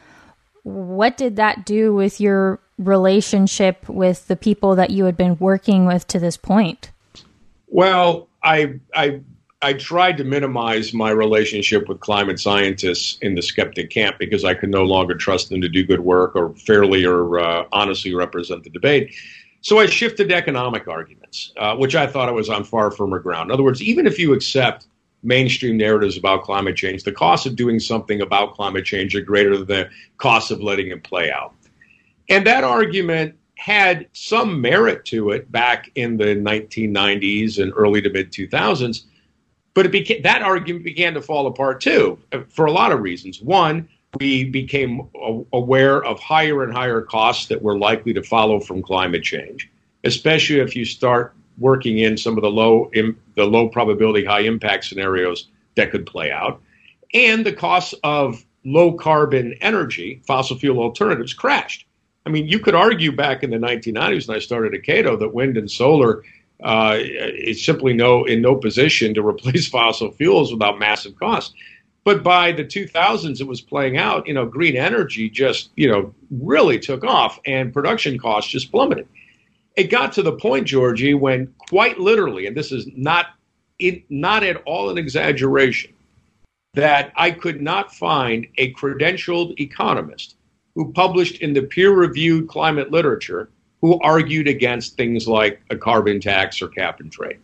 what 0.69 1.17
did 1.17 1.36
that 1.38 1.65
do 1.65 1.93
with 1.93 2.21
your 2.21 2.60
relationship 2.77 3.88
with 3.89 4.27
the 4.27 4.36
people 4.36 4.75
that 4.75 4.89
you 4.89 5.05
had 5.05 5.17
been 5.17 5.38
working 5.39 5.86
with 5.86 6.08
to 6.08 6.19
this 6.19 6.38
point? 6.38 6.91
Well, 7.67 8.29
I 8.43 8.79
I 8.95 9.21
I 9.62 9.73
tried 9.73 10.17
to 10.17 10.23
minimize 10.23 10.93
my 10.93 11.10
relationship 11.10 11.89
with 11.89 11.99
climate 11.99 12.39
scientists 12.39 13.17
in 13.21 13.36
the 13.36 13.41
skeptic 13.41 13.89
camp 13.89 14.17
because 14.17 14.45
I 14.45 14.53
could 14.53 14.69
no 14.69 14.84
longer 14.84 15.15
trust 15.15 15.49
them 15.49 15.60
to 15.62 15.69
do 15.69 15.86
good 15.86 15.99
work 15.99 16.36
or 16.36 16.53
fairly 16.55 17.05
or 17.05 17.39
uh, 17.39 17.65
honestly 17.71 18.13
represent 18.13 18.63
the 18.63 18.69
debate. 18.69 19.13
So 19.62 19.79
I 19.79 19.88
shifted 19.88 20.29
to 20.29 20.36
economic 20.36 20.88
arguments, 20.88 21.51
uh, 21.58 21.75
which 21.75 21.93
I 21.93 22.08
thought 22.08 22.29
I 22.29 22.32
was 22.32 22.49
on 22.49 22.63
far 22.63 22.91
firmer 22.91 23.19
ground. 23.19 23.49
In 23.49 23.53
other 23.53 23.63
words, 23.63 23.82
even 23.82 24.08
if 24.08 24.17
you 24.17 24.34
accept 24.34 24.88
mainstream 25.23 25.77
narratives 25.77 26.17
about 26.17 26.43
climate 26.43 26.75
change, 26.75 27.03
the 27.03 27.12
costs 27.12 27.45
of 27.45 27.55
doing 27.55 27.79
something 27.79 28.21
about 28.21 28.53
climate 28.53 28.86
change 28.86 29.15
are 29.15 29.21
greater 29.21 29.58
than 29.58 29.67
the 29.67 29.89
cost 30.17 30.51
of 30.51 30.62
letting 30.62 30.88
it 30.89 31.03
play 31.03 31.32
out. 31.32 31.53
And 32.29 32.45
that 32.47 32.63
argument 32.63 33.36
had 33.58 34.08
some 34.13 34.62
merit 34.62 35.03
to 35.05 35.32
it 35.32 35.51
back 35.51 35.91
in 35.95 36.17
the 36.17 36.36
1990s 36.36 37.62
and 37.62 37.73
early 37.75 38.01
to 38.01 38.10
mid 38.10 38.32
2000s, 38.32 39.03
but 39.73 39.86
it 39.86 39.91
became, 39.91 40.21
that 40.21 40.41
argument 40.41 40.86
began 40.86 41.13
to 41.13 41.21
fall 41.21 41.47
apart 41.47 41.82
too 41.82 42.17
for 42.49 42.65
a 42.65 42.71
lot 42.71 42.91
of 42.91 43.01
reasons. 43.01 43.41
One, 43.41 43.89
we 44.19 44.45
became 44.45 45.10
aware 45.53 46.03
of 46.03 46.19
higher 46.19 46.63
and 46.63 46.73
higher 46.73 47.01
costs 47.01 47.47
that 47.47 47.62
were 47.62 47.77
likely 47.77 48.13
to 48.13 48.23
follow 48.23 48.60
from 48.60 48.82
climate 48.82 49.23
change, 49.23 49.69
especially 50.03 50.60
if 50.60 50.75
you 50.75 50.86
start 50.86 51.36
working 51.60 52.00
in 52.00 52.17
some 52.17 52.38
of 52.38 52.41
the 52.41 52.50
low 52.50 52.89
the 53.36 53.45
low 53.45 53.67
probability 53.69 54.26
high 54.26 54.41
impact 54.41 54.86
scenarios 54.86 55.48
that 55.76 55.91
could 55.91 56.06
play 56.06 56.32
out 56.32 56.62
and 57.13 57.45
the 57.45 57.54
costs 57.54 57.93
of 58.04 58.43
low 58.65 58.93
carbon 58.93 59.54
energy 59.62 60.22
fossil 60.26 60.58
fuel 60.58 60.80
alternatives 60.80 61.34
crashed 61.34 61.86
i 62.26 62.30
mean 62.30 62.48
you 62.48 62.60
could 62.60 62.76
argue 62.76 63.12
back 63.12 63.43
in 63.43 63.50
the 63.50 63.58
1990s 63.58 64.28
when 64.28 64.38
i 64.38 64.39
started 64.39 64.74
at 64.74 64.84
cato 64.84 65.15
that 65.15 65.34
wind 65.34 65.58
and 65.58 65.69
solar 65.69 66.24
uh, 66.62 66.98
is 67.00 67.63
simply 67.63 67.93
no 67.93 68.26
in 68.26 68.41
no 68.41 68.54
position 68.54 69.13
to 69.13 69.26
replace 69.28 69.67
fossil 69.67 70.12
fuels 70.12 70.52
without 70.52 70.78
massive 70.78 71.17
costs 71.17 71.54
but 72.04 72.24
by 72.24 72.52
the 72.52 72.63
2000s, 72.63 73.39
it 73.39 73.48
was 73.48 73.62
playing 73.62 73.98
out. 73.98 74.28
You 74.28 74.34
know, 74.34 74.45
green 74.45 74.76
energy 74.76 75.30
just 75.30 75.69
you 75.76 75.88
know 75.88 76.13
really 76.32 76.80
took 76.80 77.04
off, 77.04 77.39
and 77.45 77.74
production 77.74 78.17
costs 78.17 78.50
just 78.50 78.72
plummeted. 78.72 79.08
It 79.80 79.89
got 79.89 80.12
to 80.13 80.22
the 80.22 80.34
point, 80.34 80.68
Georgie, 80.68 81.13
when 81.13 81.54
quite 81.70 81.98
literally, 82.02 82.48
and 82.48 82.58
this 82.58 82.74
is 82.74 82.86
not 82.98 83.28
it, 83.80 84.04
not 84.10 84.44
at 84.44 84.62
all 84.65 84.89
an 84.89 84.98
exaggeration, 84.98 85.94
that 86.74 87.13
I 87.15 87.32
could 87.32 87.62
not 87.62 87.96
find 87.96 88.46
a 88.58 88.74
credentialed 88.74 89.58
economist 89.58 90.36
who 90.76 90.92
published 90.92 91.38
in 91.38 91.54
the 91.54 91.62
peer-reviewed 91.62 92.50
climate 92.50 92.92
literature 92.92 93.52
who 93.80 93.98
argued 94.02 94.50
against 94.50 94.98
things 94.98 95.30
like 95.30 95.62
a 95.70 95.78
carbon 95.78 96.20
tax 96.20 96.62
or 96.62 96.68
cap 96.68 97.00
and 97.00 97.10
trade. 97.10 97.39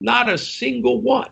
Not 0.00 0.28
a 0.28 0.38
single 0.38 1.00
one. 1.00 1.30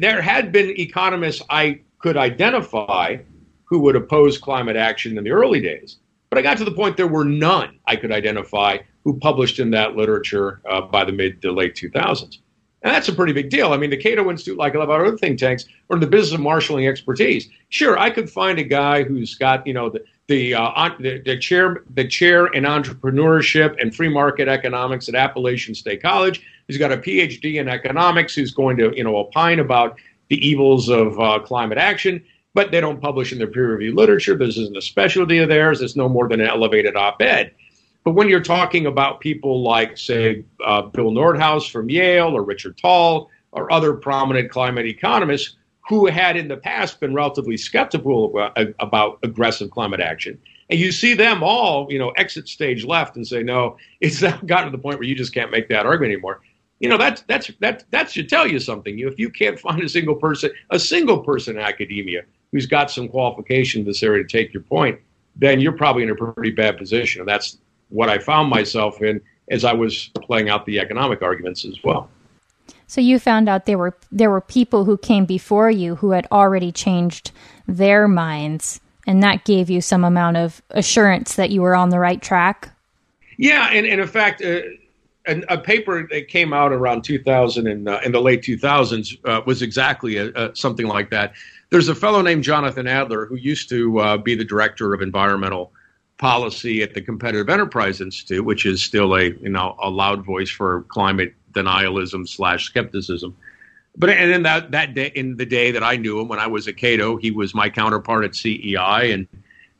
There 0.00 0.22
had 0.22 0.52
been 0.52 0.70
economists 0.80 1.42
I 1.50 1.80
could 1.98 2.16
identify 2.16 3.18
who 3.64 3.80
would 3.80 3.94
oppose 3.94 4.38
climate 4.38 4.76
action 4.76 5.18
in 5.18 5.24
the 5.24 5.32
early 5.32 5.60
days, 5.60 5.98
but 6.30 6.38
I 6.38 6.42
got 6.42 6.56
to 6.56 6.64
the 6.64 6.70
point 6.70 6.96
there 6.96 7.06
were 7.06 7.26
none 7.26 7.78
I 7.86 7.96
could 7.96 8.10
identify 8.10 8.78
who 9.06 9.16
published 9.16 9.60
in 9.60 9.70
that 9.70 9.94
literature 9.94 10.60
uh, 10.68 10.80
by 10.80 11.04
the 11.04 11.12
mid 11.12 11.40
to 11.40 11.52
late 11.52 11.76
2000s. 11.76 12.38
And 12.82 12.92
that's 12.92 13.06
a 13.06 13.12
pretty 13.12 13.32
big 13.32 13.50
deal. 13.50 13.72
I 13.72 13.76
mean, 13.76 13.90
the 13.90 13.96
Cato 13.96 14.28
Institute, 14.28 14.58
like 14.58 14.74
a 14.74 14.78
lot 14.80 14.90
of 14.90 15.06
other 15.06 15.16
think 15.16 15.38
tanks, 15.38 15.64
are 15.88 15.94
in 15.94 16.00
the 16.00 16.08
business 16.08 16.34
of 16.34 16.40
marshaling 16.40 16.88
expertise. 16.88 17.48
Sure, 17.68 17.96
I 17.96 18.10
could 18.10 18.28
find 18.28 18.58
a 18.58 18.64
guy 18.64 19.04
who's 19.04 19.36
got, 19.36 19.64
you 19.64 19.74
know, 19.74 19.90
the 19.90 20.04
the, 20.26 20.54
uh, 20.54 20.90
the, 20.98 21.22
the 21.24 21.38
chair 21.38 21.84
the 21.94 22.04
chair 22.04 22.46
in 22.46 22.64
entrepreneurship 22.64 23.80
and 23.80 23.94
free 23.94 24.08
market 24.08 24.48
economics 24.48 25.08
at 25.08 25.14
Appalachian 25.14 25.76
State 25.76 26.02
College. 26.02 26.42
He's 26.66 26.78
got 26.78 26.90
a 26.90 26.96
PhD 26.96 27.60
in 27.60 27.68
economics. 27.68 28.34
Who's 28.34 28.50
going 28.50 28.76
to, 28.78 28.92
you 28.96 29.04
know, 29.04 29.16
opine 29.16 29.60
about 29.60 30.00
the 30.30 30.44
evils 30.44 30.88
of 30.88 31.18
uh, 31.20 31.38
climate 31.38 31.78
action, 31.78 32.24
but 32.54 32.72
they 32.72 32.80
don't 32.80 33.00
publish 33.00 33.30
in 33.30 33.38
their 33.38 33.46
peer 33.46 33.70
reviewed 33.70 33.94
literature. 33.94 34.36
This 34.36 34.56
isn't 34.56 34.76
a 34.76 34.82
specialty 34.82 35.38
of 35.38 35.48
theirs. 35.48 35.80
It's 35.80 35.94
no 35.94 36.08
more 36.08 36.28
than 36.28 36.40
an 36.40 36.48
elevated 36.48 36.96
op 36.96 37.22
ed. 37.22 37.52
But 38.06 38.12
when 38.12 38.28
you're 38.28 38.40
talking 38.40 38.86
about 38.86 39.18
people 39.18 39.64
like, 39.64 39.98
say, 39.98 40.44
uh, 40.64 40.82
Bill 40.82 41.10
Nordhaus 41.10 41.68
from 41.68 41.90
Yale 41.90 42.36
or 42.36 42.44
Richard 42.44 42.78
Tol 42.78 43.28
or 43.50 43.72
other 43.72 43.94
prominent 43.94 44.48
climate 44.48 44.86
economists 44.86 45.56
who 45.88 46.06
had 46.06 46.36
in 46.36 46.46
the 46.46 46.56
past 46.56 47.00
been 47.00 47.14
relatively 47.14 47.56
skeptical 47.56 48.26
about, 48.26 48.56
about 48.78 49.18
aggressive 49.24 49.72
climate 49.72 49.98
action, 49.98 50.38
and 50.70 50.78
you 50.78 50.92
see 50.92 51.14
them 51.14 51.42
all, 51.42 51.90
you 51.90 51.98
know, 51.98 52.10
exit 52.10 52.46
stage 52.46 52.84
left 52.84 53.16
and 53.16 53.26
say, 53.26 53.42
no, 53.42 53.76
it's 54.00 54.20
gotten 54.46 54.66
to 54.66 54.70
the 54.70 54.78
point 54.78 55.00
where 55.00 55.08
you 55.08 55.16
just 55.16 55.34
can't 55.34 55.50
make 55.50 55.68
that 55.70 55.84
argument 55.84 56.12
anymore. 56.12 56.42
You 56.78 56.88
know, 56.88 56.98
that's 56.98 57.22
that's 57.22 57.50
that 57.58 57.82
that 57.90 58.08
should 58.12 58.28
tell 58.28 58.46
you 58.46 58.60
something. 58.60 58.96
You, 58.96 59.08
if 59.08 59.18
you 59.18 59.30
can't 59.30 59.58
find 59.58 59.82
a 59.82 59.88
single 59.88 60.14
person, 60.14 60.52
a 60.70 60.78
single 60.78 61.24
person 61.24 61.56
in 61.56 61.62
academia 61.62 62.22
who's 62.52 62.66
got 62.66 62.88
some 62.88 63.08
qualification 63.08 63.80
in 63.80 63.86
this 63.88 64.04
area 64.04 64.22
to 64.22 64.28
take 64.28 64.54
your 64.54 64.62
point, 64.62 65.00
then 65.34 65.58
you're 65.58 65.72
probably 65.72 66.04
in 66.04 66.10
a 66.10 66.14
pretty 66.14 66.52
bad 66.52 66.78
position. 66.78 67.20
And 67.20 67.28
that's 67.28 67.58
what 67.88 68.08
I 68.08 68.18
found 68.18 68.50
myself 68.50 69.02
in 69.02 69.20
as 69.50 69.64
I 69.64 69.72
was 69.72 70.10
playing 70.22 70.48
out 70.48 70.66
the 70.66 70.80
economic 70.80 71.22
arguments 71.22 71.64
as 71.64 71.82
well. 71.84 72.08
So 72.88 73.00
you 73.00 73.18
found 73.18 73.48
out 73.48 73.66
there 73.66 73.78
were 73.78 73.96
there 74.12 74.30
were 74.30 74.40
people 74.40 74.84
who 74.84 74.96
came 74.96 75.24
before 75.24 75.70
you 75.70 75.96
who 75.96 76.10
had 76.10 76.26
already 76.30 76.70
changed 76.72 77.32
their 77.66 78.06
minds, 78.06 78.80
and 79.06 79.22
that 79.22 79.44
gave 79.44 79.68
you 79.70 79.80
some 79.80 80.04
amount 80.04 80.36
of 80.36 80.62
assurance 80.70 81.34
that 81.34 81.50
you 81.50 81.62
were 81.62 81.74
on 81.74 81.90
the 81.90 81.98
right 81.98 82.20
track. 82.20 82.70
Yeah, 83.38 83.68
and, 83.70 83.86
and 83.86 84.00
in 84.00 84.06
fact, 84.06 84.42
uh, 84.42 84.60
a, 85.26 85.42
a, 85.48 85.58
paper 85.58 86.06
that 86.10 86.28
came 86.28 86.52
out 86.52 86.72
around 86.72 87.02
2000 87.02 87.66
and 87.66 87.88
uh, 87.88 88.00
in 88.04 88.12
the 88.12 88.20
late 88.20 88.42
2000s 88.42 89.18
uh, 89.24 89.42
was 89.44 89.60
exactly 89.62 90.16
a, 90.16 90.30
a, 90.34 90.56
something 90.56 90.86
like 90.86 91.10
that. 91.10 91.34
There's 91.70 91.88
a 91.88 91.94
fellow 91.94 92.22
named 92.22 92.44
Jonathan 92.44 92.86
Adler 92.86 93.26
who 93.26 93.34
used 93.36 93.68
to 93.70 93.98
uh, 93.98 94.16
be 94.16 94.34
the 94.34 94.44
director 94.44 94.94
of 94.94 95.02
environmental 95.02 95.72
policy 96.18 96.82
at 96.82 96.94
the 96.94 97.00
Competitive 97.00 97.48
Enterprise 97.48 98.00
Institute, 98.00 98.44
which 98.44 98.64
is 98.64 98.82
still 98.82 99.14
a 99.14 99.24
you 99.24 99.48
know 99.48 99.76
a 99.82 99.90
loud 99.90 100.24
voice 100.24 100.50
for 100.50 100.82
climate 100.88 101.34
denialism 101.52 102.28
slash 102.28 102.66
skepticism. 102.66 103.36
But 103.96 104.10
and 104.10 104.30
in 104.30 104.42
that 104.42 104.70
that 104.72 104.94
day, 104.94 105.12
in 105.14 105.36
the 105.36 105.46
day 105.46 105.70
that 105.70 105.82
I 105.82 105.96
knew 105.96 106.20
him 106.20 106.28
when 106.28 106.38
I 106.38 106.46
was 106.46 106.68
at 106.68 106.76
Cato, 106.76 107.16
he 107.16 107.30
was 107.30 107.54
my 107.54 107.68
counterpart 107.70 108.24
at 108.24 108.34
CEI, 108.34 109.12
and 109.12 109.26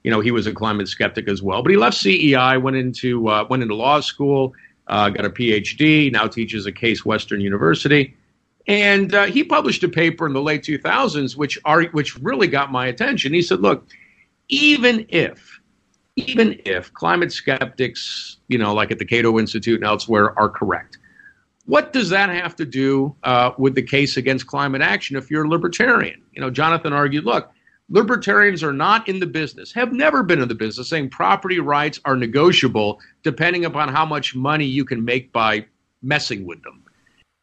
you 0.03 0.11
know 0.11 0.21
he 0.21 0.31
was 0.31 0.47
a 0.47 0.53
climate 0.53 0.89
skeptic 0.89 1.29
as 1.29 1.43
well. 1.43 1.63
But 1.63 1.71
he 1.71 1.77
left 1.77 1.97
CEI, 1.97 2.59
went 2.59 2.77
into 2.77 3.29
uh, 3.29 3.47
went 3.49 3.63
into 3.63 3.75
law 3.75 4.01
school, 4.01 4.55
uh, 4.87 5.11
got 5.11 5.25
a 5.25 5.31
PhD, 5.31 6.11
now 6.13 6.27
teaches 6.27 6.67
at 6.67 6.77
Case 6.77 7.05
Western 7.05 7.41
University. 7.41 8.15
And 8.69 9.15
uh, 9.15 9.27
he 9.27 9.45
published 9.45 9.85
a 9.85 9.89
paper 9.89 10.27
in 10.27 10.33
the 10.33 10.43
late 10.43 10.65
2000s, 10.65 11.37
which 11.37 11.57
are, 11.65 11.85
which 11.85 12.19
really 12.19 12.49
got 12.49 12.73
my 12.73 12.89
attention. 12.89 13.33
He 13.33 13.43
said, 13.43 13.61
"Look, 13.61 13.87
even 14.49 15.07
if 15.09 15.61
even 16.17 16.61
if 16.65 16.93
climate 16.95 17.31
skeptics, 17.31 18.39
you 18.49 18.59
know, 18.59 18.75
like 18.75 18.91
at 18.91 18.99
the 18.99 19.05
Cato 19.05 19.39
Institute 19.39 19.77
and 19.77 19.85
elsewhere, 19.85 20.37
are 20.39 20.49
correct. 20.49 20.99
What 21.67 21.93
does 21.93 22.09
that 22.11 22.31
have 22.31 22.57
to 22.57 22.65
do 22.65 23.15
uh, 23.23 23.51
with 23.59 23.75
the 23.75 23.83
case 23.83 24.17
against 24.17 24.47
climate 24.47 24.83
action 24.83 25.17
if 25.17 25.31
you're 25.31 25.45
a 25.45 25.49
libertarian? 25.49 26.23
You 26.33 26.41
know, 26.41 26.51
Jonathan 26.51 26.93
argued, 26.93 27.25
look, 27.25 27.51
libertarians 27.91 28.63
are 28.63 28.73
not 28.73 29.09
in 29.09 29.21
the 29.21 29.27
business, 29.27 29.73
have 29.73 29.93
never 29.93 30.23
been 30.23 30.41
in 30.41 30.49
the 30.49 30.55
business, 30.55 30.89
saying 30.89 31.11
property 31.11 31.61
rights 31.61 32.01
are 32.05 32.17
negotiable 32.17 33.01
depending 33.23 33.65
upon 33.65 33.89
how 33.89 34.07
much 34.07 34.35
money 34.35 34.65
you 34.65 34.85
can 34.85 35.05
make 35.05 35.33
by 35.33 35.67
messing 36.03 36.47
with 36.47 36.63
them. 36.63 36.83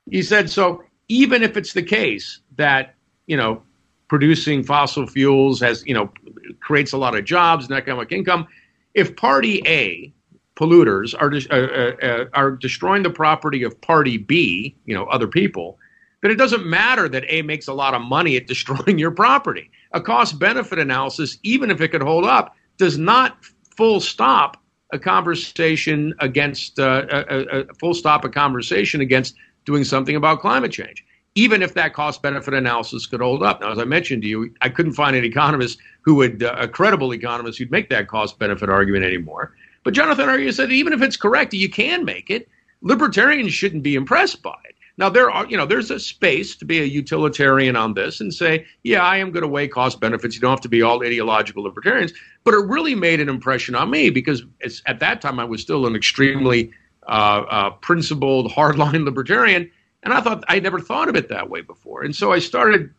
He 0.09 0.21
said, 0.21 0.49
so 0.49 0.83
even 1.09 1.43
if 1.43 1.57
it's 1.57 1.73
the 1.73 1.83
case 1.83 2.39
that, 2.55 2.95
you 3.27 3.37
know, 3.37 3.61
producing 4.07 4.63
fossil 4.63 5.05
fuels 5.05 5.59
has, 5.59 5.85
you 5.85 5.93
know, 5.93 6.11
creates 6.59 6.93
a 6.93 6.97
lot 6.97 7.17
of 7.17 7.25
jobs 7.25 7.65
and 7.65 7.75
economic 7.75 8.11
income, 8.11 8.47
if 8.93 9.15
Party 9.15 9.61
A 9.65 10.13
polluters 10.55 11.15
are 11.19 11.33
uh, 11.51 11.67
uh, 11.67 12.05
uh, 12.05 12.25
are 12.33 12.51
destroying 12.51 13.03
the 13.03 13.09
property 13.09 13.63
of 13.63 13.79
Party 13.81 14.17
B, 14.17 14.75
you 14.85 14.93
know, 14.93 15.05
other 15.05 15.27
people, 15.27 15.79
then 16.21 16.31
it 16.31 16.35
doesn't 16.35 16.65
matter 16.65 17.09
that 17.09 17.23
A 17.27 17.41
makes 17.41 17.67
a 17.67 17.73
lot 17.73 17.93
of 17.93 18.01
money 18.01 18.35
at 18.37 18.47
destroying 18.47 18.97
your 18.99 19.11
property. 19.11 19.69
A 19.91 20.01
cost 20.01 20.39
benefit 20.39 20.79
analysis, 20.79 21.37
even 21.43 21.71
if 21.71 21.81
it 21.81 21.89
could 21.89 22.03
hold 22.03 22.25
up, 22.25 22.55
does 22.77 22.97
not 22.97 23.37
full 23.75 23.99
stop 23.99 24.57
a 24.91 24.99
conversation 24.99 26.13
against 26.19 26.79
uh, 26.79 27.05
a, 27.09 27.61
a, 27.61 27.73
full 27.79 27.95
stop 27.95 28.23
a 28.23 28.29
conversation 28.29 29.01
against 29.01 29.35
doing 29.65 29.83
something 29.83 30.15
about 30.15 30.39
climate 30.39 30.71
change 30.71 31.03
even 31.35 31.63
if 31.63 31.73
that 31.73 31.93
cost 31.93 32.21
benefit 32.21 32.53
analysis 32.53 33.05
could 33.05 33.21
hold 33.21 33.43
up. 33.43 33.61
Now, 33.61 33.71
as 33.71 33.79
I 33.79 33.85
mentioned 33.85 34.21
to 34.23 34.27
you, 34.27 34.53
I 34.61 34.69
couldn't 34.69 34.93
find 34.93 35.15
an 35.15 35.23
economist 35.23 35.79
who 36.01 36.15
would, 36.15 36.43
uh, 36.43 36.55
a 36.57 36.67
credible 36.67 37.13
economist 37.13 37.57
who'd 37.57 37.71
make 37.71 37.89
that 37.89 38.07
cost 38.07 38.37
benefit 38.37 38.69
argument 38.69 39.03
anymore. 39.03 39.53
But 39.83 39.93
Jonathan 39.93 40.29
Adler 40.29 40.51
said 40.51 40.71
even 40.71 40.93
if 40.93 41.01
it's 41.01 41.17
correct, 41.17 41.53
you 41.53 41.69
can 41.69 42.05
make 42.05 42.29
it. 42.29 42.47
Libertarians 42.81 43.53
shouldn't 43.53 43.83
be 43.83 43.95
impressed 43.95 44.41
by 44.41 44.55
it. 44.65 44.75
Now 44.97 45.09
there 45.09 45.31
are, 45.31 45.47
you 45.47 45.57
know, 45.57 45.65
there's 45.65 45.89
a 45.89 45.99
space 45.99 46.55
to 46.57 46.65
be 46.65 46.79
a 46.79 46.83
utilitarian 46.83 47.75
on 47.75 47.95
this 47.95 48.21
and 48.21 48.31
say, 48.31 48.65
yeah, 48.83 49.01
I 49.01 49.17
am 49.17 49.31
going 49.31 49.41
to 49.41 49.47
weigh 49.47 49.67
cost 49.67 49.99
benefits. 49.99 50.35
You 50.35 50.41
don't 50.41 50.51
have 50.51 50.61
to 50.61 50.69
be 50.69 50.83
all 50.83 51.03
ideological 51.03 51.63
libertarians. 51.63 52.13
But 52.43 52.53
it 52.53 52.65
really 52.65 52.93
made 52.93 53.19
an 53.19 53.27
impression 53.27 53.73
on 53.73 53.89
me 53.89 54.11
because 54.11 54.43
at 54.85 54.99
that 54.99 55.19
time 55.19 55.39
I 55.39 55.45
was 55.45 55.61
still 55.61 55.87
an 55.87 55.95
extremely 55.95 56.71
uh, 57.07 57.45
uh, 57.49 57.69
principled, 57.71 58.51
hardline 58.51 59.03
libertarian 59.05 59.71
and 60.03 60.13
I 60.13 60.21
thought 60.21 60.43
I 60.47 60.59
never 60.59 60.79
thought 60.79 61.09
of 61.09 61.15
it 61.15 61.29
that 61.29 61.49
way 61.49 61.61
before. 61.61 62.03
And 62.03 62.15
so 62.15 62.31
I 62.31 62.39
started 62.39 62.93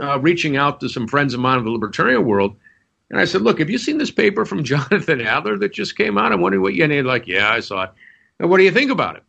uh, 0.00 0.18
reaching 0.20 0.56
out 0.56 0.80
to 0.80 0.88
some 0.88 1.06
friends 1.06 1.34
of 1.34 1.40
mine 1.40 1.58
in 1.58 1.64
the 1.64 1.70
libertarian 1.70 2.24
world. 2.24 2.56
And 3.10 3.20
I 3.20 3.24
said, 3.24 3.42
look, 3.42 3.60
have 3.60 3.70
you 3.70 3.78
seen 3.78 3.98
this 3.98 4.10
paper 4.10 4.44
from 4.44 4.64
Jonathan 4.64 5.20
Adler 5.20 5.58
that 5.58 5.72
just 5.72 5.96
came 5.96 6.18
out? 6.18 6.32
I'm 6.32 6.40
wondering 6.40 6.62
what 6.62 6.74
you, 6.74 6.82
and 6.82 6.92
they're 6.92 7.04
like, 7.04 7.26
yeah, 7.26 7.50
I 7.50 7.60
saw 7.60 7.84
it. 7.84 7.90
And 8.38 8.50
what 8.50 8.58
do 8.58 8.64
you 8.64 8.70
think 8.70 8.90
about 8.90 9.16
it? 9.16 9.22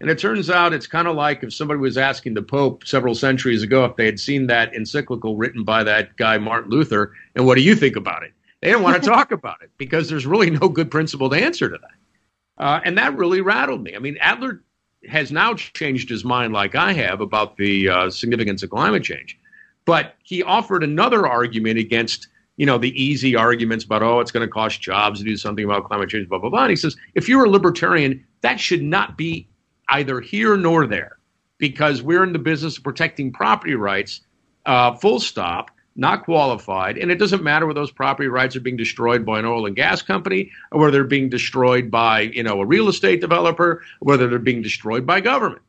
And 0.00 0.10
it 0.10 0.18
turns 0.18 0.50
out 0.50 0.72
it's 0.72 0.88
kind 0.88 1.06
of 1.06 1.14
like 1.14 1.44
if 1.44 1.54
somebody 1.54 1.78
was 1.78 1.96
asking 1.96 2.34
the 2.34 2.42
Pope 2.42 2.84
several 2.84 3.14
centuries 3.14 3.62
ago 3.62 3.84
if 3.84 3.94
they 3.94 4.04
had 4.04 4.18
seen 4.18 4.48
that 4.48 4.74
encyclical 4.74 5.36
written 5.36 5.62
by 5.62 5.84
that 5.84 6.16
guy, 6.16 6.38
Martin 6.38 6.70
Luther, 6.70 7.12
and 7.36 7.46
what 7.46 7.54
do 7.54 7.62
you 7.62 7.76
think 7.76 7.94
about 7.94 8.24
it? 8.24 8.32
They 8.60 8.68
didn't 8.68 8.82
want 8.82 9.00
to 9.00 9.08
talk 9.10 9.30
about 9.30 9.62
it 9.62 9.70
because 9.78 10.08
there's 10.08 10.26
really 10.26 10.50
no 10.50 10.68
good 10.68 10.90
principled 10.90 11.34
answer 11.34 11.70
to 11.70 11.78
that. 11.78 12.62
Uh, 12.62 12.80
and 12.84 12.98
that 12.98 13.16
really 13.16 13.40
rattled 13.40 13.82
me. 13.82 13.94
I 13.94 14.00
mean, 14.00 14.18
Adler 14.20 14.62
has 15.08 15.32
now 15.32 15.54
changed 15.54 16.08
his 16.08 16.24
mind, 16.24 16.52
like 16.52 16.74
I 16.74 16.92
have, 16.92 17.20
about 17.20 17.56
the 17.56 17.88
uh, 17.88 18.10
significance 18.10 18.62
of 18.62 18.70
climate 18.70 19.02
change. 19.02 19.38
But 19.84 20.14
he 20.22 20.42
offered 20.42 20.84
another 20.84 21.26
argument 21.26 21.78
against, 21.78 22.28
you 22.56 22.66
know, 22.66 22.78
the 22.78 23.02
easy 23.02 23.34
arguments 23.34 23.84
about, 23.84 24.02
oh, 24.02 24.20
it's 24.20 24.30
going 24.30 24.46
to 24.46 24.52
cost 24.52 24.80
jobs 24.80 25.18
to 25.18 25.24
do 25.24 25.36
something 25.36 25.64
about 25.64 25.84
climate 25.84 26.08
change, 26.08 26.28
blah, 26.28 26.38
blah, 26.38 26.50
blah. 26.50 26.62
And 26.62 26.70
he 26.70 26.76
says, 26.76 26.96
if 27.14 27.28
you're 27.28 27.44
a 27.44 27.50
libertarian, 27.50 28.24
that 28.42 28.60
should 28.60 28.82
not 28.82 29.18
be 29.18 29.48
either 29.88 30.20
here 30.20 30.56
nor 30.56 30.86
there 30.86 31.18
because 31.58 32.02
we're 32.02 32.24
in 32.24 32.32
the 32.32 32.38
business 32.38 32.76
of 32.78 32.84
protecting 32.84 33.32
property 33.32 33.74
rights, 33.74 34.20
uh, 34.66 34.94
full 34.94 35.20
stop 35.20 35.70
not 35.94 36.24
qualified, 36.24 36.96
and 36.96 37.10
it 37.10 37.16
doesn't 37.16 37.42
matter 37.42 37.66
whether 37.66 37.80
those 37.80 37.90
property 37.90 38.28
rights 38.28 38.56
are 38.56 38.60
being 38.60 38.76
destroyed 38.76 39.26
by 39.26 39.38
an 39.38 39.44
oil 39.44 39.66
and 39.66 39.76
gas 39.76 40.02
company, 40.02 40.50
or 40.70 40.80
whether 40.80 40.92
they're 40.92 41.04
being 41.04 41.28
destroyed 41.28 41.90
by 41.90 42.20
you 42.20 42.42
know 42.42 42.60
a 42.60 42.66
real 42.66 42.88
estate 42.88 43.20
developer, 43.20 43.72
or 43.72 43.82
whether 44.00 44.28
they're 44.28 44.38
being 44.38 44.62
destroyed 44.62 45.06
by 45.06 45.20
government. 45.20 45.62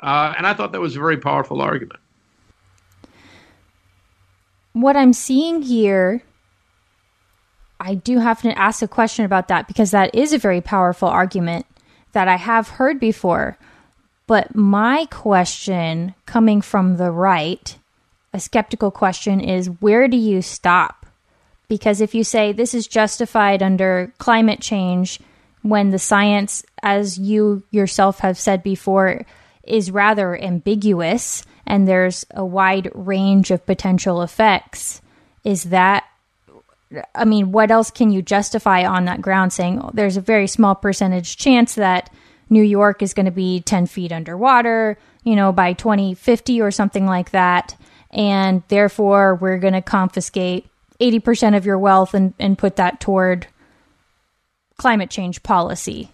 Uh, 0.00 0.34
and 0.36 0.46
I 0.46 0.54
thought 0.54 0.72
that 0.72 0.80
was 0.80 0.96
a 0.96 1.00
very 1.00 1.16
powerful 1.16 1.60
argument. 1.60 2.00
What 4.72 4.96
I'm 4.96 5.12
seeing 5.12 5.62
here, 5.62 6.22
I 7.80 7.94
do 7.94 8.18
have 8.18 8.42
to 8.42 8.58
ask 8.58 8.82
a 8.82 8.88
question 8.88 9.24
about 9.24 9.48
that 9.48 9.68
because 9.68 9.92
that 9.92 10.14
is 10.14 10.32
a 10.32 10.38
very 10.38 10.60
powerful 10.60 11.08
argument 11.08 11.66
that 12.12 12.28
I 12.28 12.36
have 12.36 12.68
heard 12.68 12.98
before. 12.98 13.56
But 14.26 14.54
my 14.54 15.06
question 15.10 16.14
coming 16.26 16.60
from 16.60 16.96
the 16.96 17.10
right 17.10 17.76
a 18.34 18.40
skeptical 18.40 18.90
question 18.90 19.40
is 19.40 19.70
where 19.80 20.08
do 20.08 20.16
you 20.16 20.42
stop? 20.42 21.06
Because 21.68 22.00
if 22.00 22.14
you 22.14 22.24
say 22.24 22.52
this 22.52 22.74
is 22.74 22.88
justified 22.88 23.62
under 23.62 24.12
climate 24.18 24.60
change, 24.60 25.20
when 25.62 25.90
the 25.90 25.98
science, 26.00 26.64
as 26.82 27.16
you 27.16 27.62
yourself 27.70 28.18
have 28.18 28.36
said 28.36 28.62
before, 28.62 29.24
is 29.62 29.90
rather 29.90 30.36
ambiguous 30.36 31.44
and 31.64 31.86
there's 31.88 32.26
a 32.32 32.44
wide 32.44 32.90
range 32.92 33.52
of 33.52 33.64
potential 33.64 34.20
effects? 34.20 35.00
Is 35.44 35.64
that 35.64 36.04
I 37.14 37.24
mean, 37.24 37.50
what 37.50 37.70
else 37.70 37.90
can 37.90 38.12
you 38.12 38.20
justify 38.20 38.84
on 38.84 39.06
that 39.06 39.22
ground 39.22 39.52
saying 39.52 39.80
oh, 39.80 39.90
there's 39.94 40.16
a 40.16 40.20
very 40.20 40.48
small 40.48 40.74
percentage 40.74 41.36
chance 41.36 41.76
that 41.76 42.12
New 42.50 42.62
York 42.62 43.00
is 43.00 43.14
going 43.14 43.26
to 43.26 43.32
be 43.32 43.60
10 43.60 43.86
feet 43.86 44.12
underwater, 44.12 44.98
you 45.22 45.36
know, 45.36 45.52
by 45.52 45.72
2050 45.72 46.60
or 46.60 46.70
something 46.70 47.06
like 47.06 47.30
that. 47.30 47.76
And 48.14 48.62
therefore, 48.68 49.34
we're 49.34 49.58
going 49.58 49.74
to 49.74 49.82
confiscate 49.82 50.66
80% 51.00 51.56
of 51.56 51.66
your 51.66 51.78
wealth 51.78 52.14
and, 52.14 52.32
and 52.38 52.56
put 52.56 52.76
that 52.76 53.00
toward 53.00 53.46
climate 54.76 55.10
change 55.10 55.42
policy. 55.42 56.10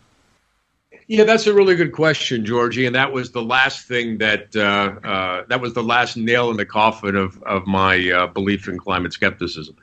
Yeah, 1.06 1.24
that's 1.24 1.48
a 1.48 1.52
really 1.52 1.74
good 1.74 1.92
question, 1.92 2.46
Georgie, 2.46 2.86
and 2.86 2.94
that 2.94 3.12
was 3.12 3.32
the 3.32 3.42
last 3.42 3.88
thing 3.88 4.18
that 4.18 4.54
uh, 4.54 4.94
uh, 5.04 5.44
that 5.48 5.60
was 5.60 5.74
the 5.74 5.82
last 5.82 6.16
nail 6.16 6.52
in 6.52 6.56
the 6.56 6.64
coffin 6.64 7.16
of 7.16 7.42
of 7.42 7.66
my 7.66 8.10
uh, 8.10 8.26
belief 8.28 8.68
in 8.68 8.78
climate 8.78 9.12
skepticism, 9.12 9.74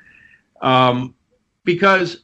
um, 0.62 1.14
because 1.66 2.24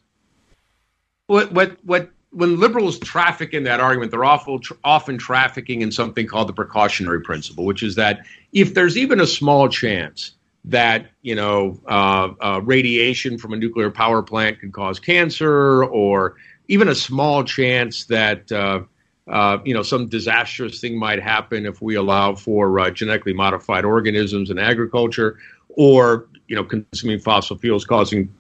what 1.28 1.52
what 1.52 1.78
what 1.84 2.13
when 2.34 2.60
liberals 2.60 2.98
traffic 3.00 3.54
in 3.54 3.64
that 3.64 3.80
argument, 3.80 4.12
they're 4.12 4.26
awful, 4.26 4.60
tr- 4.60 4.74
often 4.84 5.18
trafficking 5.18 5.82
in 5.82 5.92
something 5.92 6.28
called 6.28 6.50
the 6.50 6.54
precautionary 6.54 7.22
principle, 7.22 7.64
which 7.64 7.84
is 7.84 7.96
that 7.96 8.26
if 8.52 8.74
there's 8.74 8.98
even 8.98 9.20
a 9.20 9.28
small 9.28 9.70
chance 9.70 10.32
that 10.66 11.08
you 11.22 11.36
know 11.36 11.80
uh, 11.88 12.30
uh, 12.42 12.62
radiation 12.64 13.38
from 13.38 13.54
a 13.54 13.58
nuclear 13.58 13.92
power 13.92 14.24
plant 14.24 14.60
could 14.60 14.74
cause 14.74 15.00
cancer, 15.00 15.86
or 15.86 16.36
even 16.68 16.88
a 16.88 16.96
small 16.96 17.44
chance 17.44 18.06
that 18.06 18.52
uh, 18.52 18.82
uh 19.28 19.60
you 19.64 19.74
know 19.74 19.84
some 19.84 20.08
disastrous 20.08 20.80
thing 20.80 20.98
might 20.98 21.22
happen 21.22 21.66
if 21.66 21.82
we 21.82 21.96
allow 21.96 22.34
for 22.34 22.80
uh, 22.80 22.90
genetically 22.90 23.34
modified 23.34 23.86
organisms 23.86 24.50
in 24.50 24.58
agriculture, 24.58 25.38
or 25.70 26.28
you 26.48 26.56
know 26.56 26.64
consuming 26.64 27.20
fossil 27.20 27.58
fuels 27.58 27.86
causing 27.86 28.34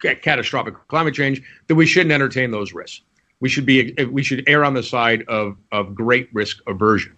catastrophic 0.00 0.74
climate 0.88 1.14
change, 1.14 1.42
that 1.66 1.74
we 1.74 1.86
shouldn't 1.86 2.12
entertain 2.12 2.50
those 2.50 2.72
risks. 2.72 3.02
We 3.40 3.48
should 3.48 3.66
be 3.66 3.94
we 4.10 4.22
should 4.22 4.44
err 4.48 4.64
on 4.64 4.74
the 4.74 4.82
side 4.82 5.24
of 5.28 5.56
of 5.72 5.94
great 5.94 6.28
risk 6.32 6.58
aversion. 6.66 7.14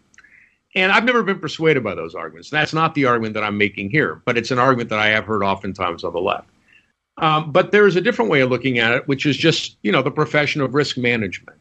And 0.75 0.93
I've 0.93 1.05
never 1.05 1.23
been 1.23 1.41
persuaded 1.41 1.83
by 1.83 1.95
those 1.95 2.15
arguments. 2.15 2.51
That's 2.51 2.73
not 2.73 2.95
the 2.95 3.07
argument 3.07 3.35
that 3.35 3.43
I'm 3.43 3.59
making 3.59 3.91
here, 3.91 4.23
but 4.25 4.39
it's 4.39 4.53
an 4.53 4.59
argument 4.59 4.91
that 4.91 5.01
I 5.01 5.09
have 5.09 5.25
heard 5.25 5.43
oftentimes 5.43 6.05
on 6.05 6.13
the 6.13 6.21
left. 6.21 6.49
Um, 7.17 7.51
but 7.51 7.73
there 7.73 7.87
is 7.87 7.97
a 7.97 8.01
different 8.01 8.31
way 8.31 8.41
of 8.41 8.51
looking 8.51 8.79
at 8.79 8.93
it, 8.93 9.09
which 9.09 9.27
is 9.27 9.37
just 9.37 9.77
you 9.83 9.93
know 9.93 10.03
the 10.03 10.11
profession 10.11 10.61
of 10.61 10.75
risk 10.75 10.97
management. 10.97 11.59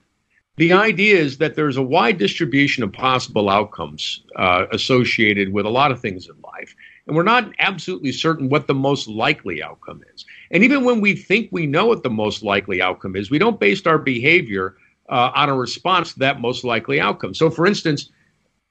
The 0.58 0.74
idea 0.74 1.16
is 1.18 1.38
that 1.38 1.56
there's 1.56 1.78
a 1.78 1.82
wide 1.82 2.18
distribution 2.18 2.84
of 2.84 2.92
possible 2.92 3.50
outcomes 3.50 4.22
uh, 4.36 4.66
associated 4.72 5.54
with 5.54 5.66
a 5.66 5.70
lot 5.70 5.92
of 5.92 6.02
things 6.02 6.28
in 6.28 6.36
life, 6.42 6.76
and 7.10 7.18
we're 7.18 7.24
not 7.24 7.52
absolutely 7.58 8.12
certain 8.12 8.50
what 8.50 8.68
the 8.68 8.74
most 8.76 9.08
likely 9.08 9.64
outcome 9.64 10.04
is. 10.14 10.26
And 10.52 10.64
even 10.64 10.84
when 10.84 11.02
we 11.02 11.16
think 11.16 11.50
we 11.52 11.66
know 11.66 11.88
what 11.88 12.04
the 12.04 12.10
most 12.10 12.44
likely 12.44 12.84
outcome 12.84 13.16
is, 13.16 13.32
we 13.32 13.40
don't 13.40 13.60
base 13.60 13.86
our 13.88 13.98
behavior 13.98 14.76
uh, 15.10 15.32
on 15.34 15.50
a 15.50 15.56
response 15.56 16.14
to 16.14 16.20
that 16.20 16.40
most 16.40 16.64
likely 16.64 17.02
outcome. 17.02 17.34
So, 17.34 17.50
for 17.50 17.66
instance, 17.66 18.12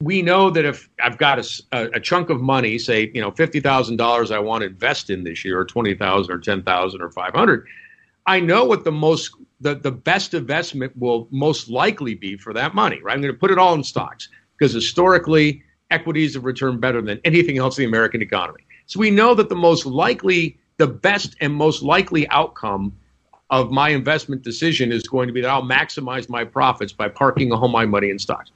we 0.00 0.22
know 0.22 0.50
that 0.50 0.64
if 0.64 0.88
I've 1.02 1.18
got 1.18 1.40
a, 1.72 1.96
a 1.96 1.98
chunk 1.98 2.30
of 2.30 2.40
money, 2.40 2.78
say 2.78 3.10
you 3.12 3.20
know 3.20 3.32
fifty 3.32 3.58
thousand 3.58 3.96
dollars, 3.96 4.30
I 4.30 4.38
want 4.38 4.62
to 4.62 4.68
invest 4.68 5.10
in 5.10 5.24
this 5.24 5.44
year, 5.44 5.58
or 5.58 5.64
twenty 5.64 5.94
thousand, 5.94 6.32
or 6.32 6.38
ten 6.38 6.62
thousand, 6.62 7.02
or 7.02 7.10
five 7.10 7.34
hundred. 7.34 7.66
I 8.24 8.38
know 8.38 8.64
what 8.64 8.84
the 8.84 8.92
most 8.92 9.32
the, 9.60 9.74
the 9.74 9.90
best 9.90 10.32
investment 10.32 10.96
will 10.96 11.26
most 11.32 11.68
likely 11.68 12.14
be 12.14 12.36
for 12.36 12.52
that 12.52 12.72
money. 12.72 13.02
Right, 13.02 13.14
I'm 13.14 13.20
going 13.20 13.34
to 13.34 13.38
put 13.38 13.50
it 13.50 13.58
all 13.58 13.74
in 13.74 13.82
stocks 13.82 14.28
because 14.56 14.72
historically 14.72 15.64
equities 15.90 16.34
have 16.34 16.44
returned 16.44 16.80
better 16.80 17.00
than 17.00 17.20
anything 17.24 17.58
else 17.58 17.78
in 17.78 17.82
the 17.82 17.88
American 17.88 18.22
economy. 18.22 18.64
So 18.86 19.00
we 19.00 19.10
know 19.10 19.34
that 19.34 19.48
the 19.48 19.56
most 19.56 19.86
likely, 19.86 20.58
the 20.76 20.86
best 20.86 21.36
and 21.40 21.54
most 21.54 21.82
likely 21.82 22.28
outcome 22.28 22.96
of 23.50 23.70
my 23.70 23.88
investment 23.90 24.42
decision 24.42 24.92
is 24.92 25.06
going 25.08 25.26
to 25.26 25.32
be 25.32 25.40
that 25.40 25.50
I'll 25.50 25.62
maximize 25.62 26.28
my 26.28 26.44
profits 26.44 26.92
by 26.92 27.08
parking 27.08 27.52
all 27.52 27.68
my 27.68 27.86
money 27.86 28.10
in 28.10 28.18
stocks. 28.18 28.50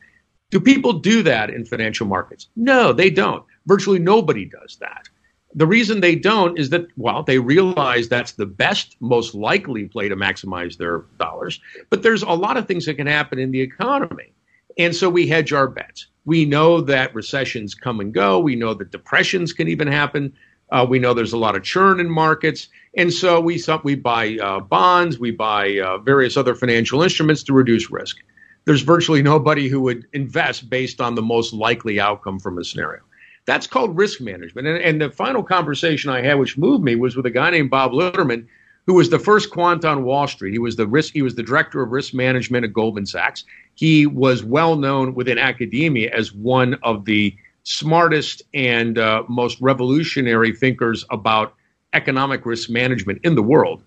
Do 0.51 0.61
people 0.61 0.93
do 0.93 1.23
that 1.23 1.49
in 1.49 1.65
financial 1.65 2.07
markets? 2.07 2.49
No, 2.57 2.93
they 2.93 3.09
don't. 3.09 3.45
Virtually 3.67 3.99
nobody 3.99 4.45
does 4.45 4.77
that. 4.81 5.09
The 5.55 5.67
reason 5.67 6.01
they 6.01 6.15
don't 6.15 6.59
is 6.59 6.71
that, 6.71 6.87
well, 6.97 7.23
they 7.23 7.39
realize 7.39 8.09
that's 8.09 8.33
the 8.33 8.47
best, 8.47 8.97
most 9.01 9.35
likely 9.35 9.85
play 9.87 10.09
to 10.09 10.17
maximize 10.17 10.77
their 10.77 11.05
dollars. 11.19 11.61
But 11.91 12.03
there's 12.03 12.23
a 12.23 12.31
lot 12.31 12.57
of 12.57 12.67
things 12.67 12.87
that 12.87 12.95
can 12.95 13.07
happen 13.07 13.39
in 13.39 13.51
the 13.51 13.61
economy. 13.61 14.33
And 14.79 14.95
so 14.95 15.11
we 15.11 15.27
hedge 15.27 15.53
our 15.53 15.69
bets. 15.69 16.07
We 16.25 16.45
know 16.45 16.81
that 16.81 17.15
recessions 17.15 17.75
come 17.75 18.01
and 18.01 18.13
go. 18.13 18.39
We 18.39 18.55
know 18.55 18.75
that 18.75 18.91
depressions 18.91 19.53
can 19.53 19.69
even 19.69 19.89
happen. 19.89 20.33
Uh, 20.71 20.87
we 20.89 20.99
know 20.99 21.13
there's 21.13 21.33
a 21.33 21.39
lot 21.39 21.55
of 21.55 21.63
churn 21.63 22.01
in 22.01 22.09
markets, 22.09 22.69
and 22.97 23.13
so 23.13 23.41
we 23.41 23.63
we 23.85 23.95
buy 23.95 24.39
uh, 24.39 24.61
bonds, 24.61 25.19
we 25.19 25.31
buy 25.31 25.79
uh, 25.79 25.99
various 25.99 26.37
other 26.37 26.55
financial 26.55 27.03
instruments 27.03 27.43
to 27.43 27.53
reduce 27.53 27.91
risk. 27.91 28.17
There's 28.65 28.83
virtually 28.83 29.23
nobody 29.23 29.69
who 29.69 29.81
would 29.83 30.07
invest 30.13 30.71
based 30.71 31.01
on 31.01 31.15
the 31.15 31.23
most 31.23 31.53
likely 31.53 32.01
outcome 32.01 32.39
from 32.39 32.59
a 32.59 32.65
scenario. 32.65 33.03
That's 33.45 33.67
called 33.67 33.97
risk 33.97 34.21
management. 34.21 34.69
And, 34.69 34.79
and 34.79 35.01
the 35.01 35.11
final 35.11 35.43
conversation 35.43 36.11
I 36.11 36.23
had, 36.23 36.39
which 36.39 36.57
moved 36.57 36.85
me, 36.85 36.95
was 36.95 37.17
with 37.17 37.27
a 37.27 37.31
guy 37.31 37.51
named 37.51 37.71
Bob 37.71 37.93
Litterman, 37.93 38.47
who 38.87 38.95
was 38.95 39.11
the 39.11 39.19
first 39.19 39.51
quant 39.51 39.85
on 39.85 40.05
Wall 40.05 40.29
Street. 40.29 40.53
He 40.53 40.59
was 40.59 40.77
the 40.77 40.87
risk. 40.87 41.13
He 41.13 41.23
was 41.23 41.35
the 41.35 41.43
director 41.43 41.83
of 41.83 41.91
risk 41.91 42.15
management 42.15 42.65
at 42.65 42.73
Goldman 42.73 43.07
Sachs. 43.07 43.45
He 43.75 44.07
was 44.07 44.45
well 44.45 44.77
known 44.77 45.15
within 45.15 45.39
academia 45.39 46.11
as 46.15 46.33
one 46.33 46.75
of 46.83 47.05
the 47.05 47.35
smartest 47.65 48.43
and 48.53 48.99
uh, 48.99 49.23
most 49.29 49.61
revolutionary 49.61 50.53
thinkers 50.53 51.05
about 51.11 51.55
economic 51.93 52.45
risk 52.45 52.71
management 52.71 53.21
in 53.23 53.35
the 53.35 53.43
world. 53.43 53.83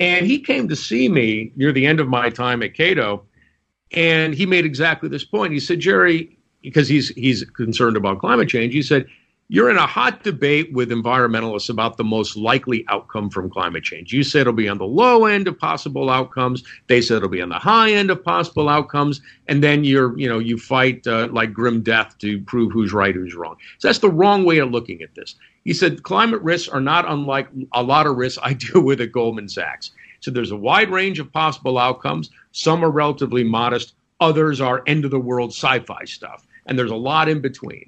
And 0.00 0.26
he 0.26 0.38
came 0.38 0.68
to 0.68 0.76
see 0.76 1.08
me 1.08 1.52
near 1.56 1.72
the 1.72 1.86
end 1.86 2.00
of 2.00 2.08
my 2.08 2.30
time 2.30 2.62
at 2.62 2.74
Cato, 2.74 3.24
and 3.92 4.34
he 4.34 4.46
made 4.46 4.64
exactly 4.64 5.08
this 5.08 5.24
point. 5.24 5.52
He 5.52 5.60
said, 5.60 5.80
Jerry, 5.80 6.38
because 6.62 6.88
he's 6.88 7.08
he's 7.10 7.44
concerned 7.44 7.96
about 7.96 8.20
climate 8.20 8.48
change, 8.48 8.74
he 8.74 8.82
said, 8.82 9.06
you're 9.50 9.70
in 9.70 9.78
a 9.78 9.86
hot 9.86 10.22
debate 10.22 10.70
with 10.74 10.90
environmentalists 10.90 11.70
about 11.70 11.96
the 11.96 12.04
most 12.04 12.36
likely 12.36 12.84
outcome 12.88 13.30
from 13.30 13.48
climate 13.48 13.82
change. 13.82 14.12
You 14.12 14.22
say 14.22 14.40
it'll 14.40 14.52
be 14.52 14.68
on 14.68 14.76
the 14.76 14.84
low 14.84 15.24
end 15.24 15.48
of 15.48 15.58
possible 15.58 16.10
outcomes. 16.10 16.62
They 16.86 17.00
say 17.00 17.16
it'll 17.16 17.30
be 17.30 17.40
on 17.40 17.48
the 17.48 17.58
high 17.58 17.90
end 17.90 18.10
of 18.10 18.22
possible 18.22 18.68
outcomes. 18.68 19.22
And 19.46 19.64
then 19.64 19.84
you're, 19.84 20.18
you 20.18 20.28
know, 20.28 20.38
you 20.38 20.58
fight 20.58 21.06
uh, 21.06 21.28
like 21.30 21.54
grim 21.54 21.82
death 21.82 22.16
to 22.18 22.40
prove 22.42 22.72
who's 22.72 22.92
right, 22.92 23.14
who's 23.14 23.34
wrong. 23.34 23.56
So 23.78 23.88
that's 23.88 24.00
the 24.00 24.10
wrong 24.10 24.44
way 24.44 24.58
of 24.58 24.70
looking 24.70 25.00
at 25.00 25.14
this. 25.14 25.34
He 25.64 25.72
said 25.72 26.02
climate 26.02 26.42
risks 26.42 26.68
are 26.68 26.80
not 26.80 27.10
unlike 27.10 27.48
a 27.72 27.82
lot 27.82 28.06
of 28.06 28.16
risks 28.16 28.38
I 28.42 28.52
deal 28.54 28.82
with 28.82 29.00
at 29.00 29.12
Goldman 29.12 29.48
Sachs. 29.48 29.92
So 30.20 30.30
there's 30.30 30.50
a 30.50 30.56
wide 30.56 30.90
range 30.90 31.20
of 31.20 31.32
possible 31.32 31.78
outcomes. 31.78 32.28
Some 32.52 32.84
are 32.84 32.90
relatively 32.90 33.44
modest. 33.44 33.94
Others 34.20 34.60
are 34.60 34.82
end 34.86 35.06
of 35.06 35.10
the 35.10 35.18
world 35.18 35.52
sci-fi 35.52 36.04
stuff. 36.04 36.44
And 36.66 36.78
there's 36.78 36.90
a 36.90 36.96
lot 36.96 37.30
in 37.30 37.40
between. 37.40 37.87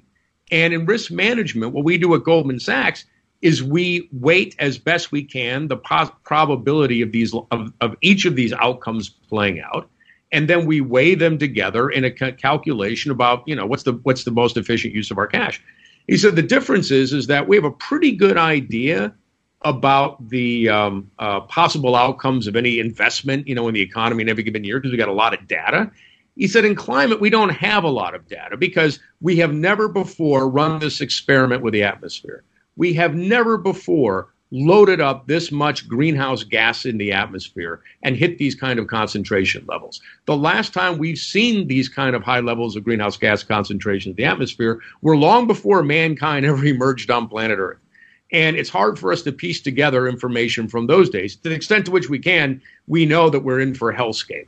And 0.51 0.73
in 0.73 0.85
risk 0.85 1.11
management, 1.11 1.73
what 1.73 1.85
we 1.85 1.97
do 1.97 2.13
at 2.13 2.23
Goldman 2.23 2.59
Sachs 2.59 3.05
is 3.41 3.63
we 3.63 4.07
weight 4.11 4.55
as 4.59 4.77
best 4.77 5.11
we 5.11 5.23
can 5.23 5.67
the 5.67 5.77
pos- 5.77 6.11
probability 6.23 7.01
of 7.01 7.11
these 7.11 7.33
of, 7.33 7.73
of 7.81 7.95
each 8.01 8.25
of 8.25 8.35
these 8.35 8.53
outcomes 8.53 9.09
playing 9.09 9.61
out. 9.61 9.89
And 10.31 10.47
then 10.49 10.65
we 10.65 10.79
weigh 10.79 11.15
them 11.15 11.37
together 11.37 11.89
in 11.89 12.05
a 12.05 12.11
ca- 12.11 12.31
calculation 12.31 13.11
about 13.11 13.43
you 13.47 13.55
know 13.55 13.65
what's 13.65 13.83
the 13.83 13.93
what's 14.03 14.23
the 14.23 14.31
most 14.31 14.57
efficient 14.57 14.93
use 14.93 15.09
of 15.09 15.17
our 15.17 15.27
cash. 15.27 15.61
He 16.07 16.17
said 16.17 16.35
the 16.35 16.41
difference 16.41 16.91
is 16.91 17.13
is 17.13 17.27
that 17.27 17.47
we 17.47 17.55
have 17.55 17.65
a 17.65 17.71
pretty 17.71 18.11
good 18.11 18.37
idea 18.37 19.13
about 19.63 20.29
the 20.29 20.69
um, 20.69 21.09
uh, 21.19 21.41
possible 21.41 21.95
outcomes 21.95 22.47
of 22.47 22.55
any 22.55 22.79
investment 22.79 23.47
you 23.47 23.55
know 23.55 23.67
in 23.67 23.73
the 23.73 23.81
economy 23.81 24.23
in 24.23 24.29
every 24.29 24.43
given 24.43 24.63
year 24.63 24.79
because 24.79 24.91
we 24.91 24.97
got 24.97 25.09
a 25.09 25.13
lot 25.13 25.33
of 25.33 25.47
data 25.47 25.91
he 26.35 26.47
said, 26.47 26.65
in 26.65 26.75
climate, 26.75 27.19
we 27.19 27.29
don't 27.29 27.49
have 27.49 27.83
a 27.83 27.89
lot 27.89 28.15
of 28.15 28.27
data 28.27 28.57
because 28.57 28.99
we 29.19 29.37
have 29.37 29.53
never 29.53 29.87
before 29.87 30.49
run 30.49 30.79
this 30.79 31.01
experiment 31.01 31.61
with 31.61 31.73
the 31.73 31.83
atmosphere. 31.83 32.43
We 32.77 32.93
have 32.93 33.15
never 33.15 33.57
before 33.57 34.29
loaded 34.51 34.99
up 34.99 35.27
this 35.27 35.51
much 35.51 35.87
greenhouse 35.87 36.43
gas 36.43 36.85
in 36.85 36.97
the 36.97 37.11
atmosphere 37.11 37.81
and 38.03 38.15
hit 38.15 38.37
these 38.37 38.55
kind 38.55 38.79
of 38.79 38.87
concentration 38.87 39.65
levels. 39.67 40.01
The 40.25 40.35
last 40.35 40.73
time 40.73 40.97
we've 40.97 41.17
seen 41.17 41.67
these 41.67 41.87
kind 41.87 42.15
of 42.15 42.23
high 42.23 42.41
levels 42.41 42.75
of 42.75 42.83
greenhouse 42.83 43.17
gas 43.17 43.43
concentration 43.43 44.11
in 44.11 44.15
the 44.15 44.25
atmosphere 44.25 44.79
were 45.01 45.17
long 45.17 45.47
before 45.47 45.83
mankind 45.83 46.45
ever 46.47 46.65
emerged 46.65 47.09
on 47.09 47.27
planet 47.27 47.59
Earth. 47.59 47.79
And 48.33 48.55
it's 48.55 48.69
hard 48.69 48.97
for 48.97 49.11
us 49.11 49.21
to 49.23 49.31
piece 49.33 49.61
together 49.61 50.07
information 50.07 50.69
from 50.69 50.87
those 50.87 51.09
days. 51.09 51.35
To 51.37 51.49
the 51.49 51.55
extent 51.55 51.85
to 51.85 51.91
which 51.91 52.09
we 52.09 52.19
can, 52.19 52.61
we 52.87 53.05
know 53.05 53.29
that 53.29 53.41
we're 53.41 53.59
in 53.59 53.75
for 53.75 53.93
hellscape. 53.93 54.47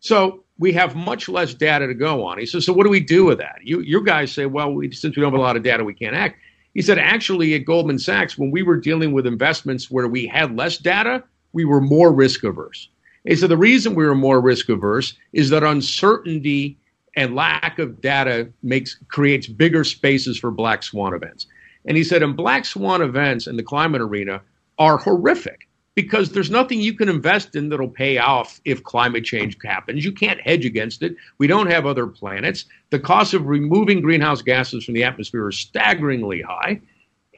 So 0.00 0.43
we 0.58 0.72
have 0.72 0.94
much 0.94 1.28
less 1.28 1.54
data 1.54 1.86
to 1.86 1.94
go 1.94 2.24
on. 2.24 2.38
He 2.38 2.46
says, 2.46 2.64
so 2.64 2.72
what 2.72 2.84
do 2.84 2.90
we 2.90 3.00
do 3.00 3.24
with 3.24 3.38
that? 3.38 3.58
You, 3.62 3.80
you 3.80 4.04
guys 4.04 4.32
say, 4.32 4.46
well, 4.46 4.72
we, 4.72 4.92
since 4.92 5.16
we 5.16 5.22
don't 5.22 5.32
have 5.32 5.38
a 5.38 5.42
lot 5.42 5.56
of 5.56 5.62
data, 5.62 5.84
we 5.84 5.94
can't 5.94 6.14
act. 6.14 6.38
He 6.74 6.82
said, 6.82 6.98
actually, 6.98 7.54
at 7.54 7.64
Goldman 7.64 7.98
Sachs, 7.98 8.38
when 8.38 8.50
we 8.50 8.62
were 8.62 8.76
dealing 8.76 9.12
with 9.12 9.26
investments 9.26 9.90
where 9.90 10.08
we 10.08 10.26
had 10.26 10.56
less 10.56 10.76
data, 10.78 11.22
we 11.52 11.64
were 11.64 11.80
more 11.80 12.12
risk 12.12 12.44
averse. 12.44 12.88
He 13.24 13.36
said 13.36 13.48
the 13.50 13.56
reason 13.56 13.94
we 13.94 14.04
were 14.04 14.14
more 14.14 14.40
risk 14.40 14.68
averse 14.68 15.14
is 15.32 15.50
that 15.50 15.62
uncertainty 15.64 16.76
and 17.16 17.34
lack 17.34 17.78
of 17.78 18.00
data 18.00 18.48
makes 18.62 18.96
creates 19.08 19.46
bigger 19.46 19.84
spaces 19.84 20.38
for 20.38 20.50
black 20.50 20.82
swan 20.82 21.14
events. 21.14 21.46
And 21.86 21.96
he 21.96 22.04
said, 22.04 22.22
and 22.22 22.36
black 22.36 22.64
swan 22.64 23.02
events 23.02 23.46
in 23.46 23.56
the 23.56 23.62
climate 23.62 24.00
arena 24.00 24.42
are 24.78 24.98
horrific 24.98 25.68
because 25.94 26.30
there's 26.30 26.50
nothing 26.50 26.80
you 26.80 26.94
can 26.94 27.08
invest 27.08 27.54
in 27.54 27.68
that'll 27.68 27.88
pay 27.88 28.18
off 28.18 28.60
if 28.64 28.82
climate 28.82 29.24
change 29.24 29.56
happens. 29.64 30.04
You 30.04 30.12
can't 30.12 30.40
hedge 30.40 30.64
against 30.64 31.02
it. 31.02 31.16
We 31.38 31.46
don't 31.46 31.70
have 31.70 31.86
other 31.86 32.06
planets. 32.06 32.64
The 32.90 32.98
cost 32.98 33.34
of 33.34 33.46
removing 33.46 34.00
greenhouse 34.00 34.42
gases 34.42 34.84
from 34.84 34.94
the 34.94 35.04
atmosphere 35.04 35.48
is 35.48 35.58
staggeringly 35.58 36.42
high. 36.42 36.80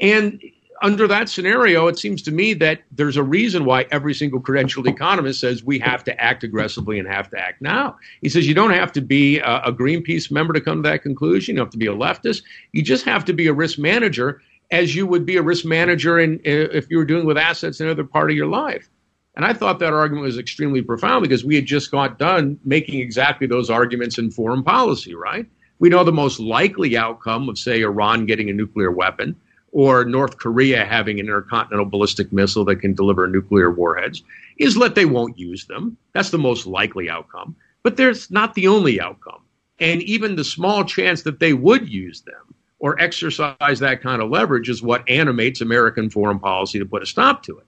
And 0.01 0.43
under 0.83 1.07
that 1.09 1.29
scenario, 1.29 1.87
it 1.87 1.99
seems 1.99 2.23
to 2.23 2.31
me 2.31 2.55
that 2.55 2.83
there's 2.93 3.17
a 3.17 3.23
reason 3.23 3.65
why 3.65 3.87
every 3.91 4.15
single 4.15 4.41
credentialed 4.41 4.87
economist 4.87 5.41
says 5.41 5.65
we 5.65 5.79
have 5.79 6.05
to 6.05 6.21
act 6.21 6.45
aggressively 6.45 6.99
and 6.99 7.09
have 7.09 7.31
to 7.31 7.39
act 7.39 7.63
now. 7.63 7.97
He 8.21 8.29
says 8.29 8.47
you 8.47 8.55
don't 8.55 8.73
have 8.73 8.93
to 8.93 9.01
be 9.01 9.39
a, 9.39 9.73
Greenpeace 9.73 10.31
member 10.31 10.53
to 10.53 10.61
come 10.61 10.83
to 10.83 10.89
that 10.89 11.03
conclusion. 11.03 11.55
You 11.55 11.59
don't 11.59 11.67
have 11.67 11.73
to 11.73 11.79
be 11.79 11.87
a 11.87 11.95
leftist. 11.95 12.43
You 12.73 12.83
just 12.83 13.05
have 13.05 13.25
to 13.27 13.33
be 13.33 13.47
a 13.47 13.53
risk 13.53 13.79
manager 13.79 14.41
as 14.71 14.95
you 14.95 15.07
would 15.07 15.25
be 15.25 15.37
a 15.37 15.43
risk 15.43 15.65
manager 15.65 16.19
in, 16.19 16.41
if 16.45 16.91
you 16.91 16.99
were 16.99 17.05
dealing 17.05 17.27
with 17.27 17.39
assets 17.39 17.81
in 17.81 17.87
another 17.87 18.05
part 18.05 18.31
of 18.31 18.37
your 18.37 18.47
life. 18.47 18.89
And 19.35 19.45
I 19.45 19.53
thought 19.53 19.79
that 19.81 19.93
argument 19.93 20.25
was 20.25 20.39
extremely 20.39 20.81
profound 20.81 21.23
because 21.23 21.45
we 21.45 21.55
had 21.55 21.67
just 21.67 21.91
got 21.91 22.19
done 22.19 22.59
making 22.65 23.01
exactly 23.01 23.47
those 23.47 23.69
arguments 23.69 24.19
in 24.19 24.31
foreign 24.31 24.63
policy, 24.63 25.15
right? 25.15 25.47
We 25.79 25.91
know 25.91 26.05
the 26.05 26.13
most 26.13 26.41
likely 26.41 26.97
outcome 26.97 27.49
of, 27.51 27.59
say, 27.59 27.83
Iran 27.83 28.25
getting 28.25 28.49
a 28.49 28.55
nuclear 28.55 28.91
weapon 28.91 29.37
or 29.73 30.07
North 30.07 30.39
Korea 30.39 30.87
having 30.87 31.21
an 31.21 31.27
intercontinental 31.27 31.85
ballistic 31.85 32.33
missile 32.33 32.65
that 32.65 32.77
can 32.77 32.95
deliver 32.95 33.27
nuclear 33.27 33.71
warheads 33.71 34.23
is 34.57 34.75
that 34.77 34.95
they 34.95 35.05
won't 35.05 35.39
use 35.39 35.67
them. 35.67 35.99
That's 36.15 36.31
the 36.31 36.39
most 36.39 36.67
likely 36.67 37.11
outcome. 37.11 37.55
But 37.83 37.99
there's 37.99 38.31
not 38.31 38.55
the 38.55 38.69
only 38.69 39.01
outcome. 39.01 39.43
And 39.79 40.01
even 40.03 40.35
the 40.35 40.45
small 40.45 40.83
chance 40.85 41.23
that 41.23 41.41
they 41.41 41.53
would 41.53 41.87
use 41.87 42.23
them 42.23 42.46
or 42.79 43.01
exercise 43.01 43.79
that 43.79 44.03
kind 44.03 44.21
of 44.21 44.31
leverage 44.31 44.69
is 44.69 44.83
what 44.83 45.09
animates 45.09 45.61
American 45.61 46.11
foreign 46.11 46.39
policy 46.39 46.79
to 46.79 46.85
put 46.85 47.03
a 47.03 47.07
stop 47.07 47.43
to 47.45 47.59
it. 47.59 47.67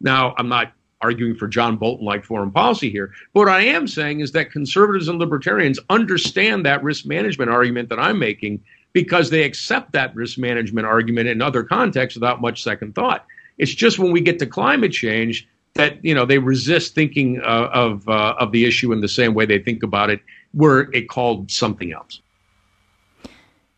Now, 0.00 0.34
I'm 0.38 0.48
not 0.48 0.72
arguing 1.00 1.34
for 1.34 1.48
John 1.48 1.76
Bolton 1.76 2.04
like 2.04 2.24
foreign 2.24 2.50
policy 2.50 2.90
here. 2.90 3.12
But 3.32 3.40
what 3.40 3.48
I 3.48 3.62
am 3.62 3.86
saying 3.86 4.20
is 4.20 4.32
that 4.32 4.52
conservatives 4.52 5.08
and 5.08 5.18
libertarians 5.18 5.78
understand 5.88 6.66
that 6.66 6.82
risk 6.82 7.06
management 7.06 7.50
argument 7.50 7.88
that 7.88 7.98
I'm 7.98 8.18
making 8.18 8.62
because 8.92 9.30
they 9.30 9.44
accept 9.44 9.92
that 9.92 10.14
risk 10.14 10.36
management 10.36 10.86
argument 10.86 11.28
in 11.28 11.40
other 11.40 11.62
contexts 11.62 12.16
without 12.18 12.40
much 12.40 12.62
second 12.62 12.94
thought. 12.94 13.24
It's 13.56 13.74
just 13.74 13.98
when 13.98 14.12
we 14.12 14.20
get 14.20 14.38
to 14.40 14.46
climate 14.46 14.92
change 14.92 15.48
that 15.74 16.04
you 16.04 16.14
know 16.14 16.26
they 16.26 16.38
resist 16.38 16.94
thinking 16.94 17.40
uh, 17.40 17.70
of 17.72 18.08
uh, 18.08 18.34
of 18.38 18.52
the 18.52 18.64
issue 18.64 18.92
in 18.92 19.00
the 19.00 19.08
same 19.08 19.34
way 19.34 19.46
they 19.46 19.58
think 19.58 19.82
about 19.82 20.10
it, 20.10 20.20
were 20.52 20.90
it 20.92 21.08
called 21.08 21.50
something 21.50 21.92
else. 21.92 22.20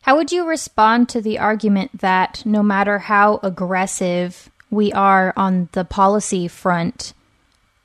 How 0.03 0.17
would 0.17 0.33
you 0.33 0.45
respond 0.45 1.07
to 1.09 1.21
the 1.21 1.39
argument 1.39 2.01
that 2.01 2.45
no 2.45 2.61
matter 2.61 2.99
how 2.99 3.39
aggressive 3.41 4.51
we 4.69 4.91
are 4.91 5.33
on 5.37 5.69
the 5.71 5.85
policy 5.85 6.49
front, 6.49 7.13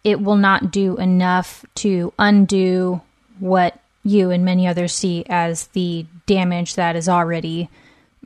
it 0.03 0.21
will 0.21 0.37
not 0.37 0.73
do 0.73 0.97
enough 0.97 1.65
to 1.77 2.13
undo 2.19 3.01
what 3.39 3.79
you 4.03 4.33
and 4.33 4.45
many 4.45 4.67
others 4.67 4.93
see 4.93 5.25
as 5.29 5.69
the 5.69 6.07
damage 6.27 6.75
that 6.75 6.97
is 6.97 7.09
already 7.09 7.71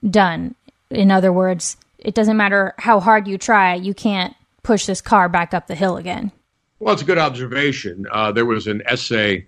done. 0.08 0.54
In 0.88 1.10
other 1.10 1.30
words, 1.30 1.76
it 1.98 2.14
doesn't 2.14 2.38
matter 2.38 2.72
how 2.78 2.98
hard 2.98 3.28
you 3.28 3.36
try, 3.36 3.74
you 3.74 3.92
can't 3.92 4.34
push 4.62 4.86
this 4.86 5.02
car 5.02 5.28
back 5.28 5.52
up 5.52 5.66
the 5.66 5.74
hill 5.74 5.98
again. 5.98 6.32
Well, 6.78 6.94
it's 6.94 7.02
a 7.02 7.06
good 7.06 7.18
observation. 7.18 8.06
Uh, 8.10 8.32
there 8.32 8.46
was 8.46 8.66
an 8.66 8.82
essay 8.86 9.46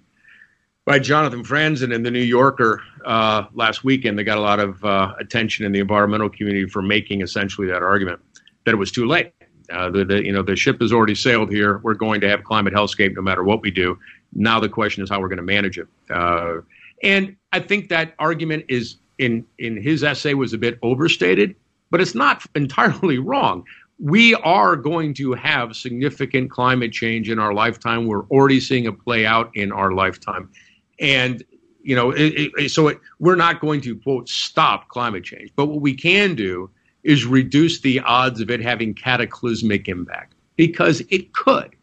by 0.84 0.98
Jonathan 0.98 1.42
Franzen 1.42 1.94
in 1.94 2.02
the 2.02 2.10
New 2.10 2.20
Yorker 2.22 2.82
uh, 3.04 3.44
last 3.54 3.84
weekend 3.84 4.18
that 4.18 4.24
got 4.24 4.38
a 4.38 4.42
lot 4.42 4.60
of 4.60 4.84
uh, 4.84 5.14
attention 5.18 5.64
in 5.64 5.72
the 5.72 5.80
environmental 5.80 6.28
community 6.28 6.68
for 6.68 6.82
making 6.82 7.22
essentially 7.22 7.66
that 7.68 7.82
argument 7.82 8.20
that 8.64 8.72
it 8.72 8.76
was 8.76 8.90
too 8.92 9.06
late. 9.06 9.32
Uh, 9.72 9.88
the, 9.88 10.04
the, 10.04 10.24
you 10.24 10.32
know 10.32 10.42
the 10.42 10.54
ship 10.54 10.80
has 10.80 10.92
already 10.92 11.14
sailed 11.14 11.50
here. 11.50 11.78
We're 11.78 11.94
going 11.94 12.20
to 12.20 12.28
have 12.28 12.44
climate 12.44 12.74
hellscape 12.74 13.14
no 13.14 13.22
matter 13.22 13.42
what 13.42 13.62
we 13.62 13.70
do. 13.70 13.98
Now 14.34 14.60
the 14.60 14.68
question 14.68 15.02
is 15.02 15.08
how 15.08 15.20
we're 15.20 15.28
going 15.28 15.38
to 15.38 15.42
manage 15.42 15.78
it. 15.78 15.88
Uh, 16.10 16.56
and 17.02 17.36
I 17.52 17.60
think 17.60 17.88
that 17.88 18.14
argument 18.18 18.66
is 18.68 18.96
in 19.18 19.46
in 19.58 19.80
his 19.80 20.04
essay 20.04 20.34
was 20.34 20.52
a 20.52 20.58
bit 20.58 20.78
overstated, 20.82 21.56
but 21.90 22.02
it's 22.02 22.14
not 22.14 22.44
entirely 22.54 23.18
wrong. 23.18 23.64
We 23.98 24.34
are 24.34 24.76
going 24.76 25.14
to 25.14 25.32
have 25.34 25.76
significant 25.76 26.50
climate 26.50 26.92
change 26.92 27.30
in 27.30 27.38
our 27.38 27.54
lifetime. 27.54 28.06
We're 28.06 28.24
already 28.24 28.60
seeing 28.60 28.84
it 28.84 28.98
play 28.98 29.24
out 29.24 29.50
in 29.54 29.72
our 29.72 29.92
lifetime, 29.92 30.50
and 30.98 31.44
you 31.82 31.94
know, 31.94 32.10
it, 32.10 32.50
it, 32.56 32.70
so 32.70 32.88
it, 32.88 33.00
we're 33.18 33.36
not 33.36 33.60
going 33.60 33.80
to 33.82 33.94
quote 33.94 34.28
stop 34.28 34.88
climate 34.88 35.22
change. 35.22 35.50
But 35.54 35.66
what 35.66 35.82
we 35.82 35.94
can 35.94 36.34
do 36.34 36.70
is 37.02 37.26
reduce 37.26 37.80
the 37.80 38.00
odds 38.00 38.40
of 38.40 38.50
it 38.50 38.60
having 38.60 38.94
cataclysmic 38.94 39.86
impact 39.86 40.34
because 40.56 41.02
it 41.10 41.32
could. 41.34 41.76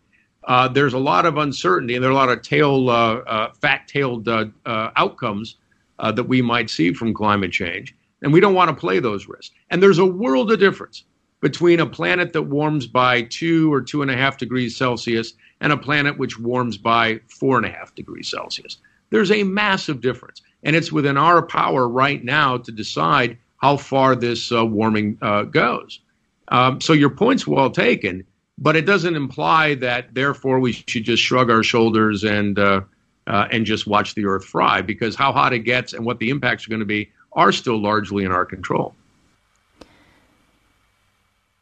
Uh, 0.45 0.67
there's 0.67 0.93
a 0.93 0.99
lot 0.99 1.27
of 1.27 1.37
uncertainty 1.37 1.93
and 1.93 2.03
there 2.03 2.09
are 2.09 2.13
a 2.13 2.17
lot 2.17 2.29
of 2.29 2.41
tail, 2.41 2.89
uh, 2.89 3.17
uh, 3.17 3.53
fat-tailed 3.53 4.27
uh, 4.27 4.45
uh, 4.65 4.89
outcomes 4.95 5.57
uh, 5.99 6.11
that 6.11 6.23
we 6.23 6.41
might 6.41 6.69
see 6.69 6.91
from 6.93 7.13
climate 7.13 7.51
change, 7.51 7.95
and 8.23 8.33
we 8.33 8.39
don't 8.39 8.55
want 8.55 8.69
to 8.69 8.75
play 8.75 8.99
those 8.99 9.27
risks. 9.27 9.53
And 9.69 9.83
there's 9.83 9.99
a 9.99 10.05
world 10.05 10.51
of 10.51 10.59
difference 10.59 11.03
between 11.41 11.79
a 11.79 11.85
planet 11.85 12.33
that 12.33 12.43
warms 12.43 12.87
by 12.87 13.21
two 13.23 13.71
or 13.71 13.81
two 13.81 14.01
and 14.01 14.09
a 14.09 14.17
half 14.17 14.37
degrees 14.37 14.75
Celsius 14.75 15.33
and 15.59 15.71
a 15.71 15.77
planet 15.77 16.17
which 16.17 16.39
warms 16.39 16.77
by 16.77 17.19
four 17.27 17.57
and 17.57 17.67
a 17.67 17.69
half 17.69 17.93
degrees 17.93 18.29
Celsius. 18.29 18.77
There's 19.11 19.31
a 19.31 19.43
massive 19.43 20.01
difference, 20.01 20.41
and 20.63 20.75
it's 20.75 20.91
within 20.91 21.17
our 21.17 21.41
power 21.41 21.87
right 21.87 22.23
now 22.23 22.57
to 22.57 22.71
decide 22.71 23.37
how 23.57 23.77
far 23.77 24.15
this 24.15 24.51
warming 24.51 25.19
goes. 25.51 25.99
Um, 26.47 26.81
so 26.81 26.93
your 26.93 27.11
point's 27.11 27.45
well 27.45 27.69
taken 27.69 28.25
but 28.61 28.75
it 28.75 28.85
doesn't 28.85 29.15
imply 29.15 29.73
that 29.75 30.13
therefore 30.13 30.59
we 30.59 30.71
should 30.71 31.03
just 31.03 31.21
shrug 31.21 31.49
our 31.49 31.63
shoulders 31.63 32.23
and 32.23 32.59
uh, 32.59 32.81
uh, 33.27 33.47
and 33.51 33.65
just 33.65 33.87
watch 33.87 34.13
the 34.15 34.25
earth 34.25 34.45
fry 34.45 34.81
because 34.81 35.15
how 35.15 35.33
hot 35.33 35.51
it 35.51 35.59
gets 35.59 35.93
and 35.93 36.05
what 36.05 36.19
the 36.19 36.29
impacts 36.29 36.65
are 36.65 36.69
going 36.69 36.79
to 36.79 36.85
be 36.85 37.11
are 37.33 37.51
still 37.51 37.81
largely 37.81 38.23
in 38.23 38.31
our 38.31 38.45
control. 38.45 38.93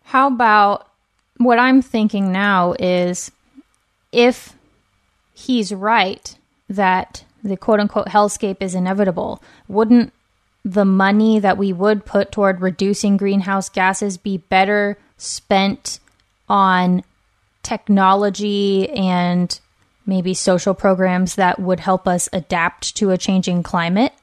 How 0.04 0.28
about 0.28 0.90
what 1.38 1.58
I'm 1.58 1.82
thinking 1.82 2.32
now 2.32 2.74
is 2.80 3.32
if 4.12 4.56
he's 5.34 5.72
right 5.72 6.36
that 6.68 7.24
the 7.44 7.58
quote 7.58 7.80
unquote 7.80 8.08
hellscape 8.08 8.58
is 8.62 8.76
inevitable, 8.76 9.42
wouldn't 9.68 10.14
the 10.66 10.86
money 10.86 11.40
that 11.40 11.58
we 11.58 11.72
would 11.72 12.06
put 12.06 12.32
toward 12.32 12.62
reducing 12.62 13.18
greenhouse 13.18 13.70
gases 13.70 14.18
be 14.18 14.38
better 14.38 14.98
spent 15.18 16.00
on 16.48 17.04
technology 17.64 18.90
and 18.90 19.60
maybe 20.06 20.34
social 20.34 20.74
programs 20.74 21.36
that 21.36 21.60
would 21.60 21.80
help 21.80 22.08
us 22.08 22.28
adapt 22.34 22.96
to 22.98 23.12
a 23.12 23.18
changing 23.18 23.64
climate? 23.64 24.14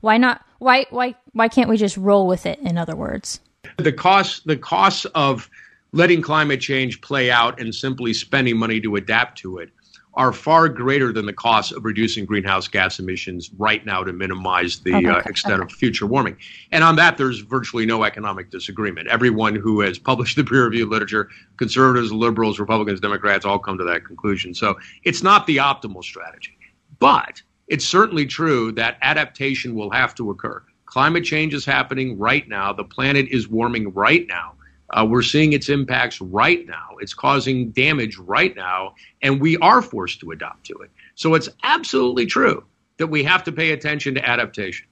Why 0.00 0.16
not? 0.18 0.40
Why 0.58 0.86
why 0.90 1.14
why 1.32 1.48
can't 1.48 1.68
we 1.68 1.76
just 1.76 1.96
roll 1.96 2.26
with 2.26 2.46
it? 2.46 2.58
In 2.60 2.78
other 2.78 2.96
words, 2.96 3.40
the 3.76 3.92
cost 3.92 4.46
the 4.46 4.56
costs 4.56 5.04
of 5.14 5.50
letting 5.92 6.22
climate 6.22 6.60
change 6.60 7.00
play 7.00 7.30
out 7.30 7.60
and 7.60 7.74
simply 7.74 8.12
spending 8.12 8.56
money 8.56 8.80
to 8.80 8.96
adapt 8.96 9.38
to 9.38 9.58
it 9.58 9.70
are 10.16 10.32
far 10.32 10.68
greater 10.68 11.12
than 11.12 11.26
the 11.26 11.32
cost 11.32 11.72
of 11.72 11.84
reducing 11.84 12.24
greenhouse 12.24 12.68
gas 12.68 12.98
emissions 12.98 13.50
right 13.58 13.84
now 13.84 14.04
to 14.04 14.12
minimize 14.12 14.78
the 14.80 14.94
okay. 14.94 15.08
uh, 15.08 15.18
extent 15.26 15.54
okay. 15.54 15.64
of 15.64 15.72
future 15.72 16.06
warming. 16.06 16.36
And 16.70 16.84
on 16.84 16.96
that, 16.96 17.18
there's 17.18 17.40
virtually 17.40 17.84
no 17.84 18.04
economic 18.04 18.50
disagreement. 18.50 19.08
Everyone 19.08 19.54
who 19.54 19.80
has 19.80 19.98
published 19.98 20.36
the 20.36 20.44
peer 20.44 20.64
reviewed 20.64 20.88
literature, 20.88 21.28
conservatives, 21.56 22.12
liberals, 22.12 22.58
Republicans, 22.58 23.00
Democrats, 23.00 23.44
all 23.44 23.58
come 23.58 23.78
to 23.78 23.84
that 23.84 24.04
conclusion. 24.04 24.54
So 24.54 24.78
it's 25.02 25.22
not 25.22 25.46
the 25.46 25.56
optimal 25.56 26.02
strategy. 26.02 26.56
But 27.00 27.42
it's 27.68 27.84
certainly 27.84 28.26
true 28.26 28.72
that 28.72 28.98
adaptation 29.02 29.74
will 29.74 29.90
have 29.90 30.14
to 30.16 30.30
occur. 30.30 30.62
Climate 30.86 31.24
change 31.24 31.54
is 31.54 31.64
happening 31.64 32.18
right 32.18 32.48
now. 32.48 32.72
The 32.72 32.84
planet 32.84 33.26
is 33.28 33.48
warming 33.48 33.92
right 33.92 34.26
now. 34.28 34.54
Uh, 34.94 35.04
we're 35.04 35.22
seeing 35.22 35.52
its 35.52 35.68
impacts 35.68 36.20
right 36.20 36.66
now. 36.66 36.96
It's 37.00 37.14
causing 37.14 37.70
damage 37.72 38.16
right 38.16 38.54
now, 38.54 38.94
and 39.22 39.40
we 39.40 39.56
are 39.58 39.82
forced 39.82 40.20
to 40.20 40.30
adapt 40.30 40.64
to 40.66 40.74
it. 40.74 40.90
So 41.16 41.34
it's 41.34 41.48
absolutely 41.64 42.26
true 42.26 42.64
that 42.98 43.08
we 43.08 43.24
have 43.24 43.42
to 43.44 43.52
pay 43.52 43.72
attention 43.72 44.14
to 44.14 44.26
adaptation. 44.26 44.86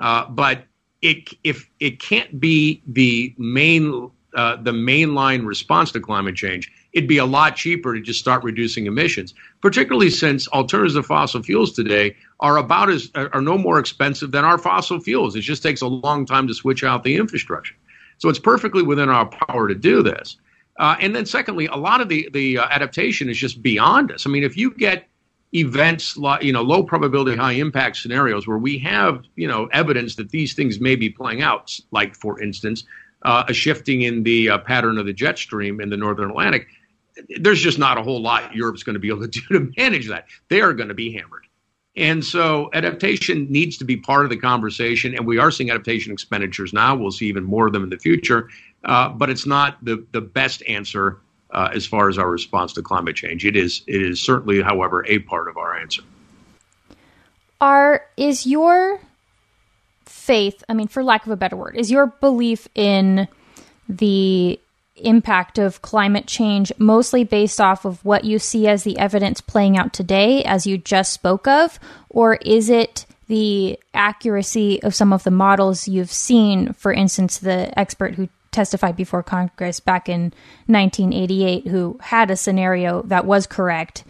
Uh, 0.00 0.26
but 0.28 0.64
it 1.02 1.30
if 1.42 1.68
it 1.80 2.00
can't 2.00 2.38
be 2.38 2.82
the 2.86 3.34
main 3.36 4.10
uh, 4.34 4.56
the 4.56 4.72
mainline 4.72 5.44
response 5.44 5.90
to 5.92 6.00
climate 6.00 6.36
change, 6.36 6.70
it'd 6.92 7.08
be 7.08 7.18
a 7.18 7.26
lot 7.26 7.56
cheaper 7.56 7.94
to 7.94 8.00
just 8.00 8.20
start 8.20 8.44
reducing 8.44 8.86
emissions. 8.86 9.34
Particularly 9.60 10.10
since 10.10 10.46
alternatives 10.48 10.94
to 10.94 11.02
fossil 11.02 11.42
fuels 11.42 11.72
today 11.72 12.14
are 12.38 12.58
about 12.58 12.90
as 12.90 13.10
are 13.16 13.42
no 13.42 13.58
more 13.58 13.80
expensive 13.80 14.30
than 14.30 14.44
our 14.44 14.58
fossil 14.58 15.00
fuels. 15.00 15.34
It 15.34 15.40
just 15.40 15.64
takes 15.64 15.80
a 15.80 15.88
long 15.88 16.26
time 16.26 16.46
to 16.46 16.54
switch 16.54 16.84
out 16.84 17.02
the 17.02 17.16
infrastructure. 17.16 17.74
So 18.18 18.28
it's 18.28 18.38
perfectly 18.38 18.82
within 18.82 19.08
our 19.08 19.26
power 19.26 19.68
to 19.68 19.74
do 19.74 20.02
this. 20.02 20.36
Uh, 20.78 20.96
and 21.00 21.14
then, 21.14 21.26
secondly, 21.26 21.66
a 21.66 21.76
lot 21.76 22.00
of 22.00 22.08
the 22.08 22.28
the 22.32 22.58
uh, 22.58 22.66
adaptation 22.70 23.28
is 23.28 23.36
just 23.36 23.62
beyond 23.62 24.12
us. 24.12 24.26
I 24.26 24.30
mean, 24.30 24.44
if 24.44 24.56
you 24.56 24.70
get 24.72 25.08
events 25.54 26.16
you 26.40 26.52
know 26.52 26.62
low 26.62 26.82
probability, 26.82 27.36
high 27.36 27.52
impact 27.52 27.96
scenarios 27.96 28.46
where 28.46 28.58
we 28.58 28.78
have 28.78 29.24
you 29.34 29.48
know 29.48 29.66
evidence 29.72 30.14
that 30.16 30.30
these 30.30 30.54
things 30.54 30.78
may 30.78 30.94
be 30.94 31.10
playing 31.10 31.42
out, 31.42 31.76
like 31.90 32.14
for 32.14 32.40
instance, 32.40 32.84
uh, 33.22 33.44
a 33.48 33.52
shifting 33.52 34.02
in 34.02 34.22
the 34.22 34.50
uh, 34.50 34.58
pattern 34.58 34.98
of 34.98 35.06
the 35.06 35.12
jet 35.12 35.36
stream 35.36 35.80
in 35.80 35.90
the 35.90 35.96
northern 35.96 36.30
Atlantic, 36.30 36.68
there's 37.40 37.60
just 37.60 37.78
not 37.78 37.98
a 37.98 38.02
whole 38.02 38.22
lot 38.22 38.54
Europe's 38.54 38.84
going 38.84 38.94
to 38.94 39.00
be 39.00 39.08
able 39.08 39.22
to 39.22 39.28
do 39.28 39.40
to 39.50 39.72
manage 39.76 40.08
that. 40.08 40.26
They 40.48 40.60
are 40.60 40.72
going 40.72 40.88
to 40.88 40.94
be 40.94 41.12
hammered. 41.12 41.47
And 41.98 42.24
so 42.24 42.70
adaptation 42.74 43.50
needs 43.50 43.76
to 43.78 43.84
be 43.84 43.96
part 43.96 44.24
of 44.24 44.30
the 44.30 44.36
conversation, 44.36 45.16
and 45.16 45.26
we 45.26 45.38
are 45.38 45.50
seeing 45.50 45.68
adaptation 45.68 46.12
expenditures 46.12 46.72
now. 46.72 46.94
We'll 46.94 47.10
see 47.10 47.26
even 47.26 47.42
more 47.42 47.66
of 47.66 47.72
them 47.72 47.82
in 47.82 47.90
the 47.90 47.98
future, 47.98 48.48
uh, 48.84 49.08
but 49.08 49.28
it's 49.28 49.46
not 49.46 49.84
the, 49.84 50.06
the 50.12 50.20
best 50.20 50.62
answer 50.68 51.18
uh, 51.50 51.70
as 51.74 51.86
far 51.86 52.08
as 52.08 52.16
our 52.16 52.30
response 52.30 52.72
to 52.74 52.82
climate 52.82 53.16
change. 53.16 53.44
It 53.44 53.56
is 53.56 53.82
it 53.88 54.00
is 54.00 54.20
certainly, 54.22 54.62
however, 54.62 55.04
a 55.08 55.18
part 55.20 55.48
of 55.48 55.56
our 55.56 55.76
answer. 55.76 56.02
Are 57.60 58.04
is 58.16 58.46
your 58.46 59.00
faith? 60.04 60.62
I 60.68 60.74
mean, 60.74 60.86
for 60.86 61.02
lack 61.02 61.26
of 61.26 61.32
a 61.32 61.36
better 61.36 61.56
word, 61.56 61.76
is 61.76 61.90
your 61.90 62.06
belief 62.06 62.68
in 62.76 63.26
the 63.88 64.60
impact 65.06 65.58
of 65.58 65.82
climate 65.82 66.26
change 66.26 66.72
mostly 66.78 67.24
based 67.24 67.60
off 67.60 67.84
of 67.84 68.04
what 68.04 68.24
you 68.24 68.38
see 68.38 68.66
as 68.66 68.84
the 68.84 68.98
evidence 68.98 69.40
playing 69.40 69.76
out 69.76 69.92
today, 69.92 70.42
as 70.44 70.66
you 70.66 70.78
just 70.78 71.12
spoke 71.12 71.46
of? 71.46 71.78
Or 72.08 72.34
is 72.36 72.70
it 72.70 73.06
the 73.28 73.78
accuracy 73.94 74.82
of 74.82 74.94
some 74.94 75.12
of 75.12 75.24
the 75.24 75.30
models 75.30 75.88
you've 75.88 76.10
seen? 76.10 76.72
For 76.72 76.92
instance, 76.92 77.38
the 77.38 77.76
expert 77.78 78.14
who 78.14 78.28
testified 78.50 78.96
before 78.96 79.22
Congress 79.22 79.80
back 79.80 80.08
in 80.08 80.32
1988 80.66 81.66
who 81.68 81.98
had 82.02 82.30
a 82.30 82.36
scenario 82.36 83.02
that 83.02 83.24
was 83.24 83.46
correct 83.46 84.04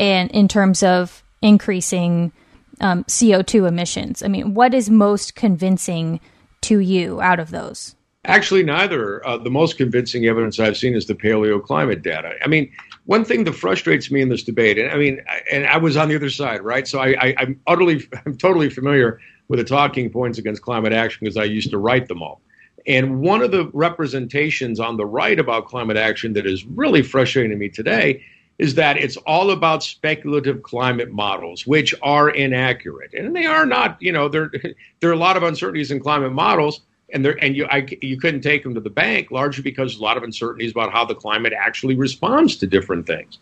and 0.00 0.30
in 0.30 0.48
terms 0.48 0.82
of 0.82 1.22
increasing 1.42 2.32
um, 2.80 3.04
CO2 3.04 3.68
emissions. 3.68 4.22
I 4.22 4.28
mean, 4.28 4.54
what 4.54 4.74
is 4.74 4.88
most 4.88 5.34
convincing 5.34 6.20
to 6.62 6.78
you 6.78 7.20
out 7.20 7.40
of 7.40 7.50
those? 7.50 7.94
Actually, 8.24 8.62
neither. 8.62 9.26
Uh, 9.26 9.38
the 9.38 9.50
most 9.50 9.76
convincing 9.76 10.26
evidence 10.26 10.58
I've 10.58 10.76
seen 10.76 10.94
is 10.94 11.06
the 11.06 11.14
paleoclimate 11.14 12.02
data. 12.02 12.34
I 12.42 12.48
mean, 12.48 12.70
one 13.06 13.24
thing 13.24 13.44
that 13.44 13.54
frustrates 13.54 14.10
me 14.10 14.20
in 14.20 14.28
this 14.28 14.42
debate, 14.42 14.78
and 14.78 14.90
I 14.90 14.96
mean, 14.96 15.20
and 15.50 15.66
I 15.66 15.76
was 15.76 15.96
on 15.96 16.08
the 16.08 16.16
other 16.16 16.30
side, 16.30 16.62
right? 16.62 16.86
So 16.86 16.98
I, 16.98 17.10
I, 17.20 17.34
am 17.38 17.60
utterly, 17.66 18.06
I'm 18.26 18.36
totally 18.36 18.70
familiar 18.70 19.20
with 19.48 19.60
the 19.60 19.64
talking 19.64 20.10
points 20.10 20.38
against 20.38 20.62
climate 20.62 20.92
action 20.92 21.20
because 21.22 21.36
I 21.36 21.44
used 21.44 21.70
to 21.70 21.78
write 21.78 22.08
them 22.08 22.22
all. 22.22 22.40
And 22.86 23.20
one 23.20 23.42
of 23.42 23.50
the 23.50 23.70
representations 23.72 24.80
on 24.80 24.96
the 24.96 25.06
right 25.06 25.38
about 25.38 25.66
climate 25.66 25.96
action 25.96 26.32
that 26.34 26.46
is 26.46 26.64
really 26.66 27.02
frustrating 27.02 27.50
to 27.50 27.56
me 27.56 27.68
today 27.68 28.24
is 28.58 28.74
that 28.74 28.96
it's 28.96 29.16
all 29.18 29.52
about 29.52 29.84
speculative 29.84 30.62
climate 30.62 31.12
models, 31.12 31.66
which 31.66 31.94
are 32.02 32.30
inaccurate, 32.30 33.14
and 33.14 33.36
they 33.36 33.46
are 33.46 33.64
not. 33.64 33.96
You 34.00 34.10
know, 34.10 34.28
there 34.28 34.50
there 35.00 35.10
are 35.10 35.14
a 35.14 35.16
lot 35.16 35.36
of 35.36 35.44
uncertainties 35.44 35.90
in 35.92 36.00
climate 36.00 36.32
models 36.32 36.80
and 37.12 37.24
there 37.24 37.42
and 37.42 37.56
you 37.56 37.66
I, 37.66 37.86
you 38.02 38.18
couldn't 38.18 38.42
take 38.42 38.62
them 38.62 38.74
to 38.74 38.80
the 38.80 38.90
bank 38.90 39.30
largely 39.30 39.62
because 39.62 39.96
a 39.96 40.02
lot 40.02 40.16
of 40.16 40.22
uncertainties 40.22 40.72
about 40.72 40.92
how 40.92 41.04
the 41.04 41.14
climate 41.14 41.52
actually 41.52 41.94
responds 41.94 42.56
to 42.56 42.66
different 42.66 43.06
things. 43.06 43.38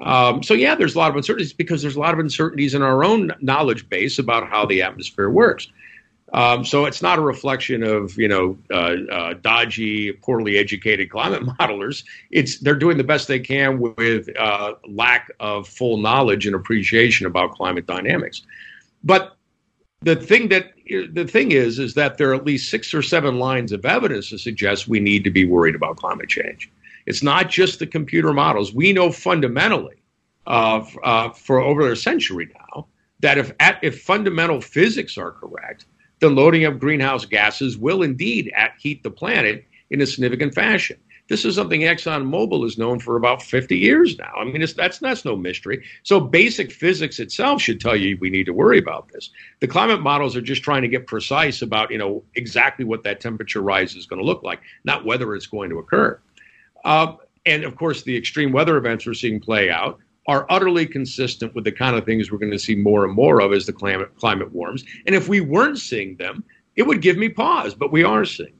Um, 0.00 0.42
so 0.42 0.54
yeah, 0.54 0.74
there's 0.74 0.94
a 0.94 0.98
lot 0.98 1.10
of 1.10 1.16
uncertainties 1.16 1.52
because 1.52 1.82
there's 1.82 1.96
a 1.96 2.00
lot 2.00 2.14
of 2.14 2.20
uncertainties 2.20 2.74
in 2.74 2.82
our 2.82 3.02
own 3.02 3.32
knowledge 3.40 3.88
base 3.88 4.18
about 4.18 4.48
how 4.48 4.64
the 4.64 4.82
atmosphere 4.82 5.28
works. 5.28 5.68
Um, 6.32 6.64
so 6.64 6.84
it's 6.84 7.00
not 7.00 7.18
a 7.18 7.22
reflection 7.22 7.82
of 7.82 8.16
you 8.18 8.28
know 8.28 8.58
uh, 8.70 8.96
uh, 9.10 9.34
dodgy, 9.34 10.12
poorly 10.12 10.58
educated 10.58 11.10
climate 11.10 11.42
modelers. 11.58 12.04
It's 12.30 12.58
they're 12.58 12.76
doing 12.76 12.98
the 12.98 13.04
best 13.04 13.28
they 13.28 13.40
can 13.40 13.80
with 13.80 14.28
uh, 14.38 14.74
lack 14.86 15.32
of 15.40 15.66
full 15.66 15.96
knowledge 15.96 16.46
and 16.46 16.54
appreciation 16.54 17.26
about 17.26 17.52
climate 17.52 17.86
dynamics. 17.86 18.42
But 19.02 19.36
the 20.00 20.16
thing 20.16 20.48
that 20.48 20.72
the 20.88 21.26
thing 21.26 21.52
is 21.52 21.78
is 21.78 21.94
that 21.94 22.18
there 22.18 22.30
are 22.30 22.34
at 22.34 22.44
least 22.44 22.70
six 22.70 22.94
or 22.94 23.02
seven 23.02 23.38
lines 23.38 23.72
of 23.72 23.84
evidence 23.84 24.30
to 24.30 24.38
suggest 24.38 24.88
we 24.88 25.00
need 25.00 25.24
to 25.24 25.30
be 25.30 25.44
worried 25.44 25.74
about 25.74 25.96
climate 25.96 26.28
change. 26.28 26.70
It's 27.06 27.22
not 27.22 27.48
just 27.48 27.78
the 27.78 27.86
computer 27.86 28.32
models. 28.32 28.74
We 28.74 28.92
know 28.92 29.10
fundamentally, 29.10 29.96
uh, 30.46 30.84
uh, 31.02 31.30
for 31.30 31.60
over 31.60 31.90
a 31.90 31.96
century 31.96 32.50
now, 32.54 32.86
that 33.20 33.38
if 33.38 33.52
at, 33.60 33.78
if 33.82 34.02
fundamental 34.02 34.60
physics 34.60 35.16
are 35.18 35.30
correct, 35.30 35.86
then 36.20 36.34
loading 36.34 36.64
up 36.64 36.78
greenhouse 36.78 37.24
gases 37.24 37.78
will 37.78 38.02
indeed 38.02 38.52
at 38.56 38.72
heat 38.78 39.02
the 39.02 39.10
planet 39.10 39.64
in 39.90 40.00
a 40.00 40.06
significant 40.06 40.54
fashion. 40.54 40.98
This 41.28 41.44
is 41.44 41.54
something 41.54 41.82
ExxonMobil 41.82 42.64
is 42.64 42.78
known 42.78 42.98
for 42.98 43.16
about 43.16 43.42
50 43.42 43.76
years 43.76 44.16
now. 44.18 44.32
I 44.36 44.44
mean, 44.44 44.64
that's 44.76 44.98
that's 44.98 45.24
no 45.24 45.36
mystery. 45.36 45.84
So 46.02 46.20
basic 46.20 46.72
physics 46.72 47.18
itself 47.18 47.60
should 47.60 47.80
tell 47.80 47.94
you 47.94 48.16
we 48.20 48.30
need 48.30 48.46
to 48.46 48.54
worry 48.54 48.78
about 48.78 49.10
this. 49.12 49.30
The 49.60 49.68
climate 49.68 50.00
models 50.00 50.36
are 50.36 50.40
just 50.40 50.62
trying 50.62 50.82
to 50.82 50.88
get 50.88 51.06
precise 51.06 51.60
about 51.60 51.90
you 51.90 51.98
know 51.98 52.24
exactly 52.34 52.84
what 52.84 53.02
that 53.04 53.20
temperature 53.20 53.60
rise 53.60 53.94
is 53.94 54.06
going 54.06 54.20
to 54.20 54.26
look 54.26 54.42
like, 54.42 54.60
not 54.84 55.04
whether 55.04 55.34
it's 55.34 55.46
going 55.46 55.68
to 55.70 55.78
occur. 55.78 56.18
Uh, 56.84 57.14
and 57.44 57.64
of 57.64 57.76
course, 57.76 58.02
the 58.02 58.16
extreme 58.16 58.52
weather 58.52 58.76
events 58.76 59.06
we're 59.06 59.14
seeing 59.14 59.40
play 59.40 59.70
out 59.70 59.98
are 60.26 60.46
utterly 60.50 60.86
consistent 60.86 61.54
with 61.54 61.64
the 61.64 61.72
kind 61.72 61.96
of 61.96 62.04
things 62.04 62.30
we're 62.30 62.38
going 62.38 62.52
to 62.52 62.58
see 62.58 62.74
more 62.74 63.04
and 63.04 63.14
more 63.14 63.40
of 63.40 63.52
as 63.52 63.66
the 63.66 63.72
climate 63.72 64.14
climate 64.16 64.52
warms. 64.52 64.84
And 65.06 65.14
if 65.14 65.28
we 65.28 65.40
weren't 65.40 65.78
seeing 65.78 66.16
them, 66.16 66.42
it 66.76 66.86
would 66.86 67.02
give 67.02 67.18
me 67.18 67.28
pause, 67.28 67.74
but 67.74 67.92
we 67.92 68.04
are 68.04 68.24
seeing. 68.24 68.57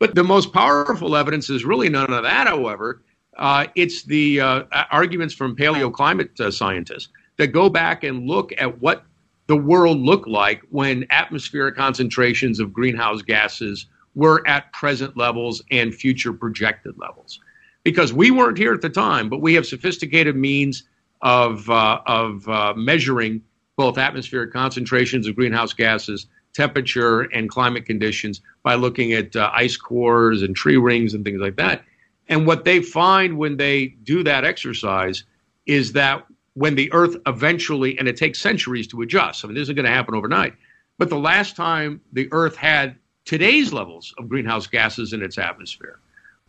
But 0.00 0.14
the 0.14 0.24
most 0.24 0.52
powerful 0.52 1.14
evidence 1.14 1.50
is 1.50 1.64
really 1.64 1.90
none 1.90 2.12
of 2.12 2.24
that, 2.24 2.48
however. 2.48 3.02
Uh, 3.36 3.66
it's 3.76 4.02
the 4.02 4.40
uh, 4.40 4.64
arguments 4.90 5.34
from 5.34 5.54
paleoclimate 5.54 6.40
uh, 6.40 6.50
scientists 6.50 7.08
that 7.36 7.48
go 7.48 7.68
back 7.68 8.02
and 8.02 8.26
look 8.26 8.52
at 8.58 8.80
what 8.80 9.04
the 9.46 9.56
world 9.56 9.98
looked 9.98 10.26
like 10.26 10.62
when 10.70 11.06
atmospheric 11.10 11.76
concentrations 11.76 12.60
of 12.60 12.72
greenhouse 12.72 13.22
gases 13.22 13.86
were 14.14 14.46
at 14.48 14.72
present 14.72 15.16
levels 15.16 15.62
and 15.70 15.94
future 15.94 16.32
projected 16.32 16.96
levels. 16.98 17.38
Because 17.84 18.12
we 18.12 18.30
weren't 18.30 18.58
here 18.58 18.72
at 18.72 18.80
the 18.80 18.90
time, 18.90 19.28
but 19.28 19.40
we 19.40 19.54
have 19.54 19.66
sophisticated 19.66 20.34
means 20.34 20.84
of, 21.22 21.68
uh, 21.68 22.00
of 22.06 22.48
uh, 22.48 22.72
measuring 22.74 23.42
both 23.76 23.98
atmospheric 23.98 24.52
concentrations 24.52 25.26
of 25.26 25.36
greenhouse 25.36 25.72
gases 25.72 26.26
temperature 26.52 27.22
and 27.22 27.48
climate 27.48 27.86
conditions 27.86 28.40
by 28.62 28.74
looking 28.74 29.12
at 29.12 29.34
uh, 29.36 29.50
ice 29.54 29.76
cores 29.76 30.42
and 30.42 30.54
tree 30.56 30.76
rings 30.76 31.14
and 31.14 31.24
things 31.24 31.40
like 31.40 31.56
that. 31.56 31.84
And 32.28 32.46
what 32.46 32.64
they 32.64 32.80
find 32.80 33.38
when 33.38 33.56
they 33.56 33.88
do 34.04 34.22
that 34.22 34.44
exercise 34.44 35.24
is 35.66 35.92
that 35.92 36.24
when 36.54 36.74
the 36.74 36.92
Earth 36.92 37.16
eventually, 37.26 37.98
and 37.98 38.08
it 38.08 38.16
takes 38.16 38.40
centuries 38.40 38.86
to 38.88 39.02
adjust, 39.02 39.44
I 39.44 39.48
mean, 39.48 39.54
this 39.54 39.62
isn't 39.62 39.76
going 39.76 39.86
to 39.86 39.92
happen 39.92 40.14
overnight, 40.14 40.54
but 40.98 41.08
the 41.08 41.18
last 41.18 41.56
time 41.56 42.00
the 42.12 42.28
Earth 42.32 42.56
had 42.56 42.96
today's 43.24 43.72
levels 43.72 44.14
of 44.18 44.28
greenhouse 44.28 44.66
gases 44.66 45.12
in 45.12 45.22
its 45.22 45.38
atmosphere, 45.38 45.98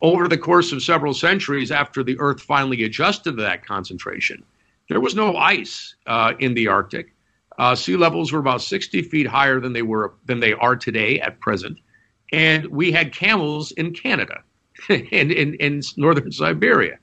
over 0.02 0.28
the 0.28 0.38
course 0.38 0.72
of 0.72 0.82
several 0.82 1.14
centuries 1.14 1.72
after 1.72 2.04
the 2.04 2.20
Earth 2.20 2.42
finally 2.42 2.84
adjusted 2.84 3.38
to 3.38 3.44
that 3.44 3.66
concentration, 3.66 4.44
there 4.90 5.00
was 5.00 5.16
no 5.16 5.36
ice 5.38 5.96
uh, 6.08 6.34
in 6.40 6.54
the 6.54 6.68
Arctic. 6.68 7.14
Uh, 7.62 7.76
sea 7.76 7.96
levels 7.96 8.32
were 8.32 8.40
about 8.40 8.60
60 8.60 9.04
feet 9.04 9.28
higher 9.28 9.60
than 9.60 9.72
they 9.72 9.84
were 9.84 10.16
than 10.26 10.40
they 10.40 10.54
are 10.54 10.76
today 10.76 11.20
at 11.20 11.40
present, 11.40 11.78
and 12.34 12.66
we 12.66 12.92
had 12.92 13.14
camels 13.14 13.70
in 13.74 13.94
Canada 13.94 14.42
and 14.90 15.32
in, 15.32 15.54
in 15.54 15.80
northern 15.96 16.32
Siberia. 16.32 16.98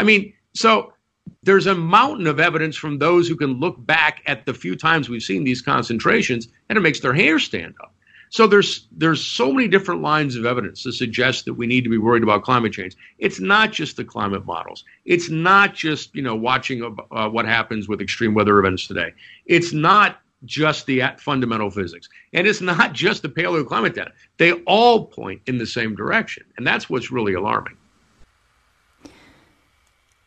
I 0.00 0.02
mean, 0.02 0.32
so 0.54 0.94
there's 1.42 1.66
a 1.66 1.74
mountain 1.74 2.26
of 2.26 2.40
evidence 2.40 2.74
from 2.74 3.00
those 3.00 3.28
who 3.28 3.36
can 3.36 3.60
look 3.60 3.76
back 3.84 4.22
at 4.24 4.46
the 4.46 4.54
few 4.54 4.76
times 4.76 5.10
we've 5.10 5.22
seen 5.22 5.44
these 5.44 5.60
concentrations, 5.60 6.48
and 6.70 6.78
it 6.78 6.80
makes 6.80 7.00
their 7.00 7.12
hair 7.12 7.38
stand 7.38 7.74
up. 7.82 7.91
So 8.32 8.46
there's 8.46 8.86
there's 8.90 9.22
so 9.22 9.52
many 9.52 9.68
different 9.68 10.00
lines 10.00 10.36
of 10.36 10.46
evidence 10.46 10.82
to 10.84 10.92
suggest 10.92 11.44
that 11.44 11.52
we 11.52 11.66
need 11.66 11.84
to 11.84 11.90
be 11.90 11.98
worried 11.98 12.22
about 12.22 12.44
climate 12.44 12.72
change. 12.72 12.96
It's 13.18 13.40
not 13.40 13.72
just 13.72 13.98
the 13.98 14.06
climate 14.06 14.46
models. 14.46 14.84
It's 15.04 15.28
not 15.28 15.74
just 15.74 16.14
you 16.14 16.22
know 16.22 16.34
watching 16.34 16.96
uh, 17.10 17.28
what 17.28 17.44
happens 17.44 17.88
with 17.88 18.00
extreme 18.00 18.32
weather 18.32 18.58
events 18.58 18.86
today. 18.86 19.12
It's 19.44 19.74
not 19.74 20.18
just 20.46 20.86
the 20.86 21.02
fundamental 21.18 21.70
physics, 21.70 22.08
and 22.32 22.46
it's 22.46 22.62
not 22.62 22.94
just 22.94 23.20
the 23.20 23.28
paleoclimate 23.28 23.94
data. 23.94 24.12
They 24.38 24.52
all 24.62 25.04
point 25.04 25.42
in 25.46 25.58
the 25.58 25.66
same 25.66 25.94
direction, 25.94 26.44
and 26.56 26.66
that's 26.66 26.88
what's 26.88 27.12
really 27.12 27.34
alarming. 27.34 27.76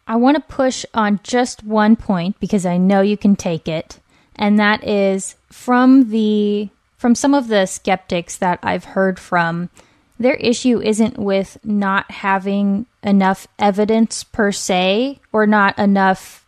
I 0.06 0.16
want 0.18 0.36
to 0.36 0.42
push 0.42 0.86
on 0.94 1.22
just 1.24 1.64
one 1.64 1.96
point 1.96 2.40
because 2.40 2.68
I 2.68 2.78
know 2.78 3.02
you 3.02 3.18
can 3.18 3.36
take 3.36 3.68
it, 3.68 4.00
and 4.36 4.60
that 4.60 4.84
is 4.88 5.38
from 5.50 6.12
the 6.12 6.70
from 7.06 7.14
some 7.14 7.36
of 7.36 7.50
the 7.50 7.68
skeptics 7.68 8.38
that 8.38 8.58
I've 8.64 8.84
heard 8.84 9.20
from, 9.20 9.70
their 10.18 10.34
issue 10.34 10.82
isn't 10.82 11.20
with 11.20 11.56
not 11.64 12.10
having 12.10 12.88
enough 13.04 13.46
evidence 13.60 14.24
per 14.24 14.52
se 14.52 15.20
or 15.32 15.46
not 15.46 15.78
enough 15.78 16.48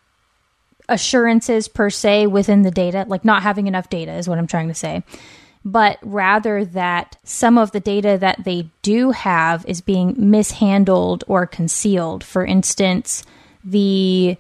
assurances 0.90 1.68
per 1.68 1.92
se 1.92 2.26
within 2.26 2.64
the 2.64 2.72
data, 2.72 3.06
like 3.08 3.24
not 3.24 3.44
having 3.44 3.68
enough 3.68 3.88
data 3.92 4.14
is 4.14 4.28
what 4.28 4.40
I'm 4.40 4.48
trying 4.48 4.70
to 4.70 4.74
say. 4.74 5.04
but 5.64 6.00
rather 6.02 6.64
that 6.64 7.18
some 7.24 7.58
of 7.58 7.72
the 7.72 7.80
data 7.80 8.18
that 8.18 8.46
they 8.46 8.70
do 8.82 9.12
have 9.12 9.66
is 9.68 9.82
being 9.82 10.16
mishandled 10.18 11.26
or 11.28 11.46
concealed. 11.46 12.24
For 12.24 12.46
instance, 12.46 13.26
the 13.66 14.38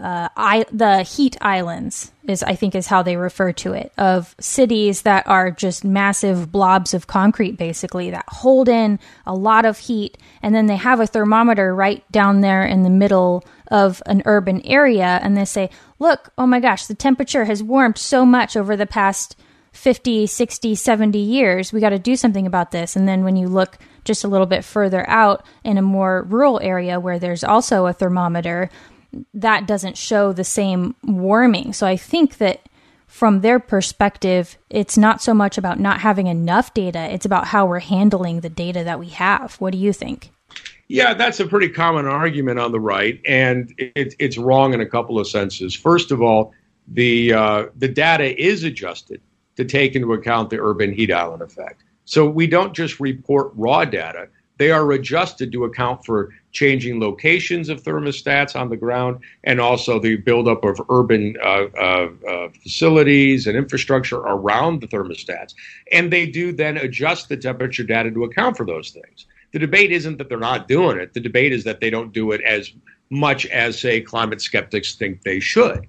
uh, 0.00 0.28
I, 0.36 0.64
the 0.72 1.02
heat 1.02 1.36
islands 1.40 2.10
is 2.26 2.42
I 2.42 2.54
think 2.54 2.74
is 2.74 2.86
how 2.86 3.02
they 3.02 3.16
refer 3.16 3.52
to 3.52 3.72
it 3.72 3.92
of 3.98 4.34
cities 4.40 5.02
that 5.02 5.26
are 5.26 5.50
just 5.50 5.84
massive 5.84 6.50
blobs 6.50 6.94
of 6.94 7.06
concrete 7.06 7.58
basically 7.58 8.10
that 8.10 8.24
hold 8.28 8.68
in 8.68 8.98
a 9.26 9.34
lot 9.34 9.66
of 9.66 9.78
heat. 9.78 10.16
And 10.42 10.54
then 10.54 10.66
they 10.66 10.76
have 10.76 11.00
a 11.00 11.06
thermometer 11.06 11.74
right 11.74 12.02
down 12.10 12.40
there 12.40 12.64
in 12.64 12.82
the 12.82 12.90
middle 12.90 13.44
of 13.70 14.02
an 14.06 14.22
urban 14.24 14.62
area 14.62 15.20
and 15.22 15.36
they 15.36 15.44
say 15.44 15.70
look 15.98 16.32
oh 16.36 16.46
my 16.46 16.58
gosh 16.58 16.86
the 16.86 16.94
temperature 16.94 17.44
has 17.44 17.62
warmed 17.62 17.98
so 17.98 18.26
much 18.26 18.56
over 18.56 18.76
the 18.76 18.86
past 18.86 19.36
50 19.72 20.26
60 20.26 20.74
70 20.74 21.18
years. 21.18 21.72
We 21.72 21.80
got 21.80 21.90
to 21.90 21.98
do 21.98 22.16
something 22.16 22.46
about 22.46 22.70
this. 22.70 22.96
And 22.96 23.06
then 23.06 23.22
when 23.22 23.36
you 23.36 23.48
look 23.48 23.78
just 24.04 24.24
a 24.24 24.28
little 24.28 24.46
bit 24.46 24.64
further 24.64 25.08
out 25.08 25.44
in 25.62 25.78
a 25.78 25.82
more 25.82 26.24
rural 26.24 26.58
area 26.60 26.98
where 26.98 27.18
there's 27.18 27.44
also 27.44 27.86
a 27.86 27.92
thermometer 27.92 28.70
that 29.34 29.66
doesn't 29.66 29.96
show 29.96 30.32
the 30.32 30.44
same 30.44 30.94
warming. 31.04 31.72
So 31.72 31.86
I 31.86 31.96
think 31.96 32.38
that 32.38 32.68
from 33.06 33.40
their 33.40 33.58
perspective, 33.58 34.56
it's 34.70 34.96
not 34.96 35.20
so 35.20 35.34
much 35.34 35.58
about 35.58 35.80
not 35.80 36.00
having 36.00 36.28
enough 36.28 36.72
data, 36.74 37.12
it's 37.12 37.26
about 37.26 37.48
how 37.48 37.66
we're 37.66 37.80
handling 37.80 38.40
the 38.40 38.48
data 38.48 38.84
that 38.84 39.00
we 39.00 39.08
have. 39.08 39.56
What 39.56 39.72
do 39.72 39.78
you 39.78 39.92
think? 39.92 40.30
Yeah, 40.86 41.14
that's 41.14 41.38
a 41.38 41.46
pretty 41.46 41.68
common 41.68 42.06
argument 42.06 42.58
on 42.58 42.72
the 42.72 42.80
right, 42.80 43.20
and 43.24 43.72
it, 43.78 44.14
it's 44.18 44.36
wrong 44.38 44.74
in 44.74 44.80
a 44.80 44.86
couple 44.86 45.20
of 45.20 45.28
senses. 45.28 45.74
First 45.74 46.10
of 46.10 46.20
all, 46.20 46.52
the 46.88 47.32
uh, 47.32 47.66
the 47.76 47.86
data 47.86 48.40
is 48.40 48.64
adjusted 48.64 49.20
to 49.56 49.64
take 49.64 49.94
into 49.94 50.12
account 50.12 50.50
the 50.50 50.60
urban 50.60 50.92
heat 50.92 51.12
island 51.12 51.42
effect. 51.42 51.84
So 52.06 52.28
we 52.28 52.48
don't 52.48 52.74
just 52.74 52.98
report 52.98 53.52
raw 53.54 53.84
data; 53.84 54.28
they 54.60 54.70
are 54.70 54.92
adjusted 54.92 55.50
to 55.50 55.64
account 55.64 56.04
for 56.04 56.34
changing 56.52 57.00
locations 57.00 57.70
of 57.70 57.82
thermostats 57.82 58.54
on 58.54 58.68
the 58.68 58.76
ground, 58.76 59.18
and 59.44 59.58
also 59.58 59.98
the 59.98 60.16
buildup 60.16 60.62
of 60.64 60.78
urban 60.90 61.34
uh, 61.42 61.64
uh, 61.78 62.10
uh, 62.28 62.48
facilities 62.62 63.46
and 63.46 63.56
infrastructure 63.56 64.18
around 64.18 64.82
the 64.82 64.86
thermostats. 64.86 65.54
And 65.92 66.12
they 66.12 66.26
do 66.26 66.52
then 66.52 66.76
adjust 66.76 67.30
the 67.30 67.38
temperature 67.38 67.84
data 67.84 68.10
to 68.10 68.24
account 68.24 68.58
for 68.58 68.66
those 68.66 68.90
things. 68.90 69.24
The 69.52 69.58
debate 69.58 69.92
isn't 69.92 70.18
that 70.18 70.28
they're 70.28 70.38
not 70.38 70.68
doing 70.68 70.98
it. 70.98 71.14
The 71.14 71.20
debate 71.20 71.54
is 71.54 71.64
that 71.64 71.80
they 71.80 71.88
don't 71.88 72.12
do 72.12 72.32
it 72.32 72.42
as 72.42 72.70
much 73.08 73.46
as, 73.46 73.80
say, 73.80 74.02
climate 74.02 74.42
skeptics 74.42 74.94
think 74.94 75.22
they 75.22 75.40
should. 75.40 75.86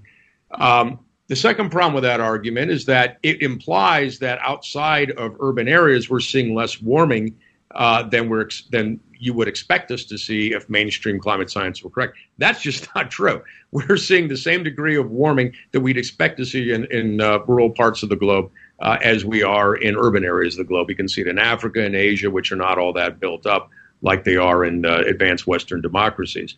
Um, 0.52 0.98
the 1.28 1.36
second 1.36 1.72
problem 1.72 1.94
with 1.94 2.04
that 2.04 2.22
argument 2.22 2.72
is 2.72 2.86
that 2.86 3.18
it 3.22 3.42
implies 3.42 4.20
that 4.20 4.40
outside 4.42 5.12
of 5.12 5.36
urban 5.42 5.68
areas, 5.68 6.10
we're 6.10 6.22
seeing 6.22 6.56
less 6.56 6.82
warming 6.82 7.36
uh, 7.76 8.04
than 8.04 8.30
we're 8.30 8.50
than 8.70 9.00
you 9.18 9.34
would 9.34 9.48
expect 9.48 9.92
us 9.92 10.04
to 10.06 10.18
see 10.18 10.52
if 10.52 10.68
mainstream 10.70 11.20
climate 11.20 11.50
science 11.50 11.84
were 11.84 11.90
correct. 11.90 12.18
That's 12.40 12.62
just 12.62 12.88
not 12.96 13.12
true. 13.12 13.42
We're 13.72 13.98
seeing 13.98 14.28
the 14.28 14.38
same 14.38 14.64
degree 14.64 14.98
of 14.98 15.12
warming 15.12 15.54
that 15.72 15.82
we'd 15.82 15.98
expect 15.98 16.38
to 16.38 16.46
see 16.46 16.72
in, 16.72 16.86
in 16.86 17.22
uh, 17.22 17.40
rural 17.48 17.70
parts 17.70 18.04
of 18.04 18.10
the 18.10 18.16
globe 18.16 18.50
uh, 18.80 18.98
as 19.02 19.24
we 19.24 19.44
are 19.44 19.76
in 19.76 19.96
urban 19.96 20.26
areas 20.26 20.56
of 20.56 20.66
the 20.66 20.70
globe. 20.70 20.90
You 20.90 20.96
can 20.96 21.08
see 21.08 21.22
it 21.22 21.28
in 21.28 21.38
Africa 21.38 21.86
and 21.86 21.96
Asia, 21.96 22.32
which 22.32 22.52
are 22.52 22.56
not 22.56 22.80
all 22.80 22.94
that 22.94 23.20
built 23.20 23.46
up 23.46 23.70
like 24.02 24.24
they 24.24 24.38
are 24.38 24.66
in 24.66 24.86
uh, 24.86 25.04
advanced 25.08 25.46
Western 25.46 25.82
democracies. 25.82 26.56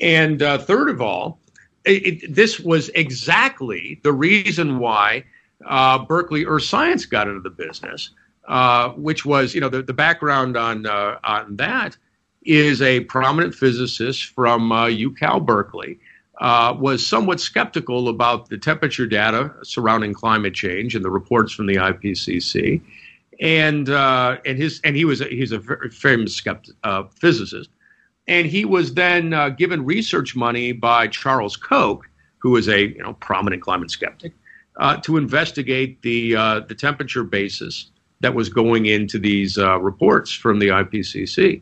And 0.00 0.42
uh, 0.42 0.58
third 0.58 0.90
of 0.90 1.00
all, 1.00 1.38
it, 1.84 2.22
it, 2.22 2.34
this 2.34 2.60
was 2.60 2.90
exactly 2.90 4.00
the 4.02 4.12
reason 4.12 4.78
why 4.78 5.24
uh, 5.66 5.98
Berkeley 6.04 6.44
Earth 6.44 6.64
Science 6.64 7.06
got 7.06 7.26
into 7.26 7.40
the 7.40 7.50
business 7.50 8.10
uh, 8.52 8.90
which 8.90 9.24
was, 9.24 9.54
you 9.54 9.62
know, 9.62 9.70
the, 9.70 9.82
the 9.82 9.94
background 9.94 10.58
on 10.58 10.84
uh, 10.84 11.18
on 11.24 11.56
that 11.56 11.96
is 12.42 12.82
a 12.82 13.00
prominent 13.00 13.54
physicist 13.54 14.26
from 14.26 14.70
uh, 14.70 14.88
UCal 14.88 15.44
Berkeley. 15.44 15.98
Uh, 16.38 16.76
was 16.78 17.06
somewhat 17.06 17.40
skeptical 17.40 18.10
about 18.10 18.50
the 18.50 18.58
temperature 18.58 19.06
data 19.06 19.54
surrounding 19.62 20.12
climate 20.12 20.52
change 20.52 20.94
and 20.94 21.02
the 21.02 21.10
reports 21.10 21.50
from 21.54 21.64
the 21.64 21.76
IPCC, 21.76 22.82
and 23.40 23.88
uh, 23.88 24.36
and 24.44 24.58
his 24.58 24.82
and 24.84 24.96
he 24.96 25.06
was 25.06 25.22
a, 25.22 25.28
he's 25.28 25.52
a 25.52 25.58
very 25.58 25.88
famous 25.88 26.34
skeptic, 26.34 26.74
physicist, 27.18 27.70
and 28.28 28.46
he 28.46 28.66
was 28.66 28.92
then 28.92 29.54
given 29.56 29.82
research 29.82 30.36
money 30.36 30.72
by 30.72 31.06
Charles 31.06 31.56
Koch, 31.56 32.04
who 32.36 32.54
is 32.56 32.68
a 32.68 32.88
you 32.88 33.02
know 33.02 33.14
prominent 33.14 33.62
climate 33.62 33.90
skeptic, 33.90 34.34
to 35.02 35.16
investigate 35.16 36.02
the 36.02 36.32
the 36.68 36.74
temperature 36.74 37.24
basis 37.24 37.92
that 38.22 38.34
was 38.34 38.48
going 38.48 38.86
into 38.86 39.18
these 39.18 39.58
uh, 39.58 39.78
reports 39.80 40.32
from 40.32 40.58
the 40.58 40.68
IPCC. 40.68 41.60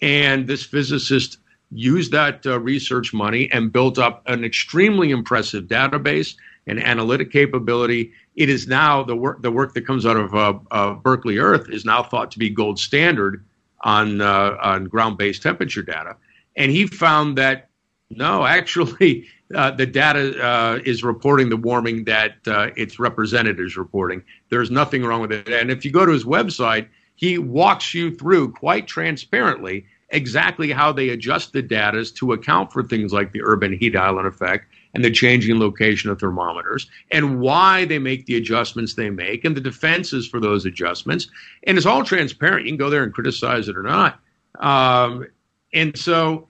And 0.00 0.46
this 0.46 0.64
physicist 0.64 1.38
used 1.70 2.12
that 2.12 2.44
uh, 2.46 2.58
research 2.60 3.14
money 3.14 3.50
and 3.52 3.72
built 3.72 3.98
up 3.98 4.22
an 4.26 4.44
extremely 4.44 5.10
impressive 5.10 5.64
database 5.64 6.34
and 6.66 6.82
analytic 6.82 7.30
capability. 7.30 8.12
It 8.36 8.48
is 8.48 8.66
now 8.66 9.02
the 9.02 9.16
work 9.16 9.42
the 9.42 9.52
work 9.52 9.74
that 9.74 9.86
comes 9.86 10.04
out 10.04 10.16
of 10.16 10.34
uh, 10.70 10.94
Berkeley 10.94 11.38
Earth 11.38 11.68
is 11.70 11.84
now 11.84 12.02
thought 12.02 12.30
to 12.32 12.38
be 12.38 12.50
gold 12.50 12.78
standard 12.78 13.44
on 13.82 14.20
uh, 14.20 14.56
on 14.62 14.84
ground 14.84 15.18
based 15.18 15.42
temperature 15.42 15.82
data. 15.82 16.16
And 16.56 16.70
he 16.70 16.86
found 16.86 17.38
that 17.38 17.68
no, 18.10 18.44
actually, 18.58 19.26
uh, 19.54 19.70
the 19.70 19.86
data 19.86 20.40
uh, 20.44 20.78
is 20.84 21.02
reporting 21.02 21.48
the 21.48 21.56
warming 21.56 22.04
that 22.04 22.36
uh, 22.46 22.70
its 22.76 22.98
representatives 22.98 23.76
reporting. 23.76 24.22
There's 24.50 24.70
nothing 24.70 25.04
wrong 25.04 25.20
with 25.20 25.32
it. 25.32 25.48
And 25.48 25.70
if 25.70 25.84
you 25.84 25.90
go 25.90 26.06
to 26.06 26.12
his 26.12 26.24
website, 26.24 26.88
he 27.16 27.38
walks 27.38 27.94
you 27.94 28.14
through 28.14 28.52
quite 28.52 28.86
transparently 28.86 29.86
exactly 30.10 30.70
how 30.70 30.92
they 30.92 31.08
adjust 31.08 31.52
the 31.52 31.62
data 31.62 32.04
to 32.04 32.32
account 32.32 32.72
for 32.72 32.82
things 32.82 33.12
like 33.12 33.32
the 33.32 33.42
urban 33.42 33.72
heat 33.72 33.96
island 33.96 34.28
effect 34.28 34.66
and 34.94 35.04
the 35.04 35.10
changing 35.10 35.58
location 35.58 36.10
of 36.10 36.20
thermometers 36.20 36.86
and 37.10 37.40
why 37.40 37.84
they 37.86 37.98
make 37.98 38.26
the 38.26 38.36
adjustments 38.36 38.94
they 38.94 39.08
make 39.08 39.44
and 39.44 39.56
the 39.56 39.60
defenses 39.60 40.28
for 40.28 40.38
those 40.38 40.66
adjustments. 40.66 41.28
And 41.64 41.78
it's 41.78 41.86
all 41.86 42.04
transparent. 42.04 42.66
You 42.66 42.72
can 42.72 42.78
go 42.78 42.90
there 42.90 43.02
and 43.02 43.12
criticize 43.12 43.68
it 43.68 43.76
or 43.76 43.82
not. 43.82 44.20
Um, 44.60 45.26
and 45.72 45.96
so 45.98 46.46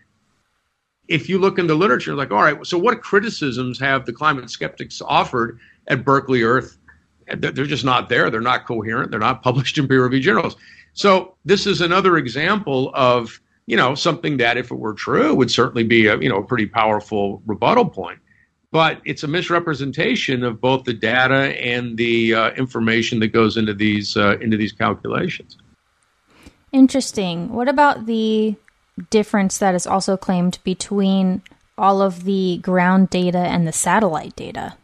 if 1.13 1.29
you 1.29 1.39
look 1.39 1.59
in 1.59 1.67
the 1.67 1.75
literature, 1.75 2.15
like, 2.15 2.31
all 2.31 2.43
right, 2.43 2.67
so 2.67 2.79
what 2.79 3.03
criticisms 3.03 3.79
have 3.79 4.07
the 4.07 4.13
climate 4.13 4.51
skeptics 4.51 5.03
offered 5.03 5.61
at 5.89 6.05
Berkeley 6.05 6.43
Earth? 6.43 6.79
They're 7.37 7.67
just 7.67 7.85
not 7.85 8.09
there. 8.09 8.31
They're 8.31 8.41
not 8.41 8.67
coherent. 8.67 9.11
They're 9.11 9.21
not 9.21 9.43
published 9.49 9.77
in 9.77 9.87
peer-reviewed 9.87 10.23
journals. 10.23 10.57
So 10.95 11.35
this 11.45 11.67
is 11.67 11.81
another 11.81 12.17
example 12.17 12.91
of 12.95 13.41
you 13.67 13.77
know 13.77 13.95
something 13.95 14.39
that, 14.39 14.57
if 14.57 14.71
it 14.71 14.75
were 14.75 14.95
true, 14.95 15.35
would 15.35 15.51
certainly 15.51 15.85
be 15.85 16.07
a 16.07 16.19
you 16.19 16.29
know 16.29 16.39
a 16.39 16.45
pretty 16.45 16.67
powerful 16.67 17.43
rebuttal 17.47 17.89
point. 17.89 18.19
But 18.73 19.01
it's 19.05 19.23
a 19.23 19.29
misrepresentation 19.29 20.43
of 20.43 20.61
both 20.61 20.85
the 20.85 20.95
data 20.95 21.59
and 21.63 21.97
the 21.97 22.35
uh, 22.35 22.51
information 22.53 23.21
that 23.21 23.29
goes 23.29 23.57
into 23.57 23.73
these 23.73 24.17
uh, 24.17 24.37
into 24.41 24.57
these 24.57 24.73
calculations. 24.73 25.57
Interesting. 26.73 27.53
What 27.53 27.69
about 27.69 28.07
the 28.07 28.57
difference 29.11 29.59
that 29.59 29.75
is 29.75 29.87
also 29.87 30.17
claimed 30.17 30.59
between 30.65 31.43
all 31.79 32.03
of 32.03 32.25
the 32.25 32.59
ground 32.59 33.11
data 33.11 33.39
and 33.39 33.67
the 33.67 33.73
satellite 33.73 34.37
data. 34.37 34.75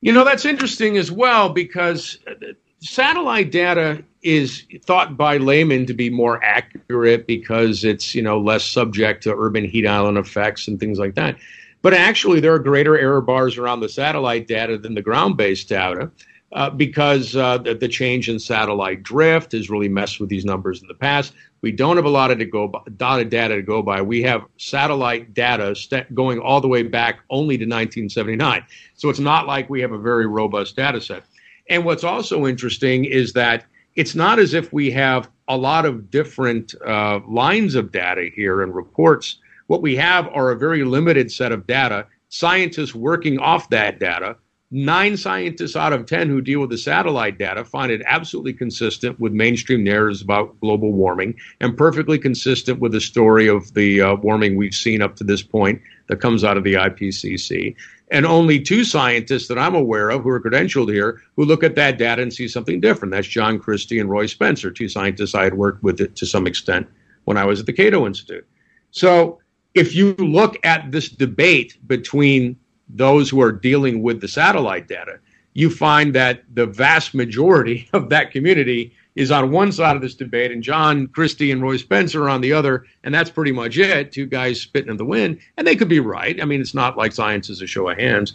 You 0.00 0.12
know, 0.12 0.24
that's 0.24 0.44
interesting 0.44 0.96
as 0.96 1.10
well 1.10 1.48
because 1.48 2.18
uh, 2.26 2.34
satellite 2.80 3.50
data 3.50 4.04
is 4.22 4.64
thought 4.84 5.16
by 5.16 5.36
laymen 5.36 5.86
to 5.86 5.94
be 5.94 6.10
more 6.10 6.42
accurate 6.42 7.26
because 7.26 7.84
it's, 7.84 8.14
you 8.14 8.22
know, 8.22 8.40
less 8.40 8.64
subject 8.64 9.22
to 9.24 9.34
urban 9.34 9.64
heat 9.64 9.86
island 9.86 10.18
effects 10.18 10.68
and 10.68 10.78
things 10.78 10.98
like 10.98 11.14
that. 11.14 11.36
But 11.82 11.94
actually, 11.94 12.40
there 12.40 12.52
are 12.52 12.58
greater 12.58 12.98
error 12.98 13.20
bars 13.20 13.56
around 13.56 13.80
the 13.80 13.88
satellite 13.88 14.48
data 14.48 14.78
than 14.78 14.94
the 14.94 15.02
ground 15.02 15.36
based 15.36 15.68
data. 15.68 16.10
Uh, 16.50 16.70
because 16.70 17.36
uh, 17.36 17.58
the, 17.58 17.74
the, 17.74 17.86
change 17.86 18.30
in 18.30 18.38
satellite 18.38 19.02
drift 19.02 19.52
has 19.52 19.68
really 19.68 19.88
messed 19.88 20.18
with 20.18 20.30
these 20.30 20.46
numbers 20.46 20.80
in 20.80 20.88
the 20.88 20.94
past. 20.94 21.34
We 21.60 21.72
don't 21.72 21.96
have 21.96 22.06
a 22.06 22.10
lot 22.10 22.30
of 22.30 22.38
to 22.38 22.46
go 22.46 22.68
by, 22.68 23.22
data 23.24 23.56
to 23.56 23.62
go 23.62 23.82
by. 23.82 24.00
We 24.00 24.22
have 24.22 24.46
satellite 24.56 25.34
data 25.34 25.76
st- 25.76 26.14
going 26.14 26.38
all 26.38 26.62
the 26.62 26.68
way 26.68 26.84
back 26.84 27.20
only 27.28 27.58
to 27.58 27.64
1979. 27.64 28.64
So 28.94 29.10
it's 29.10 29.18
not 29.18 29.46
like 29.46 29.68
we 29.68 29.82
have 29.82 29.92
a 29.92 29.98
very 29.98 30.26
robust 30.26 30.74
data 30.74 31.02
set. 31.02 31.24
And 31.68 31.84
what's 31.84 32.02
also 32.02 32.46
interesting 32.46 33.04
is 33.04 33.34
that 33.34 33.66
it's 33.94 34.14
not 34.14 34.38
as 34.38 34.54
if 34.54 34.72
we 34.72 34.90
have 34.92 35.28
a 35.48 35.56
lot 35.56 35.84
of 35.84 36.10
different 36.10 36.74
uh, 36.86 37.20
lines 37.28 37.74
of 37.74 37.92
data 37.92 38.30
here 38.34 38.62
and 38.62 38.74
reports. 38.74 39.36
What 39.66 39.82
we 39.82 39.96
have 39.96 40.28
are 40.28 40.50
a 40.50 40.56
very 40.56 40.84
limited 40.84 41.30
set 41.30 41.52
of 41.52 41.66
data, 41.66 42.06
scientists 42.30 42.94
working 42.94 43.38
off 43.38 43.68
that 43.68 43.98
data 43.98 44.36
Nine 44.70 45.16
scientists 45.16 45.76
out 45.76 45.94
of 45.94 46.04
10 46.04 46.28
who 46.28 46.42
deal 46.42 46.60
with 46.60 46.68
the 46.68 46.76
satellite 46.76 47.38
data 47.38 47.64
find 47.64 47.90
it 47.90 48.02
absolutely 48.04 48.52
consistent 48.52 49.18
with 49.18 49.32
mainstream 49.32 49.82
narratives 49.82 50.20
about 50.20 50.60
global 50.60 50.92
warming 50.92 51.34
and 51.60 51.74
perfectly 51.74 52.18
consistent 52.18 52.78
with 52.78 52.92
the 52.92 53.00
story 53.00 53.48
of 53.48 53.72
the 53.72 54.02
uh, 54.02 54.14
warming 54.16 54.56
we've 54.56 54.74
seen 54.74 55.00
up 55.00 55.16
to 55.16 55.24
this 55.24 55.42
point 55.42 55.80
that 56.08 56.20
comes 56.20 56.44
out 56.44 56.58
of 56.58 56.64
the 56.64 56.74
IPCC. 56.74 57.74
and 58.10 58.26
only 58.26 58.60
two 58.60 58.84
scientists 58.84 59.48
that 59.48 59.58
I'm 59.58 59.74
aware 59.74 60.10
of 60.10 60.22
who 60.22 60.28
are 60.28 60.40
credentialed 60.40 60.92
here 60.92 61.22
who 61.36 61.46
look 61.46 61.64
at 61.64 61.74
that 61.76 61.96
data 61.96 62.20
and 62.20 62.32
see 62.32 62.46
something 62.46 62.78
different. 62.78 63.12
That's 63.12 63.26
John 63.26 63.58
Christy 63.58 63.98
and 63.98 64.10
Roy 64.10 64.26
Spencer, 64.26 64.70
two 64.70 64.88
scientists 64.90 65.34
I 65.34 65.44
had 65.44 65.54
worked 65.54 65.82
with 65.82 65.98
it 65.98 66.14
to 66.16 66.26
some 66.26 66.46
extent 66.46 66.86
when 67.24 67.38
I 67.38 67.46
was 67.46 67.60
at 67.60 67.66
the 67.66 67.72
Cato 67.72 68.06
Institute. 68.06 68.46
So 68.90 69.38
if 69.74 69.94
you 69.94 70.12
look 70.14 70.58
at 70.62 70.92
this 70.92 71.08
debate 71.08 71.78
between 71.86 72.56
those 72.88 73.28
who 73.30 73.40
are 73.40 73.52
dealing 73.52 74.02
with 74.02 74.20
the 74.20 74.28
satellite 74.28 74.88
data, 74.88 75.18
you 75.54 75.70
find 75.70 76.14
that 76.14 76.42
the 76.54 76.66
vast 76.66 77.14
majority 77.14 77.88
of 77.92 78.08
that 78.10 78.30
community 78.30 78.92
is 79.16 79.32
on 79.32 79.50
one 79.50 79.72
side 79.72 79.96
of 79.96 80.02
this 80.02 80.14
debate, 80.14 80.52
and 80.52 80.62
John 80.62 81.08
Christy 81.08 81.50
and 81.50 81.60
Roy 81.60 81.76
Spencer 81.76 82.24
are 82.24 82.28
on 82.28 82.40
the 82.40 82.52
other, 82.52 82.84
and 83.02 83.12
that's 83.12 83.30
pretty 83.30 83.50
much 83.50 83.76
it. 83.76 84.12
Two 84.12 84.26
guys 84.26 84.60
spitting 84.60 84.90
in 84.90 84.96
the 84.96 85.04
wind, 85.04 85.40
and 85.56 85.66
they 85.66 85.74
could 85.74 85.88
be 85.88 85.98
right. 85.98 86.40
I 86.40 86.44
mean, 86.44 86.60
it's 86.60 86.74
not 86.74 86.96
like 86.96 87.12
science 87.12 87.50
is 87.50 87.60
a 87.60 87.66
show 87.66 87.88
of 87.88 87.98
hands, 87.98 88.34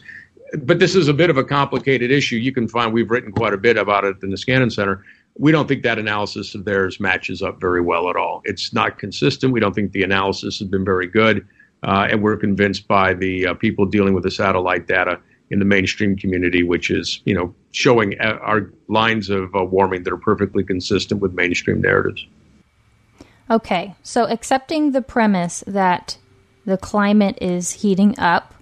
but 0.57 0.79
this 0.79 0.93
is 0.93 1.07
a 1.07 1.13
bit 1.13 1.29
of 1.29 1.37
a 1.37 1.43
complicated 1.43 2.11
issue. 2.11 2.35
You 2.35 2.51
can 2.51 2.67
find 2.67 2.91
we've 2.91 3.09
written 3.09 3.31
quite 3.31 3.53
a 3.53 3.57
bit 3.57 3.77
about 3.77 4.03
it 4.03 4.17
in 4.21 4.29
the 4.29 4.35
Niskanen 4.35 4.71
Center. 4.73 5.05
We 5.37 5.53
don't 5.53 5.69
think 5.69 5.83
that 5.83 5.97
analysis 5.97 6.53
of 6.53 6.65
theirs 6.65 6.99
matches 6.99 7.41
up 7.41 7.61
very 7.61 7.81
well 7.81 8.09
at 8.09 8.17
all. 8.17 8.41
It's 8.43 8.73
not 8.73 8.99
consistent. 8.99 9.53
We 9.53 9.61
don't 9.61 9.73
think 9.73 9.93
the 9.93 10.03
analysis 10.03 10.59
has 10.59 10.67
been 10.67 10.83
very 10.83 11.07
good, 11.07 11.47
uh, 11.83 12.07
and 12.09 12.21
we're 12.21 12.37
convinced 12.37 12.87
by 12.87 13.13
the 13.13 13.47
uh, 13.47 13.53
people 13.53 13.85
dealing 13.85 14.13
with 14.13 14.23
the 14.23 14.31
satellite 14.31 14.87
data 14.87 15.19
in 15.49 15.59
the 15.59 15.65
mainstream 15.65 16.15
community, 16.15 16.63
which 16.63 16.89
is 16.89 17.21
you 17.25 17.33
know 17.33 17.53
showing 17.71 18.19
uh, 18.19 18.39
our 18.41 18.71
lines 18.87 19.29
of 19.29 19.53
uh, 19.55 19.63
warming 19.63 20.03
that 20.03 20.13
are 20.13 20.17
perfectly 20.17 20.63
consistent 20.63 21.21
with 21.21 21.33
mainstream 21.33 21.81
narratives. 21.81 22.25
Okay, 23.49 23.93
so 24.03 24.25
accepting 24.25 24.91
the 24.91 25.01
premise 25.01 25.63
that 25.67 26.17
the 26.65 26.77
climate 26.77 27.37
is 27.41 27.71
heating 27.71 28.17
up, 28.17 28.53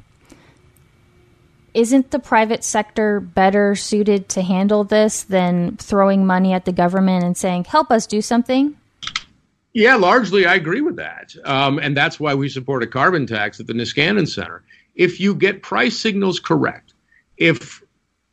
isn't 1.74 2.12
the 2.12 2.20
private 2.20 2.64
sector 2.64 3.20
better 3.20 3.76
suited 3.76 4.28
to 4.30 4.42
handle 4.42 4.84
this 4.84 5.24
than 5.24 5.78
throwing 5.78 6.26
money 6.26 6.52
at 6.52 6.66
the 6.66 6.72
government 6.72 7.24
and 7.24 7.38
saying, 7.38 7.66
help 7.66 7.92
us 7.92 8.08
do 8.08 8.22
something? 8.22 8.76
Yeah, 9.74 9.96
largely 9.96 10.46
I 10.46 10.56
agree 10.56 10.82
with 10.82 10.98
that. 10.98 11.34
Um, 11.46 11.80
and 11.80 11.96
that's 11.96 12.20
why 12.20 12.34
we 12.34 12.50
support 12.50 12.84
a 12.84 12.88
carbon 12.88 13.26
tax 13.26 13.60
at 13.60 13.68
the 13.68 13.74
Niskanen 13.74 14.28
Center 14.28 14.64
if 14.96 15.20
you 15.20 15.34
get 15.34 15.64
price 15.64 15.98
signals 15.98 16.40
correct, 16.40 16.94
if, 17.38 17.82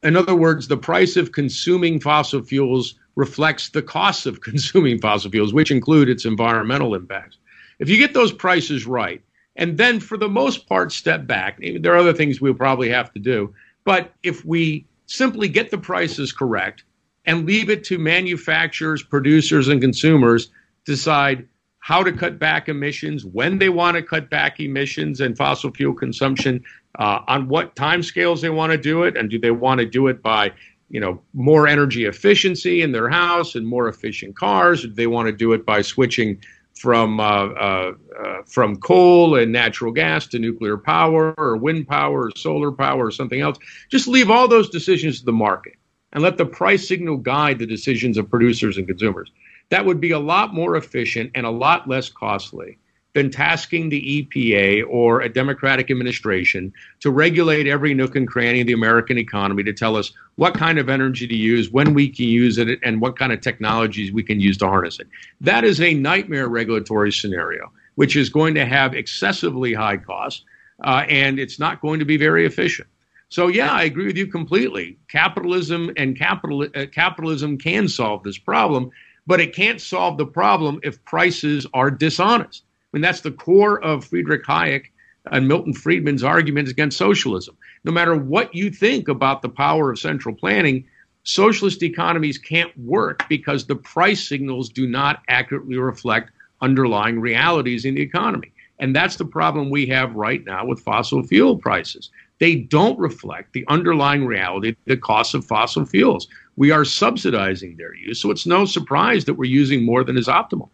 in 0.03 0.17
other 0.17 0.35
words, 0.35 0.69
the 0.69 0.77
price 0.77 1.17
of 1.17 1.33
consuming 1.33 2.01
fossil 2.01 2.43
fuels 2.43 2.95
reflects 3.15 3.71
the 3.71 3.83
costs 3.83 4.27
of 4.27 4.41
consuming 4.43 5.01
fossil 5.01 5.31
fuels, 5.31 5.53
which 5.53 5.71
include 5.71 6.09
its 6.09 6.25
environmental 6.25 6.95
impacts, 6.95 7.39
if 7.79 7.89
you 7.89 7.97
get 7.97 8.13
those 8.13 8.33
prices 8.33 8.87
right, 8.87 9.23
and 9.57 9.79
then 9.79 10.01
for 10.01 10.17
the 10.19 10.29
most 10.29 10.69
part 10.69 10.93
step 10.93 11.27
back, 11.27 11.61
there 11.81 11.95
are 11.95 11.99
other 11.99 12.13
things 12.13 12.41
we'll 12.41 12.55
probably 12.55 12.89
have 12.89 13.13
to 13.13 13.19
do, 13.19 13.55
but 13.85 14.13
if 14.23 14.45
we 14.45 14.85
simply 15.07 15.49
get 15.49 15.71
the 15.71 15.79
prices 15.79 16.33
correct 16.33 16.85
and 17.25 17.47
leave 17.47 17.71
it 17.71 17.85
to 17.85 17.99
manufacturers, 17.99 19.03
producers, 19.03 19.69
and 19.69 19.81
consumers 19.81 20.51
decide 20.89 21.47
how 21.81 22.03
to 22.03 22.13
cut 22.13 22.39
back 22.39 22.69
emissions, 22.69 23.25
when 23.25 23.59
they 23.59 23.69
want 23.69 23.97
to 23.97 24.03
cut 24.03 24.29
back 24.29 24.59
emissions 24.59 25.21
and 25.21 25.37
fossil 25.37 25.71
fuel 25.71 25.95
consumption, 25.95 26.65
uh, 26.99 27.21
on 27.29 27.47
what 27.49 27.77
timescales 27.77 28.41
they 28.41 28.51
want 28.51 28.73
to 28.73 28.79
do 28.79 29.05
it, 29.05 29.17
and 29.17 29.31
do 29.31 29.39
they 29.39 29.53
want 29.53 29.79
to 29.79 29.87
do 29.87 30.09
it 30.09 30.21
by 30.23 30.51
you 30.89 30.99
know 30.99 31.21
more 31.35 31.69
energy 31.69 32.07
efficiency 32.07 32.83
in 32.83 32.91
their 32.93 33.09
house 33.09 33.55
and 33.55 33.67
more 33.67 33.87
efficient 33.89 34.35
cars? 34.37 34.83
Do 34.83 34.89
they 34.89 35.07
want 35.07 35.27
to 35.29 35.33
do 35.33 35.53
it 35.53 35.65
by 35.65 35.83
switching 35.83 36.41
from 36.75 37.21
uh, 37.21 37.47
uh, 37.47 37.93
uh, 38.19 38.43
from 38.47 38.77
coal 38.77 39.37
and 39.37 39.53
natural 39.53 39.93
gas 39.93 40.27
to 40.29 40.39
nuclear 40.39 40.79
power 40.79 41.35
or 41.37 41.57
wind 41.57 41.87
power 41.87 42.27
or 42.27 42.31
solar 42.37 42.73
power 42.73 43.07
or 43.07 43.11
something 43.11 43.41
else? 43.41 43.59
Just 43.91 44.09
leave 44.09 44.31
all 44.31 44.49
those 44.49 44.71
decisions 44.71 45.21
to 45.21 45.27
the 45.27 45.33
market 45.33 45.75
and 46.13 46.23
let 46.23 46.39
the 46.39 46.47
price 46.47 46.89
signal 46.89 47.19
guide 47.19 47.59
the 47.59 47.67
decisions 47.67 48.17
of 48.17 48.31
producers 48.31 48.79
and 48.79 48.87
consumers. 48.87 49.31
That 49.71 49.85
would 49.85 50.01
be 50.01 50.13
a 50.13 50.19
lot 50.19 50.55
more 50.55 50.77
efficient 50.77 51.33
and 51.35 51.45
a 51.45 51.51
lot 51.51 51.89
less 51.89 52.09
costly 52.09 52.79
than 53.15 53.31
tasking 53.31 53.89
the 53.89 54.23
EPA 54.23 54.85
or 54.89 55.21
a 55.21 55.29
Democratic 55.29 55.91
administration 55.91 56.73
to 57.01 57.11
regulate 57.11 57.67
every 57.67 57.95
nook 57.95 58.15
and 58.15 58.29
cranny 58.29 58.61
of 58.61 58.67
the 58.67 58.73
American 58.73 59.19
economy 59.19 59.63
to 59.65 59.73
tell 59.73 59.97
us 59.97 60.13
what 60.37 60.55
kind 60.55 60.79
of 60.79 60.89
energy 60.89 61.27
to 61.27 61.35
use, 61.35 61.71
when 61.71 61.95
we 61.95 62.09
can 62.09 62.27
use 62.27 62.59
it, 62.59 62.79
and 62.83 63.01
what 63.01 63.19
kind 63.19 63.33
of 63.33 63.41
technologies 63.41 64.13
we 64.13 64.23
can 64.23 64.41
use 64.41 64.57
to 64.59 64.67
harness 64.67 65.01
it. 65.01 65.09
That 65.41 65.65
is 65.65 65.81
a 65.81 65.95
nightmare 65.95 66.49
regulatory 66.49 67.11
scenario, 67.11 67.73
which 67.97 68.15
is 68.15 68.29
going 68.29 68.55
to 68.55 68.65
have 68.65 68.95
excessively 68.95 69.75
high 69.75 69.97
costs, 69.97 70.45
uh, 70.85 71.05
and 71.09 71.39
it's 71.41 71.59
not 71.59 71.81
going 71.81 71.99
to 71.99 72.05
be 72.05 72.17
very 72.17 72.47
efficient. 72.47 72.89
So 73.31 73.49
yeah, 73.49 73.73
I 73.73 73.83
agree 73.83 74.07
with 74.07 74.17
you 74.17 74.27
completely. 74.27 74.97
Capitalism 75.09 75.91
and 75.97 76.17
capital, 76.17 76.67
uh, 76.75 76.87
capitalism 76.93 77.59
can 77.59 77.89
solve 77.89 78.23
this 78.23 78.39
problem 78.39 78.91
but 79.29 79.41
it 79.41 79.55
can't 79.55 79.81
solve 79.81 80.17
the 80.17 80.27
problem 80.27 80.81
if 80.83 81.05
prices 81.05 81.67
are 81.75 81.91
dishonest. 81.91 82.65
I 82.65 82.97
mean, 82.97 83.03
that's 83.03 83.21
the 83.21 83.31
core 83.31 83.79
of 83.85 84.07
Friedrich 84.07 84.45
Hayek 84.47 84.87
and 85.31 85.47
Milton 85.47 85.75
Friedman's 85.75 86.25
arguments 86.25 86.71
against 86.71 86.97
socialism. 86.97 87.55
No 87.85 87.93
matter 87.93 88.17
what 88.17 88.55
you 88.55 88.71
think 88.71 89.07
about 89.07 89.43
the 89.43 89.51
power 89.51 89.91
of 89.93 89.99
central 89.99 90.35
planning, 90.35 90.87
socialist 91.25 91.83
economies 91.83 92.39
can't 92.39 92.77
work 92.79 93.23
because 93.29 93.67
the 93.67 93.77
price 93.77 94.27
signals 94.27 94.71
do 94.71 94.89
not 94.89 95.23
accurately 95.29 95.77
reflect 95.77 96.31
underlying 96.63 97.21
realities 97.21 97.85
in 97.85 97.97
the 97.97 98.03
economy. 98.03 98.51
And 98.79 98.97
that's 98.97 99.17
the 99.17 99.27
problem 99.27 99.69
we 99.69 99.85
have 99.89 100.15
right 100.15 100.43
now 100.47 100.65
with 100.65 100.81
fossil 100.81 101.23
fuel 101.23 101.59
prices. 101.59 102.11
They 102.39 102.55
don't 102.55 102.99
reflect 102.99 103.53
the 103.53 103.67
underlying 103.69 104.25
reality, 104.25 104.75
the 104.87 104.97
cost 104.97 105.35
of 105.35 105.45
fossil 105.45 105.85
fuels 105.85 106.29
we 106.59 106.73
are 106.73 106.85
subsidizing 106.85 107.77
their 107.77 107.95
use. 107.95 108.21
So 108.21 108.33
it's 108.33 108.45
no 108.45 108.65
surprise 108.65 109.25
that 109.27 109.35
we're 109.35 109.45
using 109.45 109.87
more 109.87 110.03
than 110.03 110.19
is 110.19 110.27
optimal. 110.27 110.71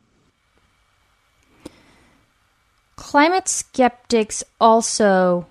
Climate 2.96 3.48
skeptics 3.48 4.42
also 4.58 5.46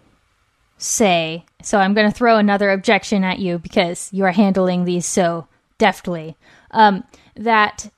say 0.78 1.46
so 1.62 1.78
I'm 1.78 1.94
going 1.94 2.12
to 2.12 2.18
throw 2.18 2.38
another 2.38 2.72
objection 2.72 3.24
at 3.24 3.40
you 3.40 3.58
because 3.58 4.12
you 4.12 4.26
are 4.26 4.32
handling 4.32 4.84
these 4.84 5.06
so 5.06 5.48
deftly. 5.78 6.36
Um, 6.72 7.06
that 7.36 7.90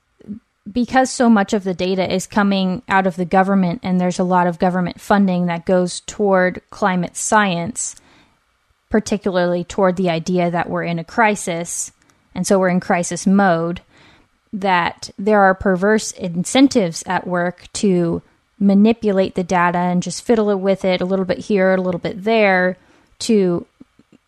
because 0.70 1.10
so 1.10 1.28
much 1.28 1.52
of 1.52 1.64
the 1.64 1.74
data 1.74 2.12
is 2.12 2.26
coming 2.26 2.82
out 2.88 3.06
of 3.06 3.16
the 3.16 3.24
government 3.24 3.80
and 3.82 4.00
there's 4.00 4.18
a 4.18 4.24
lot 4.24 4.46
of 4.46 4.58
government 4.58 5.00
funding 5.00 5.46
that 5.46 5.66
goes 5.66 6.00
toward 6.00 6.60
climate 6.70 7.16
science, 7.16 7.96
particularly 8.88 9.64
toward 9.64 9.96
the 9.96 10.10
idea 10.10 10.50
that 10.50 10.68
we're 10.70 10.84
in 10.84 10.98
a 10.98 11.04
crisis, 11.04 11.92
and 12.36 12.46
so 12.46 12.58
we're 12.58 12.68
in 12.68 12.78
crisis 12.80 13.26
mode, 13.26 13.80
that 14.52 15.10
there 15.18 15.40
are 15.40 15.54
perverse 15.54 16.12
incentives 16.12 17.02
at 17.06 17.26
work 17.26 17.66
to 17.72 18.22
manipulate 18.58 19.34
the 19.34 19.42
data 19.42 19.78
and 19.78 20.02
just 20.02 20.22
fiddle 20.22 20.54
with 20.56 20.84
it 20.84 21.00
a 21.00 21.04
little 21.04 21.24
bit 21.24 21.38
here, 21.38 21.74
a 21.74 21.80
little 21.80 21.98
bit 21.98 22.22
there 22.22 22.76
to 23.18 23.66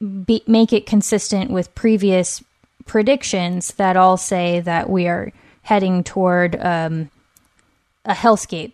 be, 0.01 0.43
make 0.47 0.73
it 0.73 0.87
consistent 0.87 1.51
with 1.51 1.75
previous 1.75 2.43
predictions 2.85 3.73
that 3.75 3.97
all 3.97 4.17
say 4.17 4.61
that 4.61 4.89
we 4.89 5.07
are 5.07 5.33
heading 5.63 6.03
toward 6.03 6.57
um, 6.61 7.11
a 8.05 8.15
hellscape. 8.15 8.73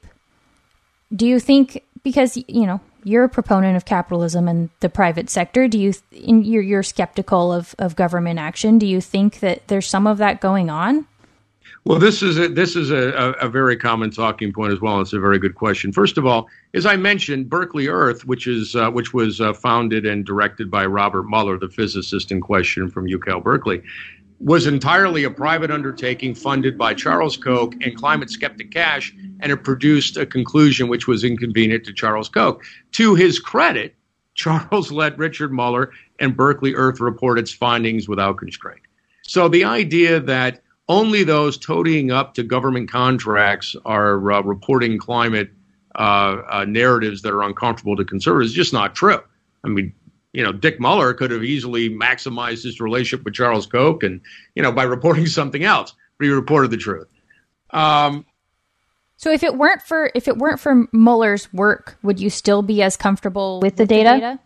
Do 1.14 1.26
you 1.26 1.41
think, 1.41 1.82
because, 2.03 2.37
you 2.37 2.66
know, 2.66 2.80
you're 3.05 3.25
a 3.25 3.29
proponent 3.29 3.77
of 3.77 3.85
capitalism 3.85 4.49
and 4.49 4.71
the 4.81 4.89
private 4.89 5.31
sector. 5.31 5.69
Do 5.69 5.79
you 5.79 5.93
you're, 6.11 6.63
you're 6.63 6.83
skeptical 6.83 7.53
of, 7.53 7.75
of 7.79 7.97
government 7.97 8.39
action? 8.39 8.79
Do 8.79 8.87
you 8.87 9.01
think 9.01 9.41
that 9.41 9.69
there's 9.69 9.89
some 9.89 10.07
of 10.07 10.19
that 10.19 10.41
going 10.41 10.71
on? 10.71 11.07
Well, 11.87 11.99
this 11.99 12.23
is 12.23 12.39
a, 12.39 12.49
this 12.49 12.77
is 12.77 12.91
a, 12.91 13.35
a, 13.41 13.49
very 13.49 13.77
common 13.77 14.11
talking 14.11 14.55
point 14.55 14.73
as 14.73 14.81
well. 14.81 15.03
It's 15.03 15.13
a 15.13 15.21
very 15.21 15.39
good 15.39 15.55
question. 15.55 15.93
First 15.93 16.17
of 16.17 16.25
all, 16.25 16.49
as 16.73 16.87
I 16.87 16.97
mentioned, 16.97 17.51
Berkeley 17.51 17.89
Earth, 17.89 18.25
which 18.25 18.47
is 18.47 18.75
uh, 18.75 18.91
which 18.91 19.13
was 19.13 19.39
uh, 19.39 19.53
founded 19.53 20.07
and 20.07 20.25
directed 20.25 20.71
by 20.71 20.87
Robert 20.87 21.25
Muller, 21.25 21.59
the 21.59 21.69
physicist 21.69 22.33
in 22.33 22.41
question 22.41 22.89
from 22.89 23.07
UCal 23.07 23.43
Berkeley, 23.43 23.83
was 24.45 24.66
entirely 24.66 25.24
a 25.24 25.30
private 25.30 25.70
undertaking 25.70 26.34
funded 26.34 26.76
by 26.76 26.92
Charles 26.92 27.34
Koch 27.34 27.74
and 27.80 27.97
climate 27.97 28.28
skeptic 28.28 28.70
cash, 28.70 29.11
and 29.40 29.51
it 29.51 29.64
produced 29.64 30.18
a 30.18 30.26
conclusion 30.26 30.88
which 30.88 31.09
was 31.09 31.24
inconvenient 31.24 31.84
to 31.84 31.95
Charles 31.95 32.28
Koch. 32.28 32.62
To 32.92 33.14
his 33.14 33.38
credit, 33.38 33.97
Charles 34.34 34.92
let 34.92 35.16
Richard 35.16 35.51
Muller 35.51 35.92
and 36.18 36.36
Berkeley 36.36 36.74
Earth 36.74 37.01
report 37.01 37.38
its 37.38 37.53
findings 37.53 38.07
without 38.07 38.36
constraint. 38.36 38.82
So 39.22 39.49
the 39.49 39.64
idea 39.64 40.20
that 40.20 40.61
only 40.90 41.24
those 41.24 41.57
toadying 41.57 42.11
up 42.11 42.34
to 42.34 42.42
government 42.42 42.90
contracts 42.90 43.74
are 43.86 44.30
uh, 44.30 44.42
reporting 44.42 44.99
climate 44.99 45.51
uh, 45.95 46.42
uh, 46.51 46.64
narratives 46.68 47.22
that 47.22 47.32
are 47.32 47.42
uncomfortable 47.42 47.97
to 47.97 48.05
conservatives 48.05 48.51
is 48.51 48.57
just 48.57 48.74
not 48.74 48.95
true. 48.95 49.20
I 49.64 49.68
mean, 49.68 49.95
you 50.35 50.43
know, 50.43 50.53
Dick 50.53 50.80
Muller 50.80 51.14
could 51.14 51.30
have 51.30 51.45
easily 51.45 51.89
maximized 51.89 52.64
his 52.64 52.80
relationship 52.80 53.24
with 53.24 53.35
Charles 53.35 53.66
Koch 53.66 54.03
and, 54.03 54.20
you 54.55 54.62
know, 54.62 54.72
by 54.72 54.82
reporting 54.82 55.26
something 55.41 55.64
else, 55.64 55.95
but 56.18 56.24
he 56.26 56.30
reported 56.30 56.70
the 56.70 56.76
truth. 56.76 57.07
Um, 57.70 58.26
so 59.16 59.30
if 59.30 59.43
it 59.43 59.57
weren't 59.57 59.80
for 59.80 60.11
if 60.14 60.28
it 60.28 60.37
weren't 60.37 60.61
for 60.61 60.87
Muller's 60.93 61.53
work, 61.53 61.97
would 62.03 62.20
you 62.20 62.30
still 62.30 62.62
be 62.62 62.82
as 62.82 62.97
comfortable 62.97 63.61
with 63.61 63.76
the, 63.76 63.87
data? 63.87 64.11
the 64.11 64.20
data? 64.20 64.41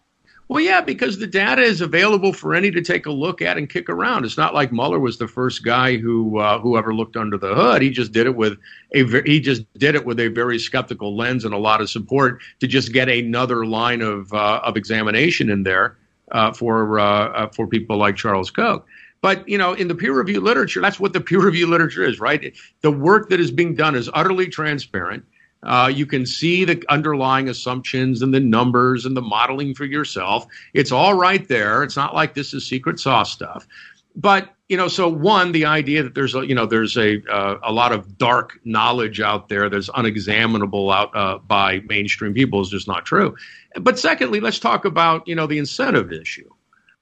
Well, 0.49 0.65
yeah, 0.65 0.81
because 0.81 1.19
the 1.19 1.27
data 1.27 1.61
is 1.61 1.83
available 1.83 2.33
for 2.33 2.55
any 2.55 2.71
to 2.71 2.81
take 2.81 3.05
a 3.05 3.11
look 3.11 3.43
at 3.43 3.59
and 3.59 3.69
kick 3.69 3.91
around. 3.91 4.25
It's 4.25 4.39
not 4.39 4.55
like 4.55 4.73
Muller 4.73 4.99
was 4.99 5.19
the 5.19 5.29
first 5.29 5.63
guy 5.63 5.99
who 5.99 6.39
uh, 6.39 6.59
who 6.59 6.79
ever 6.79 6.95
looked 6.95 7.17
under 7.19 7.37
the 7.37 7.55
hood. 7.55 7.83
He 7.83 7.91
just 7.91 8.13
did 8.13 8.27
it 8.27 8.35
with 8.35 8.59
a 8.95 9.23
he 9.27 9.41
just 9.41 9.71
did 9.75 9.95
it 9.95 10.07
with 10.07 10.19
a 10.19 10.29
very 10.29 10.59
skeptical 10.59 11.15
lens 11.15 11.45
and 11.45 11.53
a 11.53 11.59
lot 11.59 11.83
of 11.83 11.91
support 11.91 12.41
to 12.61 12.67
just 12.67 12.95
get 12.95 13.11
another 13.11 13.67
line 13.67 14.01
of 14.01 14.33
uh, 14.33 14.61
of 14.65 14.79
examination 14.79 15.51
in 15.51 15.65
there 15.65 15.99
uh, 16.33 16.51
for 16.55 16.99
uh, 16.99 17.29
uh, 17.29 17.49
for 17.49 17.67
people 17.67 17.99
like 17.99 18.17
Charles 18.17 18.51
Koch. 18.51 18.87
But 19.21 19.47
you 19.47 19.59
know, 19.59 19.75
in 19.75 19.89
the 19.89 19.95
peer 19.95 20.17
review 20.17 20.41
literature, 20.41 20.81
that's 20.81 20.99
what 20.99 21.13
the 21.13 21.21
peer 21.21 21.45
review 21.45 21.67
literature 21.67 22.05
is, 22.05 22.21
right? 22.21 22.57
The 22.81 22.91
work 22.91 23.29
that 23.29 23.39
is 23.39 23.51
being 23.51 23.75
done 23.75 23.95
is 23.95 24.09
utterly 24.15 24.49
transparent. 24.49 25.27
Uh, 25.63 25.91
you 25.93 26.07
can 26.07 26.25
see 26.25 26.65
the 26.65 26.83
underlying 26.89 27.49
assumptions 27.49 28.23
and 28.23 28.33
the 28.33 28.41
numbers 28.41 29.05
and 29.05 29.17
the 29.17 29.23
modeling 29.23 29.75
for 29.75 29.85
yourself. 29.85 30.47
It's 30.73 30.93
all 30.93 31.15
right 31.15 31.47
there. 31.49 31.83
It's 31.83 31.97
not 31.97 32.15
like 32.15 32.35
this 32.35 32.55
is 32.55 32.67
secret 32.67 33.01
sauce 33.01 33.33
stuff. 33.33 33.67
But 34.15 34.55
you 34.69 34.77
know, 34.77 34.89
so 34.89 35.09
one, 35.09 35.53
the 35.53 35.65
idea 35.65 36.03
that 36.03 36.15
there's 36.15 36.35
a 36.35 36.47
you 36.47 36.55
know 36.55 36.67
there's 36.67 36.97
a 36.97 37.23
uh, 37.33 37.59
a 37.63 37.73
lot 37.73 37.93
of 37.93 38.19
dark 38.19 38.59
knowledge 38.65 39.21
out 39.21 39.49
there 39.49 39.69
that's 39.69 39.89
unexaminable 39.95 40.91
out 40.91 41.17
uh, 41.17 41.39
by 41.39 41.81
mainstream 41.89 42.35
people 42.35 42.61
is 42.61 42.69
just 42.69 42.87
not 42.87 43.07
true. 43.07 43.35
But 43.81 43.99
secondly, 43.99 44.41
let's 44.41 44.59
talk 44.59 44.85
about 44.85 45.27
you 45.27 45.35
know 45.35 45.47
the 45.47 45.59
incentive 45.59 46.13
issue, 46.13 46.49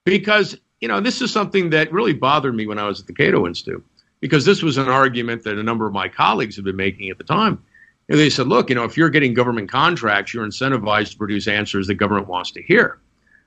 because 0.04 0.58
you 0.80 0.88
know 0.88 1.00
this 1.00 1.20
is 1.20 1.32
something 1.32 1.70
that 1.70 1.92
really 1.92 2.12
bothered 2.12 2.54
me 2.54 2.66
when 2.66 2.78
I 2.78 2.86
was 2.86 3.00
at 3.00 3.06
the 3.06 3.14
Cato 3.14 3.46
Institute, 3.46 3.84
because 4.20 4.44
this 4.44 4.62
was 4.62 4.76
an 4.76 4.88
argument 4.88 5.42
that 5.44 5.58
a 5.58 5.62
number 5.62 5.86
of 5.86 5.92
my 5.92 6.08
colleagues 6.08 6.54
had 6.56 6.64
been 6.64 6.76
making 6.76 7.10
at 7.10 7.18
the 7.18 7.24
time 7.24 7.62
and 8.08 8.18
they 8.18 8.30
said, 8.30 8.46
look, 8.46 8.68
you 8.68 8.74
know, 8.74 8.84
if 8.84 8.96
you're 8.96 9.10
getting 9.10 9.34
government 9.34 9.70
contracts, 9.70 10.32
you're 10.32 10.46
incentivized 10.46 11.12
to 11.12 11.18
produce 11.18 11.48
answers 11.48 11.86
the 11.86 11.94
government 11.94 12.28
wants 12.28 12.52
to 12.52 12.62
hear. 12.62 13.00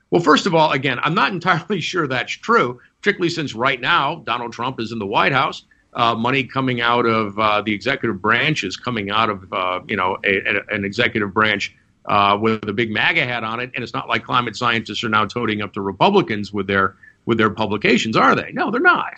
Well, 0.10 0.22
first 0.22 0.46
of 0.46 0.56
all, 0.56 0.72
again, 0.72 1.00
I'm 1.02 1.14
not 1.14 1.32
entirely 1.34 1.82
sure 1.82 2.08
that's 2.08 2.34
true, 2.34 2.80
particularly 2.98 3.30
since 3.30 3.54
right 3.54 3.80
now 3.80 4.22
Donald 4.26 4.54
Trump 4.54 4.80
is 4.80 4.92
in 4.92 5.00
the 5.00 5.08
White 5.08 5.32
House. 5.32 5.64
Uh, 5.94 6.14
money 6.14 6.44
coming 6.44 6.82
out 6.82 7.06
of 7.06 7.40
uh, 7.40 7.62
the 7.62 7.74
executive 7.74 8.22
branch 8.22 8.64
is 8.64 8.78
coming 8.78 9.10
out 9.10 9.30
of, 9.30 9.52
uh, 9.52 9.80
you 9.88 9.96
know, 9.96 10.18
a, 10.24 10.38
a, 10.38 10.62
an 10.70 10.86
executive 10.86 11.34
branch 11.34 11.76
uh, 12.06 12.38
with 12.40 12.68
a 12.70 12.74
big 12.74 12.92
MAGA 12.92 13.26
hat 13.26 13.44
on 13.44 13.60
it. 13.60 13.72
And 13.74 13.84
it's 13.84 13.94
not 13.94 14.08
like 14.08 14.24
climate 14.24 14.56
scientists 14.56 15.04
are 15.04 15.10
now 15.10 15.26
toting 15.26 15.62
up 15.62 15.74
to 15.74 15.82
Republicans 15.82 16.54
with 16.54 16.68
their 16.68 16.96
with 17.26 17.38
their 17.38 17.50
publications, 17.50 18.16
are 18.16 18.36
they? 18.36 18.52
No, 18.52 18.72
they're 18.72 18.82
not. 18.82 19.14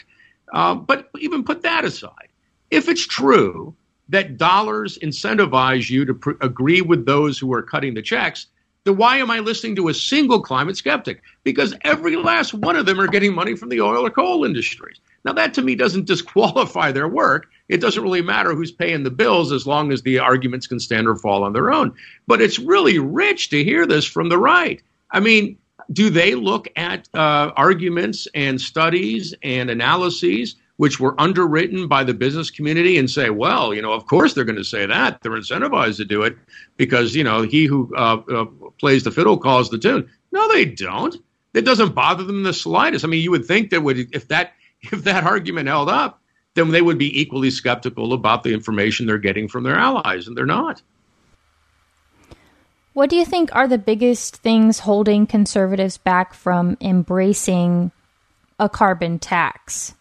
Uh, 0.53 0.75
but 0.75 1.09
even 1.19 1.43
put 1.43 1.61
that 1.61 1.85
aside, 1.85 2.27
if 2.69 2.89
it's 2.89 3.05
true 3.05 3.75
that 4.11 4.37
dollars 4.37 4.97
incentivize 4.99 5.89
you 5.89 6.05
to 6.05 6.13
pr- 6.13 6.31
agree 6.41 6.81
with 6.81 7.05
those 7.05 7.39
who 7.39 7.51
are 7.53 7.63
cutting 7.63 7.93
the 7.93 8.01
checks, 8.01 8.47
then 8.83 8.97
why 8.97 9.17
am 9.17 9.31
I 9.31 9.39
listening 9.39 9.75
to 9.77 9.89
a 9.89 9.93
single 9.93 10.41
climate 10.41 10.77
skeptic? 10.77 11.21
Because 11.43 11.73
every 11.83 12.15
last 12.15 12.53
one 12.53 12.75
of 12.75 12.85
them 12.85 12.99
are 12.99 13.07
getting 13.07 13.33
money 13.33 13.55
from 13.55 13.69
the 13.69 13.81
oil 13.81 14.05
or 14.05 14.09
coal 14.09 14.43
industries. 14.43 14.99
Now, 15.23 15.33
that 15.33 15.53
to 15.55 15.61
me 15.61 15.75
doesn't 15.75 16.05
disqualify 16.07 16.91
their 16.91 17.07
work. 17.07 17.47
It 17.69 17.79
doesn't 17.79 18.03
really 18.03 18.21
matter 18.21 18.53
who's 18.53 18.71
paying 18.71 19.03
the 19.03 19.11
bills 19.11 19.51
as 19.51 19.65
long 19.65 19.91
as 19.91 20.01
the 20.01 20.19
arguments 20.19 20.67
can 20.67 20.79
stand 20.79 21.07
or 21.07 21.15
fall 21.15 21.43
on 21.43 21.53
their 21.53 21.71
own. 21.71 21.93
But 22.27 22.41
it's 22.41 22.59
really 22.59 22.99
rich 22.99 23.49
to 23.51 23.63
hear 23.63 23.85
this 23.85 24.05
from 24.05 24.29
the 24.29 24.37
right. 24.37 24.81
I 25.11 25.19
mean, 25.19 25.57
do 25.93 26.09
they 26.09 26.35
look 26.35 26.67
at 26.75 27.07
uh, 27.13 27.51
arguments 27.55 28.27
and 28.33 28.59
studies 28.59 29.33
and 29.43 29.69
analyses 29.69 30.55
which 30.81 30.99
were 30.99 31.13
underwritten 31.21 31.87
by 31.87 32.03
the 32.03 32.11
business 32.11 32.49
community 32.49 32.97
and 32.97 33.07
say, 33.07 33.29
well, 33.29 33.71
you 33.71 33.83
know, 33.83 33.93
of 33.93 34.07
course 34.07 34.33
they're 34.33 34.43
going 34.43 34.55
to 34.55 34.63
say 34.63 34.83
that. 34.83 35.21
They're 35.21 35.31
incentivized 35.33 35.97
to 35.97 36.05
do 36.05 36.23
it 36.23 36.35
because, 36.75 37.13
you 37.13 37.23
know, 37.23 37.43
he 37.43 37.65
who 37.65 37.95
uh, 37.95 38.19
uh, 38.33 38.45
plays 38.79 39.03
the 39.03 39.11
fiddle 39.11 39.37
calls 39.37 39.69
the 39.69 39.77
tune. 39.77 40.09
No, 40.31 40.51
they 40.51 40.65
don't. 40.65 41.15
It 41.53 41.65
doesn't 41.65 41.93
bother 41.93 42.23
them 42.23 42.41
the 42.41 42.51
slightest. 42.51 43.05
I 43.05 43.09
mean, 43.09 43.21
you 43.21 43.29
would 43.29 43.45
think 43.45 43.69
that 43.69 43.83
would 43.83 44.11
if 44.11 44.27
that 44.29 44.53
if 44.81 45.03
that 45.03 45.23
argument 45.23 45.67
held 45.67 45.87
up, 45.87 46.19
then 46.55 46.71
they 46.71 46.81
would 46.81 46.97
be 46.97 47.21
equally 47.21 47.51
skeptical 47.51 48.11
about 48.11 48.41
the 48.41 48.51
information 48.51 49.05
they're 49.05 49.19
getting 49.19 49.47
from 49.47 49.63
their 49.63 49.77
allies, 49.77 50.25
and 50.25 50.35
they're 50.35 50.47
not. 50.47 50.81
What 52.93 53.11
do 53.11 53.17
you 53.17 53.25
think 53.25 53.53
are 53.55 53.67
the 53.67 53.77
biggest 53.77 54.37
things 54.37 54.79
holding 54.79 55.27
conservatives 55.27 55.99
back 55.99 56.33
from 56.33 56.75
embracing 56.81 57.91
a 58.57 58.67
carbon 58.67 59.19
tax? 59.19 59.93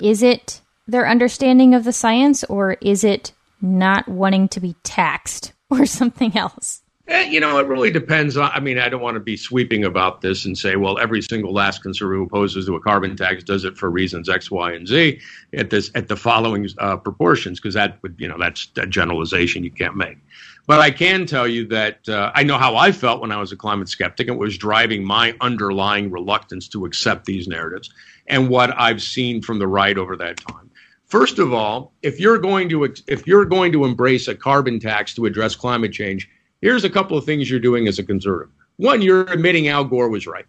Is 0.00 0.22
it 0.22 0.60
their 0.86 1.08
understanding 1.08 1.74
of 1.74 1.84
the 1.84 1.92
science 1.92 2.44
or 2.44 2.72
is 2.80 3.04
it 3.04 3.32
not 3.60 4.06
wanting 4.08 4.48
to 4.48 4.60
be 4.60 4.76
taxed 4.82 5.52
or 5.70 5.86
something 5.86 6.36
else? 6.36 6.82
Eh, 7.08 7.22
you 7.28 7.38
know, 7.38 7.56
it 7.58 7.68
really 7.68 7.92
depends 7.92 8.36
on. 8.36 8.50
I 8.52 8.58
mean, 8.58 8.78
I 8.78 8.88
don't 8.88 9.00
want 9.00 9.14
to 9.14 9.20
be 9.20 9.36
sweeping 9.36 9.84
about 9.84 10.22
this 10.22 10.44
and 10.44 10.58
say, 10.58 10.74
well, 10.74 10.98
every 10.98 11.22
single 11.22 11.52
last 11.52 11.80
conservative 11.80 12.18
who 12.18 12.24
opposes 12.24 12.66
to 12.66 12.74
a 12.74 12.80
carbon 12.80 13.16
tax 13.16 13.44
does 13.44 13.64
it 13.64 13.78
for 13.78 13.90
reasons 13.90 14.28
X, 14.28 14.50
Y, 14.50 14.72
and 14.72 14.88
Z 14.88 15.20
at 15.52 15.70
this 15.70 15.88
at 15.94 16.08
the 16.08 16.16
following 16.16 16.68
uh, 16.78 16.96
proportions, 16.96 17.60
because 17.60 17.74
that 17.74 18.02
would, 18.02 18.16
you 18.18 18.26
know, 18.26 18.36
that's 18.36 18.68
a 18.76 18.86
generalization 18.86 19.62
you 19.62 19.70
can't 19.70 19.96
make. 19.96 20.18
But 20.66 20.80
I 20.80 20.90
can 20.90 21.26
tell 21.26 21.46
you 21.46 21.64
that 21.68 22.08
uh, 22.08 22.32
I 22.34 22.42
know 22.42 22.58
how 22.58 22.74
I 22.74 22.90
felt 22.90 23.20
when 23.20 23.30
I 23.30 23.36
was 23.36 23.52
a 23.52 23.56
climate 23.56 23.88
skeptic. 23.88 24.26
It 24.26 24.36
was 24.36 24.58
driving 24.58 25.04
my 25.04 25.32
underlying 25.40 26.10
reluctance 26.10 26.66
to 26.70 26.86
accept 26.86 27.24
these 27.24 27.46
narratives 27.46 27.94
and 28.28 28.48
what 28.48 28.78
I've 28.78 29.02
seen 29.02 29.42
from 29.42 29.58
the 29.58 29.66
right 29.66 29.96
over 29.96 30.16
that 30.16 30.36
time. 30.38 30.70
First 31.06 31.38
of 31.38 31.52
all, 31.52 31.92
if 32.02 32.18
you're 32.18 32.38
going 32.38 32.68
to 32.70 32.84
if 33.06 33.26
you're 33.26 33.44
going 33.44 33.72
to 33.72 33.84
embrace 33.84 34.26
a 34.28 34.34
carbon 34.34 34.80
tax 34.80 35.14
to 35.14 35.26
address 35.26 35.54
climate 35.54 35.92
change, 35.92 36.28
here's 36.60 36.84
a 36.84 36.90
couple 36.90 37.16
of 37.16 37.24
things 37.24 37.48
you're 37.48 37.60
doing 37.60 37.86
as 37.86 37.98
a 37.98 38.02
conservative. 38.02 38.52
One, 38.76 39.00
you're 39.02 39.30
admitting 39.32 39.68
Al 39.68 39.84
Gore 39.84 40.08
was 40.08 40.26
right. 40.26 40.44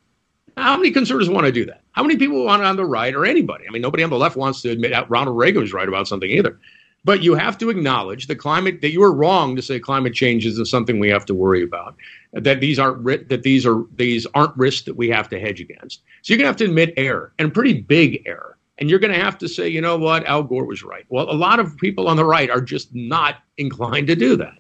How 0.58 0.76
many 0.76 0.90
conservatives 0.90 1.30
want 1.30 1.46
to 1.46 1.52
do 1.52 1.66
that? 1.66 1.84
How 1.92 2.02
many 2.02 2.18
people 2.18 2.44
want 2.44 2.64
on 2.64 2.76
the 2.76 2.86
right 2.86 3.14
or 3.14 3.26
anybody? 3.26 3.66
I 3.68 3.72
mean, 3.72 3.84
nobody 3.84 4.04
on 4.04 4.10
the 4.10 4.18
left 4.18 4.36
wants 4.36 4.62
to 4.64 4.72
admit 4.72 4.92
Ronald 5.08 5.38
Reagan 5.38 5.62
was 5.62 5.72
right 5.72 5.88
about 5.88 6.08
something 6.08 6.30
either. 6.30 6.60
But 7.04 7.22
you 7.22 7.36
have 7.36 7.60
to 7.60 7.70
acknowledge 7.70 8.26
the 8.26 8.36
climate 8.36 8.82
that 8.82 8.92
you 8.92 9.04
are 9.04 9.14
wrong 9.14 9.56
to 9.56 9.62
say 9.62 9.80
climate 9.80 10.16
change 10.16 10.46
is 10.46 10.70
something 10.70 11.00
we 11.00 11.10
have 11.10 11.26
to 11.28 11.36
worry 11.36 11.64
about. 11.64 11.96
That 12.34 12.60
these 12.60 12.78
aren't 12.78 13.30
that 13.30 13.44
these 13.44 13.66
are 13.66 13.84
these 13.96 14.28
aren't 14.34 14.56
risks 14.58 14.86
that 14.86 14.96
we 14.96 15.10
have 15.10 15.30
to 15.30 15.40
hedge 15.40 15.62
against. 15.62 16.02
So 16.22 16.34
you're 16.34 16.38
gonna 16.38 16.48
have 16.48 16.58
to 16.58 16.66
admit 16.66 16.94
error 16.98 17.34
and 17.40 17.54
pretty 17.54 17.82
big 17.82 18.24
error. 18.26 18.58
And 18.80 18.90
you're 18.90 19.00
going 19.00 19.14
to 19.14 19.20
have 19.20 19.40
to 19.40 19.48
say, 19.48 19.68
you 19.68 19.82
know 19.82 19.98
what, 19.98 20.24
Al 20.28 20.44
Gore 20.44 20.66
was 20.66 20.84
right. 20.84 21.04
Well, 21.10 21.32
a 21.32 21.34
lot 21.34 21.60
of 21.60 21.76
people 21.78 22.08
on 22.08 22.16
the 22.16 22.26
right 22.26 22.50
are 22.50 22.62
just 22.62 22.94
not 22.94 23.38
inclined 23.58 24.06
to 24.06 24.16
do 24.16 24.36
that. 24.38 24.54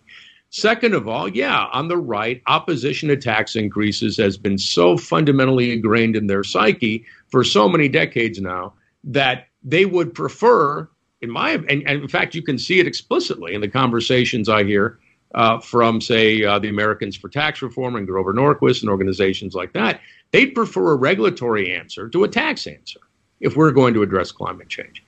Second 0.49 0.93
of 0.93 1.07
all, 1.07 1.27
yeah, 1.27 1.65
on 1.73 1.87
the 1.87 1.97
right, 1.97 2.41
opposition 2.47 3.09
to 3.09 3.17
tax 3.17 3.55
increases 3.55 4.17
has 4.17 4.37
been 4.37 4.57
so 4.57 4.97
fundamentally 4.97 5.71
ingrained 5.71 6.15
in 6.15 6.27
their 6.27 6.43
psyche 6.43 7.05
for 7.29 7.43
so 7.43 7.67
many 7.67 7.89
decades 7.89 8.39
now 8.39 8.73
that 9.03 9.47
they 9.63 9.85
would 9.85 10.13
prefer 10.13 10.89
in 11.21 11.29
my 11.29 11.51
and, 11.51 11.69
and, 11.69 12.01
in 12.01 12.07
fact, 12.07 12.35
you 12.35 12.41
can 12.41 12.57
see 12.57 12.79
it 12.79 12.87
explicitly 12.87 13.53
in 13.53 13.61
the 13.61 13.67
conversations 13.67 14.47
I 14.47 14.63
hear 14.63 14.99
uh, 15.35 15.59
from, 15.59 16.01
say, 16.01 16.43
uh, 16.43 16.59
the 16.59 16.69
Americans 16.69 17.15
for 17.15 17.29
Tax 17.29 17.61
Reform 17.61 17.95
and 17.95 18.07
Grover 18.07 18.33
Norquist 18.33 18.81
and 18.81 18.89
organizations 18.89 19.53
like 19.53 19.73
that. 19.73 20.01
They'd 20.31 20.55
prefer 20.55 20.91
a 20.91 20.95
regulatory 20.95 21.75
answer 21.75 22.09
to 22.09 22.23
a 22.23 22.27
tax 22.27 22.67
answer 22.67 22.99
if 23.39 23.55
we're 23.55 23.71
going 23.71 23.93
to 23.93 24.01
address 24.01 24.31
climate 24.31 24.67
change, 24.67 25.03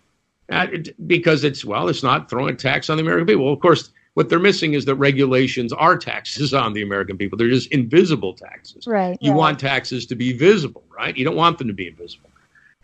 uh, 0.51 0.67
it, 0.71 1.07
because 1.07 1.43
it's 1.43 1.65
well, 1.65 1.89
it's 1.89 2.03
not 2.03 2.29
throwing 2.29 2.53
a 2.53 2.57
tax 2.57 2.89
on 2.89 2.97
the 2.97 3.03
American 3.03 3.27
people. 3.27 3.45
Well, 3.45 3.53
of 3.53 3.59
course, 3.59 3.91
what 4.13 4.29
they're 4.29 4.39
missing 4.39 4.73
is 4.73 4.85
that 4.85 4.95
regulations 4.95 5.73
are 5.73 5.97
taxes 5.97 6.53
on 6.63 6.73
the 6.73 6.81
American 6.81 7.17
people. 7.17 7.37
They're 7.37 7.49
just 7.49 7.71
invisible 7.71 8.33
taxes. 8.33 8.85
Right. 8.87 9.17
You 9.21 9.31
right. 9.31 9.37
want 9.37 9.59
taxes 9.59 10.05
to 10.07 10.15
be 10.15 10.33
visible, 10.33 10.83
right? 10.95 11.15
You 11.15 11.25
don't 11.25 11.35
want 11.35 11.57
them 11.57 11.67
to 11.67 11.73
be 11.73 11.87
invisible. 11.87 12.28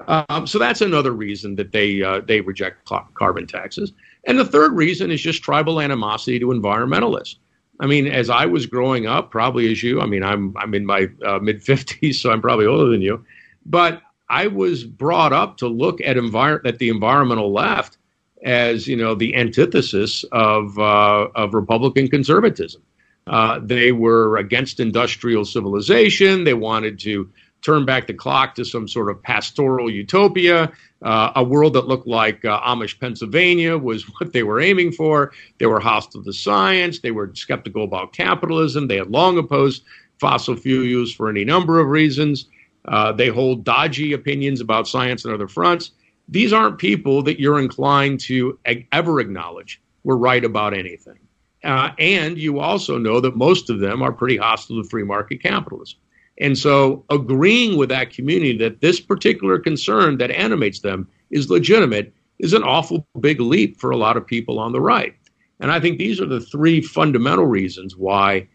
Um, 0.08 0.46
so 0.46 0.60
that's 0.60 0.82
another 0.82 1.12
reason 1.12 1.56
that 1.56 1.72
they 1.72 2.04
uh, 2.04 2.22
they 2.22 2.42
reject 2.42 2.90
carbon 3.14 3.48
taxes. 3.48 3.94
And 4.26 4.38
the 4.38 4.46
third 4.46 4.74
reason 4.74 5.12
is 5.12 5.22
just 5.22 5.44
tribal 5.44 5.80
animosity 5.80 6.40
to 6.40 6.48
environmentalists. 6.48 7.36
I 7.80 7.88
mean, 7.88 8.08
as 8.08 8.30
I 8.30 8.46
was 8.46 8.66
growing 8.66 9.06
up, 9.06 9.32
probably 9.32 9.72
as 9.72 9.84
you, 9.84 10.02
I 10.02 10.06
mean, 10.06 10.24
I'm 10.24 10.56
I'm 10.58 10.74
in 10.74 10.86
my 10.86 11.08
uh, 11.26 11.40
mid 11.40 11.62
50s, 11.62 12.16
so 12.22 12.32
I'm 12.32 12.42
probably 12.42 12.66
older 12.66 12.90
than 12.90 13.02
you, 13.02 13.24
but 13.66 14.02
I 14.30 14.48
was 14.48 14.84
brought 14.84 15.34
up 15.34 15.58
to 15.58 15.68
look 15.68 16.02
at 16.02 16.18
envir- 16.18 16.66
at 16.66 16.80
the 16.80 16.90
environmental 16.90 17.54
left 17.54 17.98
as 18.44 18.88
you 18.88 18.96
know 18.96 19.16
the 19.16 19.36
antithesis 19.36 20.24
of 20.32 20.78
uh, 20.78 21.28
of 21.36 21.54
Republican 21.54 22.08
conservatism. 22.10 22.82
Uh, 23.28 23.60
they 23.62 23.92
were 23.92 24.38
against 24.38 24.80
industrial 24.80 25.46
civilization. 25.46 26.44
They 26.44 26.54
wanted 26.54 27.00
to 27.00 27.30
turn 27.66 27.86
back 27.86 28.08
the 28.08 28.14
clock 28.14 28.56
to 28.56 28.64
some 28.64 28.88
sort 28.88 29.10
of 29.10 29.22
pastoral 29.24 29.90
utopia. 29.90 30.72
Uh, 31.02 31.32
a 31.36 31.44
world 31.44 31.74
that 31.74 31.88
looked 31.88 32.08
like 32.08 32.46
uh, 32.46 32.62
Amish 32.62 33.00
Pennsylvania 33.00 33.78
was 33.78 34.04
what 34.20 34.34
they 34.34 34.44
were 34.44 34.62
aiming 34.62 34.92
for. 34.92 35.32
They 35.58 35.66
were 35.66 35.80
hostile 35.80 36.24
to 36.24 36.34
science. 36.34 37.00
They 37.00 37.12
were 37.12 37.32
skeptical 37.34 37.84
about 37.84 38.14
capitalism. 38.14 38.88
They 38.88 38.98
had 38.98 39.10
long 39.10 39.38
opposed 39.38 39.84
fossil 40.20 40.56
fuel 40.56 40.86
use 40.86 41.14
for 41.14 41.30
any 41.30 41.44
number 41.44 41.80
of 41.80 41.88
reasons. 41.88 42.46
Uh, 42.88 43.12
they 43.12 43.30
hold 43.30 43.64
dodgy 43.64 44.14
opinions 44.14 44.62
about 44.62 44.88
science 44.88 45.26
and 45.26 45.34
other 45.34 45.48
fronts. 45.48 45.92
These 46.30 46.54
aren't 46.54 46.78
people 46.78 47.22
that 47.24 47.40
you're 47.40 47.60
inclined 47.60 48.20
to 48.22 48.60
ag- 48.66 48.88
ever 48.92 49.20
acknowledge 49.20 49.82
were 50.04 50.18
right 50.18 50.44
about 50.44 50.74
anything. 50.74 51.20
Uh, 51.64 51.92
and 51.98 52.38
you 52.38 52.60
also 52.60 53.00
know 53.00 53.20
that 53.20 53.36
most 53.36 53.72
of 53.72 53.80
them 53.80 54.04
are 54.04 54.12
pretty 54.12 54.38
hostile 54.38 54.82
to 54.82 54.88
free 54.88 55.04
market 55.04 55.42
capitalism. 55.42 56.00
And 56.40 56.58
so 56.58 57.06
agreeing 57.10 57.78
with 57.78 57.90
that 57.90 58.12
community 58.12 58.58
that 58.58 58.82
this 58.82 59.00
particular 59.00 59.58
concern 59.60 60.18
that 60.18 60.32
animates 60.32 60.80
them 60.80 61.08
is 61.32 61.50
legitimate 61.50 62.14
is 62.40 62.54
an 62.54 62.64
awful 62.64 63.08
big 63.20 63.40
leap 63.40 63.80
for 63.80 63.92
a 63.92 63.98
lot 63.98 64.18
of 64.18 64.28
people 64.28 64.60
on 64.60 64.74
the 64.74 64.82
right. 64.82 65.16
And 65.60 65.72
I 65.72 65.80
think 65.80 65.98
these 65.98 66.20
are 66.20 66.26
the 66.26 66.42
three 66.42 66.82
fundamental 66.82 67.46
reasons 67.46 67.96
why. 67.96 68.48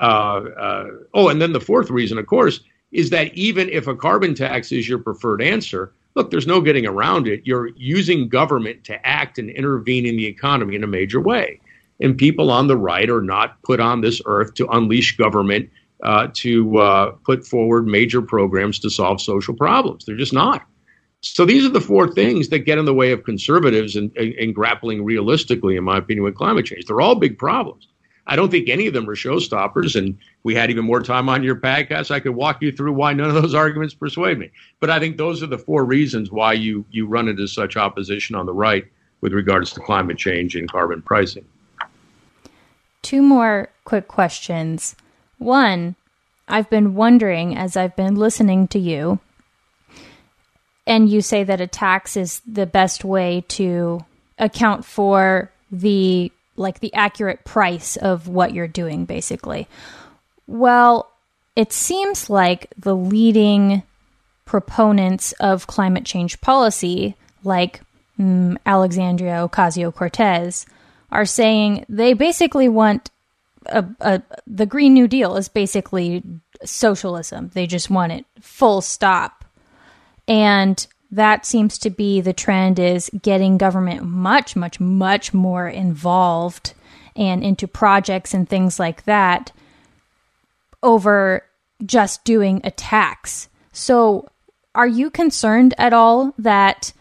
Uh, 0.00 0.44
uh, 0.58 0.86
oh, 1.14 1.28
and 1.28 1.40
then 1.40 1.52
the 1.52 1.60
fourth 1.60 1.88
reason, 1.88 2.18
of 2.18 2.26
course, 2.26 2.60
is 2.90 3.08
that 3.10 3.32
even 3.34 3.68
if 3.70 3.86
a 3.86 3.96
carbon 3.96 4.34
tax 4.34 4.70
is 4.70 4.88
your 4.88 4.98
preferred 4.98 5.40
answer, 5.40 5.94
look, 6.14 6.30
there's 6.30 6.46
no 6.46 6.60
getting 6.60 6.86
around 6.86 7.26
it. 7.26 7.40
You're 7.44 7.68
using 7.76 8.28
government 8.28 8.84
to 8.84 9.06
act 9.06 9.38
and 9.38 9.48
intervene 9.48 10.04
in 10.04 10.16
the 10.16 10.26
economy 10.26 10.74
in 10.74 10.84
a 10.84 10.88
major 10.88 11.20
way. 11.20 11.60
And 12.00 12.18
people 12.18 12.50
on 12.50 12.66
the 12.66 12.76
right 12.76 13.08
are 13.08 13.22
not 13.22 13.62
put 13.62 13.80
on 13.80 14.00
this 14.00 14.20
earth 14.26 14.54
to 14.54 14.68
unleash 14.68 15.16
government 15.16 15.70
uh, 16.02 16.28
to 16.34 16.78
uh, 16.78 17.10
put 17.24 17.46
forward 17.46 17.86
major 17.86 18.20
programs 18.20 18.78
to 18.80 18.90
solve 18.90 19.20
social 19.20 19.54
problems. 19.54 20.04
They're 20.04 20.16
just 20.16 20.32
not. 20.32 20.66
So 21.20 21.44
these 21.44 21.64
are 21.64 21.68
the 21.68 21.80
four 21.80 22.12
things 22.12 22.48
that 22.48 22.60
get 22.60 22.78
in 22.78 22.84
the 22.84 22.94
way 22.94 23.12
of 23.12 23.22
conservatives 23.22 23.94
in, 23.94 24.10
in, 24.16 24.52
grappling 24.52 25.04
realistically, 25.04 25.76
in 25.76 25.84
my 25.84 25.98
opinion, 25.98 26.24
with 26.24 26.34
climate 26.34 26.66
change. 26.66 26.86
They're 26.86 27.00
all 27.00 27.14
big 27.14 27.38
problems. 27.38 27.86
I 28.26 28.34
don't 28.34 28.50
think 28.50 28.68
any 28.68 28.88
of 28.88 28.94
them 28.94 29.08
are 29.08 29.14
showstoppers. 29.14 29.94
And 29.94 30.18
we 30.42 30.54
had 30.54 30.70
even 30.70 30.84
more 30.84 31.00
time 31.00 31.28
on 31.28 31.44
your 31.44 31.54
podcast. 31.54 32.10
I 32.10 32.18
could 32.18 32.34
walk 32.34 32.60
you 32.60 32.72
through 32.72 32.94
why 32.94 33.12
none 33.12 33.28
of 33.28 33.40
those 33.40 33.54
arguments 33.66 33.94
persuade 33.94 34.38
me. 34.38 34.50
But 34.80 34.90
I 34.90 34.98
think 34.98 35.16
those 35.16 35.42
are 35.44 35.46
the 35.46 35.58
four 35.58 35.84
reasons 35.84 36.32
why 36.32 36.54
you 36.54 36.84
you 36.90 37.06
run 37.06 37.28
into 37.28 37.46
such 37.46 37.76
opposition 37.76 38.34
on 38.34 38.46
the 38.46 38.52
right 38.52 38.84
with 39.20 39.32
regards 39.32 39.72
to 39.74 39.80
climate 39.80 40.18
change 40.18 40.56
and 40.56 40.70
carbon 40.70 41.02
pricing. 41.02 41.44
Two 43.02 43.22
more 43.22 43.68
quick 43.84 44.08
questions. 44.08 44.96
One, 45.42 45.96
I've 46.48 46.70
been 46.70 46.94
wondering 46.94 47.56
as 47.56 47.76
I've 47.76 47.96
been 47.96 48.16
listening 48.16 48.68
to 48.68 48.78
you, 48.78 49.20
and 50.86 51.08
you 51.08 51.20
say 51.22 51.44
that 51.44 51.60
a 51.60 51.66
tax 51.66 52.16
is 52.16 52.40
the 52.46 52.66
best 52.66 53.04
way 53.04 53.44
to 53.48 54.04
account 54.38 54.84
for 54.84 55.50
the 55.70 56.32
like 56.56 56.80
the 56.80 56.92
accurate 56.94 57.44
price 57.44 57.96
of 57.96 58.28
what 58.28 58.52
you're 58.52 58.68
doing 58.68 59.04
basically. 59.04 59.66
Well, 60.46 61.10
it 61.56 61.72
seems 61.72 62.28
like 62.28 62.72
the 62.76 62.94
leading 62.94 63.82
proponents 64.44 65.32
of 65.40 65.66
climate 65.66 66.04
change 66.04 66.40
policy 66.40 67.16
like 67.44 67.80
mm, 68.18 68.56
Alexandria 68.66 69.48
Ocasio-Cortez 69.48 70.66
are 71.10 71.24
saying 71.24 71.86
they 71.88 72.12
basically 72.12 72.68
want 72.68 73.10
a, 73.66 73.84
a, 74.00 74.22
the 74.46 74.66
Green 74.66 74.94
New 74.94 75.08
Deal 75.08 75.36
is 75.36 75.48
basically 75.48 76.22
socialism. 76.64 77.50
They 77.54 77.66
just 77.66 77.90
want 77.90 78.12
it 78.12 78.24
full 78.40 78.80
stop. 78.80 79.44
And 80.28 80.86
that 81.10 81.44
seems 81.44 81.78
to 81.78 81.90
be 81.90 82.20
the 82.20 82.32
trend 82.32 82.78
is 82.78 83.10
getting 83.22 83.58
government 83.58 84.04
much, 84.04 84.56
much, 84.56 84.80
much 84.80 85.34
more 85.34 85.68
involved 85.68 86.74
and 87.14 87.44
into 87.44 87.68
projects 87.68 88.32
and 88.32 88.48
things 88.48 88.78
like 88.78 89.04
that 89.04 89.52
over 90.82 91.44
just 91.84 92.24
doing 92.24 92.60
a 92.64 92.70
tax. 92.70 93.48
So, 93.72 94.28
are 94.74 94.86
you 94.86 95.10
concerned 95.10 95.74
at 95.76 95.92
all 95.92 96.32
that 96.38 96.94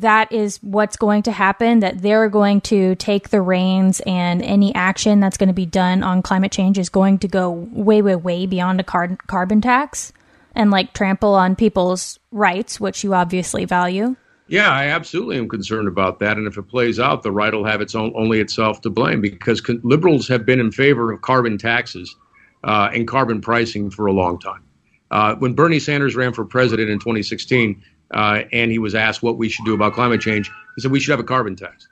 that 0.00 0.30
is 0.30 0.58
what's 0.62 0.96
going 0.96 1.22
to 1.22 1.32
happen, 1.32 1.80
that 1.80 2.02
they're 2.02 2.28
going 2.28 2.60
to 2.62 2.94
take 2.96 3.30
the 3.30 3.40
reins 3.40 4.00
and 4.06 4.42
any 4.42 4.74
action 4.74 5.20
that's 5.20 5.36
going 5.36 5.48
to 5.48 5.54
be 5.54 5.66
done 5.66 6.02
on 6.02 6.22
climate 6.22 6.52
change 6.52 6.78
is 6.78 6.88
going 6.88 7.18
to 7.18 7.28
go 7.28 7.50
way, 7.50 8.02
way, 8.02 8.16
way 8.16 8.46
beyond 8.46 8.78
a 8.80 8.84
car- 8.84 9.16
carbon 9.26 9.60
tax 9.60 10.12
and 10.54 10.70
like 10.70 10.92
trample 10.92 11.34
on 11.34 11.56
people's 11.56 12.18
rights, 12.30 12.78
which 12.78 13.04
you 13.04 13.14
obviously 13.14 13.64
value? 13.64 14.16
Yeah, 14.48 14.70
I 14.70 14.86
absolutely 14.86 15.38
am 15.38 15.48
concerned 15.48 15.88
about 15.88 16.20
that. 16.20 16.36
And 16.36 16.46
if 16.46 16.56
it 16.56 16.62
plays 16.64 17.00
out, 17.00 17.22
the 17.22 17.32
right 17.32 17.52
will 17.52 17.64
have 17.64 17.80
its 17.80 17.94
own, 17.94 18.12
only 18.14 18.40
itself 18.40 18.80
to 18.82 18.90
blame 18.90 19.20
because 19.20 19.60
con- 19.60 19.80
liberals 19.82 20.28
have 20.28 20.46
been 20.46 20.60
in 20.60 20.70
favor 20.70 21.10
of 21.10 21.22
carbon 21.22 21.58
taxes 21.58 22.14
uh, 22.64 22.90
and 22.92 23.08
carbon 23.08 23.40
pricing 23.40 23.90
for 23.90 24.06
a 24.06 24.12
long 24.12 24.38
time. 24.38 24.62
Uh, 25.10 25.34
when 25.36 25.54
Bernie 25.54 25.78
Sanders 25.78 26.16
ran 26.16 26.32
for 26.32 26.44
president 26.44 26.90
in 26.90 26.98
2016, 26.98 27.82
uh, 28.12 28.42
and 28.52 28.70
he 28.70 28.78
was 28.78 28.94
asked 28.94 29.22
what 29.22 29.38
we 29.38 29.48
should 29.48 29.64
do 29.64 29.74
about 29.74 29.94
climate 29.94 30.20
change. 30.20 30.50
He 30.74 30.82
said 30.82 30.90
we 30.90 31.00
should 31.00 31.12
have 31.12 31.20
a 31.20 31.24
carbon 31.24 31.56
tax. 31.56 31.88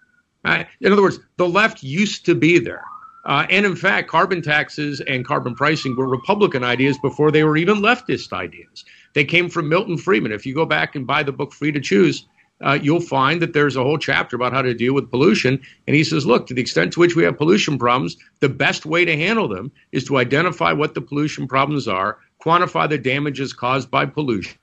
In 0.80 0.92
other 0.92 1.02
words, 1.02 1.18
the 1.38 1.48
left 1.48 1.82
used 1.82 2.26
to 2.26 2.34
be 2.34 2.58
there. 2.58 2.84
Uh, 3.24 3.46
and 3.48 3.64
in 3.64 3.74
fact, 3.74 4.08
carbon 4.08 4.42
taxes 4.42 5.00
and 5.00 5.24
carbon 5.24 5.54
pricing 5.54 5.96
were 5.96 6.06
Republican 6.06 6.62
ideas 6.62 6.98
before 6.98 7.30
they 7.30 7.44
were 7.44 7.56
even 7.56 7.78
leftist 7.78 8.32
ideas. 8.34 8.84
They 9.14 9.24
came 9.24 9.48
from 9.48 9.70
Milton 9.70 9.96
Friedman. 9.96 10.32
If 10.32 10.44
you 10.44 10.54
go 10.54 10.66
back 10.66 10.94
and 10.94 11.06
buy 11.06 11.22
the 11.22 11.32
book 11.32 11.54
Free 11.54 11.72
to 11.72 11.80
Choose, 11.80 12.26
uh, 12.62 12.78
you'll 12.80 13.00
find 13.00 13.40
that 13.40 13.54
there's 13.54 13.76
a 13.76 13.82
whole 13.82 13.96
chapter 13.96 14.36
about 14.36 14.52
how 14.52 14.60
to 14.60 14.74
deal 14.74 14.92
with 14.92 15.10
pollution. 15.10 15.60
And 15.86 15.96
he 15.96 16.04
says, 16.04 16.26
look, 16.26 16.46
to 16.46 16.54
the 16.54 16.60
extent 16.60 16.92
to 16.92 17.00
which 17.00 17.16
we 17.16 17.24
have 17.24 17.38
pollution 17.38 17.78
problems, 17.78 18.16
the 18.40 18.48
best 18.50 18.84
way 18.84 19.06
to 19.06 19.16
handle 19.16 19.48
them 19.48 19.72
is 19.92 20.04
to 20.04 20.18
identify 20.18 20.72
what 20.72 20.92
the 20.92 21.00
pollution 21.00 21.48
problems 21.48 21.88
are, 21.88 22.18
quantify 22.44 22.88
the 22.88 22.98
damages 22.98 23.54
caused 23.54 23.90
by 23.90 24.04
pollution, 24.04 24.58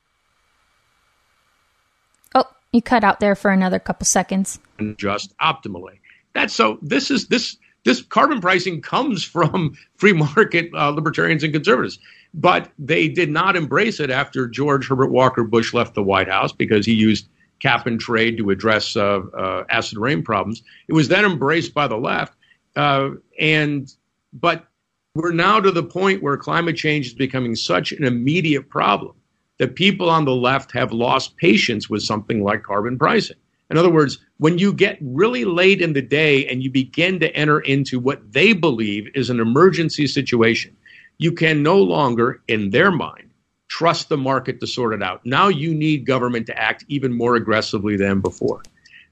you 2.74 2.82
cut 2.82 3.04
out 3.04 3.20
there 3.20 3.36
for 3.36 3.52
another 3.52 3.80
couple 3.80 4.06
seconds. 4.06 4.60
Just 4.98 5.38
optimally. 5.38 6.00
That's 6.34 6.54
so. 6.54 6.80
This 6.82 7.12
is 7.12 7.28
this 7.28 7.58
this 7.84 8.02
carbon 8.02 8.40
pricing 8.40 8.82
comes 8.82 9.24
from 9.24 9.76
free 9.96 10.14
market 10.14 10.70
uh, 10.74 10.90
libertarians 10.90 11.44
and 11.44 11.54
conservatives, 11.54 12.00
but 12.34 12.72
they 12.80 13.08
did 13.08 13.30
not 13.30 13.56
embrace 13.56 14.00
it 14.00 14.10
after 14.10 14.48
George 14.48 14.88
Herbert 14.88 15.12
Walker 15.12 15.44
Bush 15.44 15.74
left 15.74 15.96
the 15.96 16.04
White 16.04 16.30
House 16.30 16.52
because 16.52 16.86
he 16.86 16.94
used 16.94 17.28
cap 17.60 17.86
and 17.86 18.00
trade 18.00 18.38
to 18.38 18.50
address 18.50 18.96
uh, 18.96 19.22
uh, 19.38 19.64
acid 19.70 19.98
rain 19.98 20.24
problems. 20.24 20.64
It 20.88 20.94
was 20.94 21.10
then 21.10 21.26
embraced 21.26 21.74
by 21.74 21.88
the 21.88 21.98
left, 21.98 22.36
uh, 22.76 23.12
and 23.40 23.94
but 24.34 24.66
we're 25.14 25.34
now 25.34 25.60
to 25.60 25.72
the 25.72 25.84
point 25.84 26.24
where 26.24 26.38
climate 26.38 26.78
change 26.78 27.08
is 27.08 27.14
becoming 27.14 27.56
such 27.56 27.92
an 27.92 28.06
immediate 28.06 28.70
problem 28.70 29.16
that 29.62 29.76
people 29.76 30.10
on 30.10 30.26
the 30.26 30.36
left 30.36 30.72
have 30.72 30.92
lost 30.92 31.38
patience 31.38 31.88
with 31.88 32.02
something 32.02 32.44
like 32.44 32.64
carbon 32.64 32.98
pricing. 32.98 33.38
In 33.70 33.78
other 33.78 33.92
words, 33.92 34.18
when 34.40 34.58
you 34.58 34.74
get 34.74 34.98
really 35.02 35.46
late 35.46 35.84
in 35.84 35.94
the 35.94 36.02
day 36.02 36.48
and 36.48 36.64
you 36.64 36.72
begin 36.72 37.20
to 37.20 37.30
enter 37.36 37.60
into 37.60 38.00
what 38.00 38.34
they 38.34 38.54
believe 38.54 39.08
is 39.14 39.30
an 39.30 39.40
emergency 39.40 40.08
situation, 40.08 40.76
you 41.20 41.32
can 41.32 41.62
no 41.62 41.78
longer, 41.78 42.42
in 42.48 42.72
their 42.72 42.90
mind, 42.90 43.30
trust 43.68 44.10
the 44.10 44.18
market 44.18 44.60
to 44.62 44.66
sort 44.66 44.96
it 44.96 45.04
out. 45.04 45.24
Now 45.28 45.48
you 45.48 45.76
need 45.76 46.08
government 46.08 46.48
to 46.48 46.58
act 46.58 46.84
even 46.88 47.14
more 47.14 47.36
aggressively 47.36 47.96
than 47.98 48.20
before. 48.20 48.64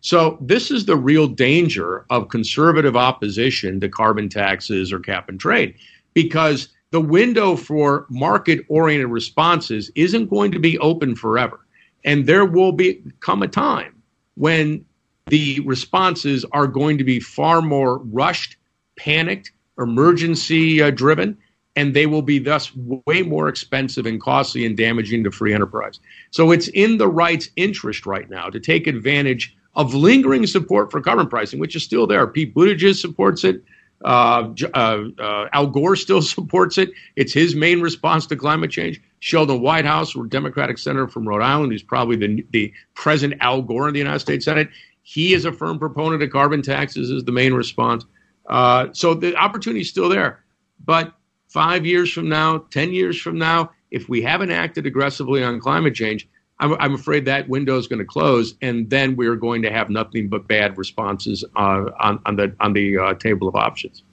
So, 0.01 0.39
this 0.41 0.71
is 0.71 0.83
the 0.83 0.97
real 0.97 1.27
danger 1.27 2.07
of 2.09 2.29
conservative 2.29 2.95
opposition 2.95 3.79
to 3.81 3.87
carbon 3.87 4.29
taxes 4.29 4.91
or 4.91 4.99
cap 4.99 5.29
and 5.29 5.39
trade 5.39 5.75
because 6.15 6.69
the 6.91 7.01
window 7.01 7.55
for 7.55 8.05
market 8.09 8.65
oriented 8.67 9.09
responses 9.09 9.91
isn't 9.95 10.29
going 10.29 10.51
to 10.51 10.59
be 10.59 10.77
open 10.79 11.15
forever. 11.15 11.59
And 12.03 12.25
there 12.25 12.45
will 12.45 12.71
be 12.71 13.01
come 13.19 13.43
a 13.43 13.47
time 13.47 14.01
when 14.35 14.85
the 15.27 15.59
responses 15.61 16.45
are 16.51 16.67
going 16.67 16.97
to 16.97 17.03
be 17.03 17.19
far 17.19 17.61
more 17.61 17.99
rushed, 17.99 18.57
panicked, 18.95 19.51
emergency 19.77 20.81
uh, 20.81 20.89
driven, 20.89 21.37
and 21.75 21.93
they 21.93 22.07
will 22.07 22.21
be 22.21 22.39
thus 22.39 22.75
way 22.75 23.21
more 23.21 23.47
expensive 23.47 24.05
and 24.05 24.19
costly 24.19 24.65
and 24.65 24.75
damaging 24.75 25.23
to 25.23 25.31
free 25.31 25.53
enterprise. 25.53 25.99
So 26.31 26.51
it's 26.51 26.67
in 26.69 26.97
the 26.97 27.07
right's 27.07 27.49
interest 27.55 28.05
right 28.05 28.29
now 28.29 28.49
to 28.49 28.59
take 28.59 28.87
advantage 28.87 29.55
of 29.75 29.93
lingering 29.93 30.47
support 30.47 30.91
for 30.91 30.99
carbon 30.99 31.27
pricing, 31.27 31.59
which 31.59 31.75
is 31.75 31.83
still 31.83 32.07
there. 32.07 32.25
Pete 32.27 32.53
Buttigieg 32.53 32.95
supports 32.95 33.43
it. 33.43 33.63
Uh, 34.03 34.53
uh, 34.73 35.03
uh, 35.19 35.49
Al 35.53 35.67
Gore 35.67 35.95
still 35.95 36.21
supports 36.35 36.77
it. 36.77 36.91
It's 37.15 37.33
his 37.33 37.55
main 37.55 37.81
response 37.81 38.25
to 38.27 38.35
climate 38.35 38.71
change. 38.71 39.01
Sheldon 39.19 39.61
Whitehouse, 39.61 40.15
a 40.15 40.23
Democratic 40.27 40.77
senator 40.77 41.07
from 41.07 41.27
Rhode 41.27 41.41
Island, 41.41 41.71
who's 41.71 41.83
probably 41.83 42.15
the, 42.15 42.45
the 42.51 42.73
present 42.93 43.33
Al 43.41 43.61
Gore 43.61 43.87
in 43.87 43.93
the 43.93 43.99
United 43.99 44.19
States 44.19 44.45
Senate, 44.45 44.69
he 45.01 45.33
is 45.33 45.45
a 45.45 45.51
firm 45.51 45.79
proponent 45.79 46.21
of 46.23 46.29
carbon 46.29 46.61
taxes 46.61 47.11
as 47.11 47.23
the 47.23 47.31
main 47.31 47.53
response. 47.53 48.05
Uh, 48.47 48.87
so 48.93 49.13
the 49.13 49.35
opportunity 49.35 49.81
is 49.81 49.89
still 49.89 50.07
there. 50.07 50.43
But 50.85 51.13
five 51.47 51.85
years 51.85 52.11
from 52.11 52.29
now, 52.29 52.59
10 52.71 52.93
years 52.93 53.19
from 53.19 53.37
now, 53.37 53.71
if 53.91 54.07
we 54.07 54.21
haven't 54.21 54.51
acted 54.51 54.85
aggressively 54.85 55.43
on 55.43 55.59
climate 55.59 55.95
change, 55.95 56.27
I'm, 56.59 56.73
I'm 56.73 56.93
afraid 56.93 57.25
that 57.25 57.47
window 57.47 57.77
is 57.77 57.87
going 57.87 57.99
to 57.99 58.05
close, 58.05 58.53
and 58.61 58.89
then 58.89 59.15
we're 59.15 59.35
going 59.35 59.61
to 59.61 59.71
have 59.71 59.89
nothing 59.89 60.27
but 60.27 60.47
bad 60.47 60.77
responses 60.77 61.43
uh, 61.55 61.85
on, 61.99 62.19
on 62.25 62.35
the 62.35 62.55
on 62.59 62.73
the 62.73 62.97
uh, 62.97 63.13
table 63.15 63.47
of 63.47 63.55
options. 63.55 64.03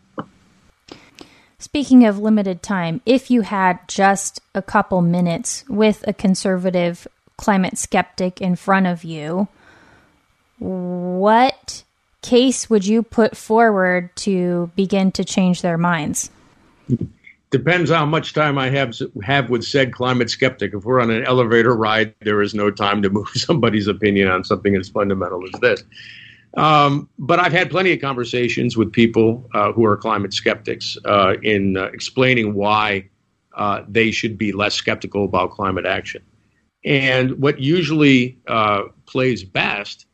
Speaking 1.58 2.04
of 2.04 2.18
limited 2.18 2.62
time, 2.62 3.00
if 3.06 3.30
you 3.30 3.40
had 3.40 3.80
just 3.88 4.40
a 4.54 4.62
couple 4.62 5.00
minutes 5.00 5.64
with 5.68 6.04
a 6.06 6.12
conservative 6.12 7.08
climate 7.36 7.78
skeptic 7.78 8.40
in 8.40 8.56
front 8.56 8.86
of 8.86 9.04
you, 9.04 9.48
what 10.58 11.82
case 12.22 12.68
would 12.68 12.86
you 12.86 13.02
put 13.02 13.36
forward 13.36 14.14
to 14.16 14.70
begin 14.76 15.12
to 15.12 15.24
change 15.24 15.62
their 15.62 15.78
minds? 15.78 16.30
Depends 17.56 17.90
how 17.90 18.04
much 18.04 18.34
time 18.34 18.58
I 18.58 18.68
have 18.68 18.94
have 19.24 19.48
with 19.48 19.64
said 19.64 19.90
climate 19.90 20.28
skeptic. 20.28 20.74
If 20.74 20.84
we're 20.84 21.00
on 21.00 21.10
an 21.10 21.24
elevator 21.24 21.74
ride, 21.74 22.14
there 22.20 22.42
is 22.42 22.54
no 22.54 22.70
time 22.70 23.00
to 23.00 23.08
move 23.08 23.28
somebody's 23.34 23.88
opinion 23.88 24.28
on 24.28 24.44
something 24.44 24.76
as 24.76 24.90
fundamental 24.90 25.42
as 25.42 25.58
this. 25.62 25.82
Um, 26.58 27.08
but 27.18 27.40
I've 27.40 27.52
had 27.52 27.70
plenty 27.70 27.94
of 27.94 28.00
conversations 28.02 28.76
with 28.76 28.92
people 28.92 29.48
uh, 29.54 29.72
who 29.72 29.86
are 29.86 29.96
climate 29.96 30.34
skeptics 30.34 30.98
uh, 31.06 31.36
in 31.42 31.78
uh, 31.78 31.84
explaining 31.84 32.52
why 32.52 33.08
uh, 33.54 33.84
they 33.88 34.10
should 34.10 34.36
be 34.36 34.52
less 34.52 34.74
skeptical 34.74 35.24
about 35.24 35.50
climate 35.52 35.86
action. 35.86 36.22
And 36.84 37.40
what 37.40 37.58
usually 37.58 38.38
uh, 38.48 38.82
plays 39.06 39.44
best 39.44 40.04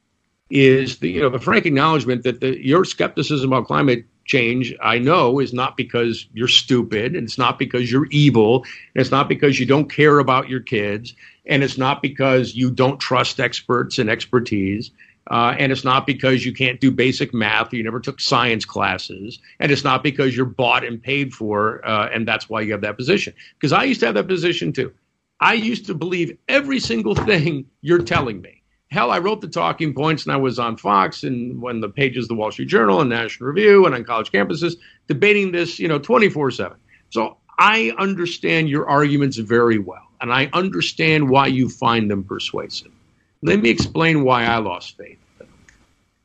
is 0.49 0.99
the 0.99 1.11
you 1.11 1.21
know 1.21 1.29
the 1.29 1.41
frank 1.41 1.67
acknowledgement 1.67 2.23
that 2.23 2.41
the, 2.41 2.65
your 2.65 2.85
skepticism 2.85 3.53
about 3.53 3.67
climate 3.67 4.05
change, 4.25 4.75
I 4.83 4.99
know, 4.99 5.39
is 5.39 5.53
not 5.53 5.77
because 5.77 6.27
you're 6.33 6.49
stupid, 6.49 7.15
and 7.15 7.25
it's 7.25 7.39
not 7.39 7.59
because 7.59 7.91
you're 7.91 8.07
evil, 8.11 8.65
and 8.95 9.01
it's 9.01 9.11
not 9.11 9.29
because 9.29 9.59
you 9.59 9.67
don't 9.67 9.91
care 9.91 10.19
about 10.19 10.49
your 10.49 10.61
kids, 10.61 11.15
and 11.47 11.63
it's 11.63 11.79
not 11.79 12.03
because 12.03 12.55
you 12.55 12.71
don't 12.71 12.99
trust 12.99 13.41
experts 13.41 13.99
and 13.99 14.09
expertise. 14.09 14.91
Uh, 15.31 15.55
and 15.57 15.71
it's 15.71 15.85
not 15.85 16.05
because 16.05 16.45
you 16.45 16.53
can't 16.53 16.81
do 16.81 16.91
basic 16.91 17.33
math, 17.33 17.73
or 17.73 17.77
you 17.77 17.85
never 17.85 18.01
took 18.01 18.21
science 18.21 18.65
classes, 18.65 19.39
and 19.61 19.71
it's 19.71 19.85
not 19.85 20.03
because 20.03 20.37
you're 20.37 20.45
bought 20.45 20.85
and 20.85 21.01
paid 21.01 21.33
for, 21.33 21.81
uh, 21.87 22.09
and 22.13 22.27
that's 22.27 22.49
why 22.49 22.61
you 22.61 22.73
have 22.73 22.81
that 22.81 22.97
position. 22.97 23.33
Because 23.55 23.73
I 23.73 23.85
used 23.85 24.01
to 24.01 24.07
have 24.07 24.17
that 24.17 24.27
position 24.27 24.73
too. 24.73 24.93
I 25.41 25.55
used 25.55 25.87
to 25.87 25.95
believe 25.95 26.37
every 26.49 26.81
single 26.81 27.15
thing 27.15 27.67
you're 27.83 28.03
telling 28.03 28.41
me. 28.41 28.62
Hell, 28.93 29.11
I 29.11 29.21
wrote 29.21 29.41
the 29.41 29.49
talking 29.49 29.95
points 29.95 30.25
and 30.25 30.33
I 30.33 30.37
was 30.37 30.59
on 30.59 30.77
Fox 30.77 31.25
and 31.25 31.63
when 31.63 31.81
the 31.81 31.89
pages 31.89 32.27
of 32.27 32.29
the 32.29 32.35
Wall 32.35 32.53
Street 32.53 32.69
Journal 32.69 33.01
and 33.01 33.09
National 33.09 33.49
Review 33.49 33.87
and 33.87 33.95
on 33.95 34.05
college 34.05 34.31
campuses 34.31 34.75
debating 35.09 35.51
this, 35.51 35.79
you 35.79 35.89
know, 35.89 35.99
24 35.99 36.51
7. 36.51 36.77
So 37.09 37.39
I 37.59 37.95
understand 37.97 38.69
your 38.69 38.87
arguments 38.87 39.39
very 39.39 39.79
well 39.79 40.07
and 40.21 40.31
I 40.31 40.51
understand 40.53 41.31
why 41.31 41.47
you 41.47 41.71
find 41.71 42.11
them 42.11 42.23
persuasive. 42.23 42.93
Let 43.41 43.61
me 43.61 43.71
explain 43.71 44.25
why 44.25 44.45
I 44.45 44.59
lost 44.59 44.99
faith. 44.99 45.19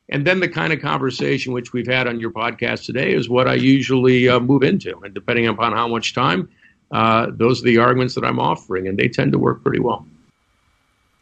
And 0.09 0.27
then 0.27 0.41
the 0.41 0.49
kind 0.49 0.73
of 0.73 0.81
conversation 0.81 1.53
which 1.53 1.71
we've 1.71 1.87
had 1.87 2.05
on 2.05 2.19
your 2.19 2.31
podcast 2.31 2.85
today 2.85 3.13
is 3.13 3.29
what 3.29 3.47
I 3.47 3.53
usually 3.53 4.27
uh, 4.27 4.41
move 4.41 4.63
into. 4.63 4.99
And 4.99 5.13
depending 5.13 5.47
upon 5.47 5.71
how 5.71 5.87
much 5.87 6.13
time, 6.13 6.49
uh, 6.91 7.27
those 7.31 7.61
are 7.61 7.65
the 7.65 7.77
arguments 7.77 8.15
that 8.15 8.25
I'm 8.25 8.39
offering, 8.39 8.87
and 8.87 8.97
they 8.97 9.07
tend 9.07 9.31
to 9.31 9.37
work 9.37 9.63
pretty 9.63 9.79
well. 9.79 10.05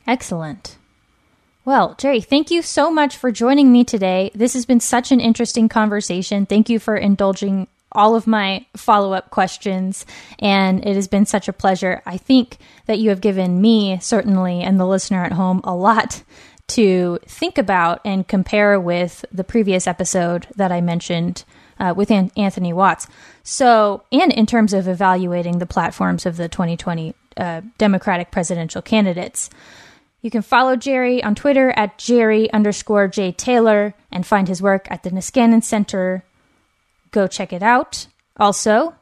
Excellent. 0.07 0.77
Well, 1.65 1.95
Jerry, 1.97 2.21
thank 2.21 2.51
you 2.51 2.61
so 2.61 2.91
much 2.91 3.17
for 3.17 3.31
joining 3.31 3.71
me 3.71 3.83
today. 3.83 4.29
This 4.35 4.53
has 4.53 4.67
been 4.67 4.79
such 4.79 5.11
an 5.11 5.19
interesting 5.19 5.67
conversation. 5.67 6.45
Thank 6.45 6.69
you 6.69 6.77
for 6.77 6.95
indulging 6.95 7.67
all 7.91 8.15
of 8.15 8.27
my 8.27 8.67
follow 8.77 9.13
up 9.13 9.31
questions, 9.31 10.05
and 10.37 10.85
it 10.85 10.95
has 10.95 11.07
been 11.07 11.25
such 11.25 11.47
a 11.47 11.53
pleasure. 11.53 12.03
I 12.05 12.17
think 12.17 12.57
that 12.85 12.99
you 12.99 13.09
have 13.09 13.19
given 13.19 13.61
me, 13.61 13.97
certainly, 13.99 14.61
and 14.61 14.79
the 14.79 14.85
listener 14.85 15.23
at 15.23 15.31
home, 15.31 15.61
a 15.63 15.75
lot 15.75 16.21
to 16.67 17.17
think 17.25 17.57
about 17.57 17.99
and 18.05 18.27
compare 18.27 18.79
with 18.79 19.25
the 19.31 19.43
previous 19.43 19.87
episode 19.87 20.47
that 20.55 20.71
I 20.71 20.81
mentioned 20.81 21.45
uh, 21.79 21.95
with 21.97 22.11
An- 22.11 22.31
Anthony 22.37 22.73
Watts. 22.73 23.07
So, 23.43 24.03
and 24.11 24.31
in 24.31 24.45
terms 24.45 24.73
of 24.73 24.87
evaluating 24.87 25.57
the 25.57 25.65
platforms 25.65 26.27
of 26.27 26.37
the 26.37 26.47
2020 26.47 27.15
uh, 27.37 27.61
Democratic 27.79 28.29
presidential 28.29 28.81
candidates. 28.81 29.49
You 30.25 30.31
can 30.31 30.41
follow 30.41 30.75
Jerry 30.75 31.23
on 31.23 31.35
Twitter 31.35 31.71
at 31.75 31.99
Jerry 31.99 32.51
underscore 32.51 33.07
J 33.07 33.31
Taylor 33.31 33.93
and 34.11 34.25
find 34.25 34.47
his 34.47 34.59
work 34.59 34.87
at 34.89 35.03
the 35.03 35.11
Niskanen 35.11 35.63
Center 35.63 36.25
Go 37.11 37.27
check 37.27 37.53
it 37.53 37.61
out. 37.61 38.07
Also, 38.37 38.95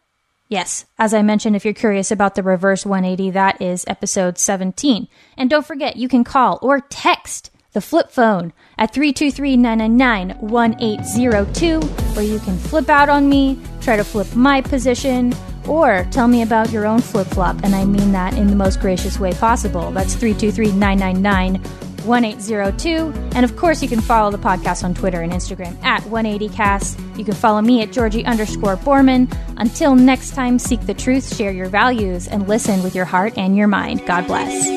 yes, 0.49 0.85
as 0.99 1.13
I 1.13 1.21
mentioned, 1.21 1.55
if 1.55 1.63
you're 1.63 1.73
curious 1.73 2.11
about 2.11 2.35
the 2.35 2.43
reverse 2.43 2.85
180, 2.85 3.31
that 3.31 3.61
is 3.61 3.85
episode 3.87 4.37
17. 4.37 5.07
And 5.37 5.49
don't 5.49 5.65
forget, 5.65 5.95
you 5.95 6.09
can 6.09 6.25
call 6.25 6.59
or 6.61 6.81
text 6.81 7.51
the 7.71 7.79
flip 7.79 8.11
phone 8.11 8.51
at 8.77 8.93
323 8.93 9.55
999 9.55 10.37
1802, 10.41 11.79
where 11.79 12.25
you 12.25 12.39
can 12.39 12.57
flip 12.57 12.89
out 12.89 13.07
on 13.07 13.29
me, 13.29 13.57
try 13.79 13.95
to 13.95 14.03
flip 14.03 14.35
my 14.35 14.59
position, 14.59 15.33
or 15.67 16.07
tell 16.11 16.27
me 16.27 16.41
about 16.41 16.71
your 16.71 16.85
own 16.85 16.99
flip 16.99 17.27
flop. 17.27 17.57
And 17.63 17.75
I 17.75 17.85
mean 17.85 18.11
that 18.11 18.35
in 18.37 18.47
the 18.47 18.55
most 18.55 18.79
gracious 18.79 19.19
way 19.19 19.33
possible. 19.33 19.91
That's 19.91 20.15
323 20.15 20.71
999 20.77 21.61
1802. 22.05 23.13
And 23.35 23.45
of 23.45 23.55
course, 23.55 23.81
you 23.81 23.87
can 23.87 24.01
follow 24.01 24.31
the 24.31 24.37
podcast 24.37 24.83
on 24.83 24.93
Twitter 24.93 25.21
and 25.21 25.31
Instagram 25.31 25.81
at 25.83 26.01
180cast. 26.03 27.17
You 27.17 27.25
can 27.25 27.33
follow 27.33 27.61
me 27.61 27.81
at 27.81 27.91
Georgi 27.91 28.25
underscore 28.25 28.77
Boorman. 28.77 29.33
Until 29.57 29.95
next 29.95 30.31
time, 30.31 30.59
seek 30.59 30.81
the 30.81 30.93
truth, 30.93 31.35
share 31.35 31.51
your 31.51 31.69
values, 31.69 32.27
and 32.27 32.47
listen 32.47 32.83
with 32.83 32.95
your 32.95 33.05
heart 33.05 33.37
and 33.37 33.55
your 33.55 33.67
mind. 33.67 34.05
God 34.05 34.27
bless. 34.27 34.67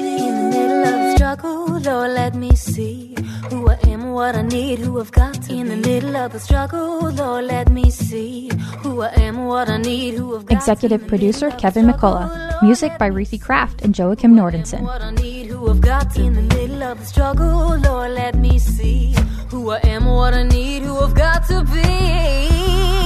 In 4.18 4.22
the 4.38 4.42
middle 4.44 4.48
of 4.48 4.48
the 4.48 4.48
struggle, 4.48 4.48
Lord, 4.48 4.48
let 4.48 4.48
me 4.48 4.48
see 4.48 4.48
who 4.48 4.62
I 4.62 4.68
am, 4.68 4.72
what 4.72 4.78
I 4.78 4.80
need, 4.80 4.80
who 4.80 4.98
I've 5.02 5.12
got 5.12 5.34
to 5.34 5.50
In 5.56 5.66
the 5.72 5.88
middle 5.88 6.16
of 6.16 6.32
the 6.32 6.38
struggle, 6.38 7.10
Lord, 7.10 7.44
let 7.44 7.70
me 7.70 7.90
see 7.90 8.48
who 8.78 9.02
I 9.02 9.10
am, 9.18 9.44
what 9.44 9.68
I 9.68 9.76
need, 9.76 10.14
who 10.14 10.34
I've 10.36 10.46
got 10.46 10.56
Executive 10.56 11.06
producer 11.06 11.50
Kevin 11.50 11.86
McCullough. 11.86 12.62
Music 12.62 12.96
by 12.98 13.06
Ruthie 13.08 13.38
Kraft 13.38 13.82
and 13.82 13.96
Joachim 13.96 14.34
Nordenson. 14.34 14.82
what 14.82 15.02
I 15.02 15.10
need, 15.10 15.48
who 15.48 15.70
I've 15.70 15.82
got 15.82 16.16
in 16.16 16.32
the 16.32 16.42
middle 16.54 16.82
of 16.82 16.98
the 16.98 17.04
struggle. 17.04 17.76
Lord, 17.76 18.12
let 18.12 18.36
me 18.36 18.58
see 18.58 19.14
who 19.50 19.70
I 19.70 19.80
am, 19.84 20.06
what 20.06 20.32
I 20.32 20.44
need, 20.44 20.82
who 20.82 20.96
I've 20.96 21.14
got 21.14 21.46
to 21.48 21.62
be. 21.64 23.05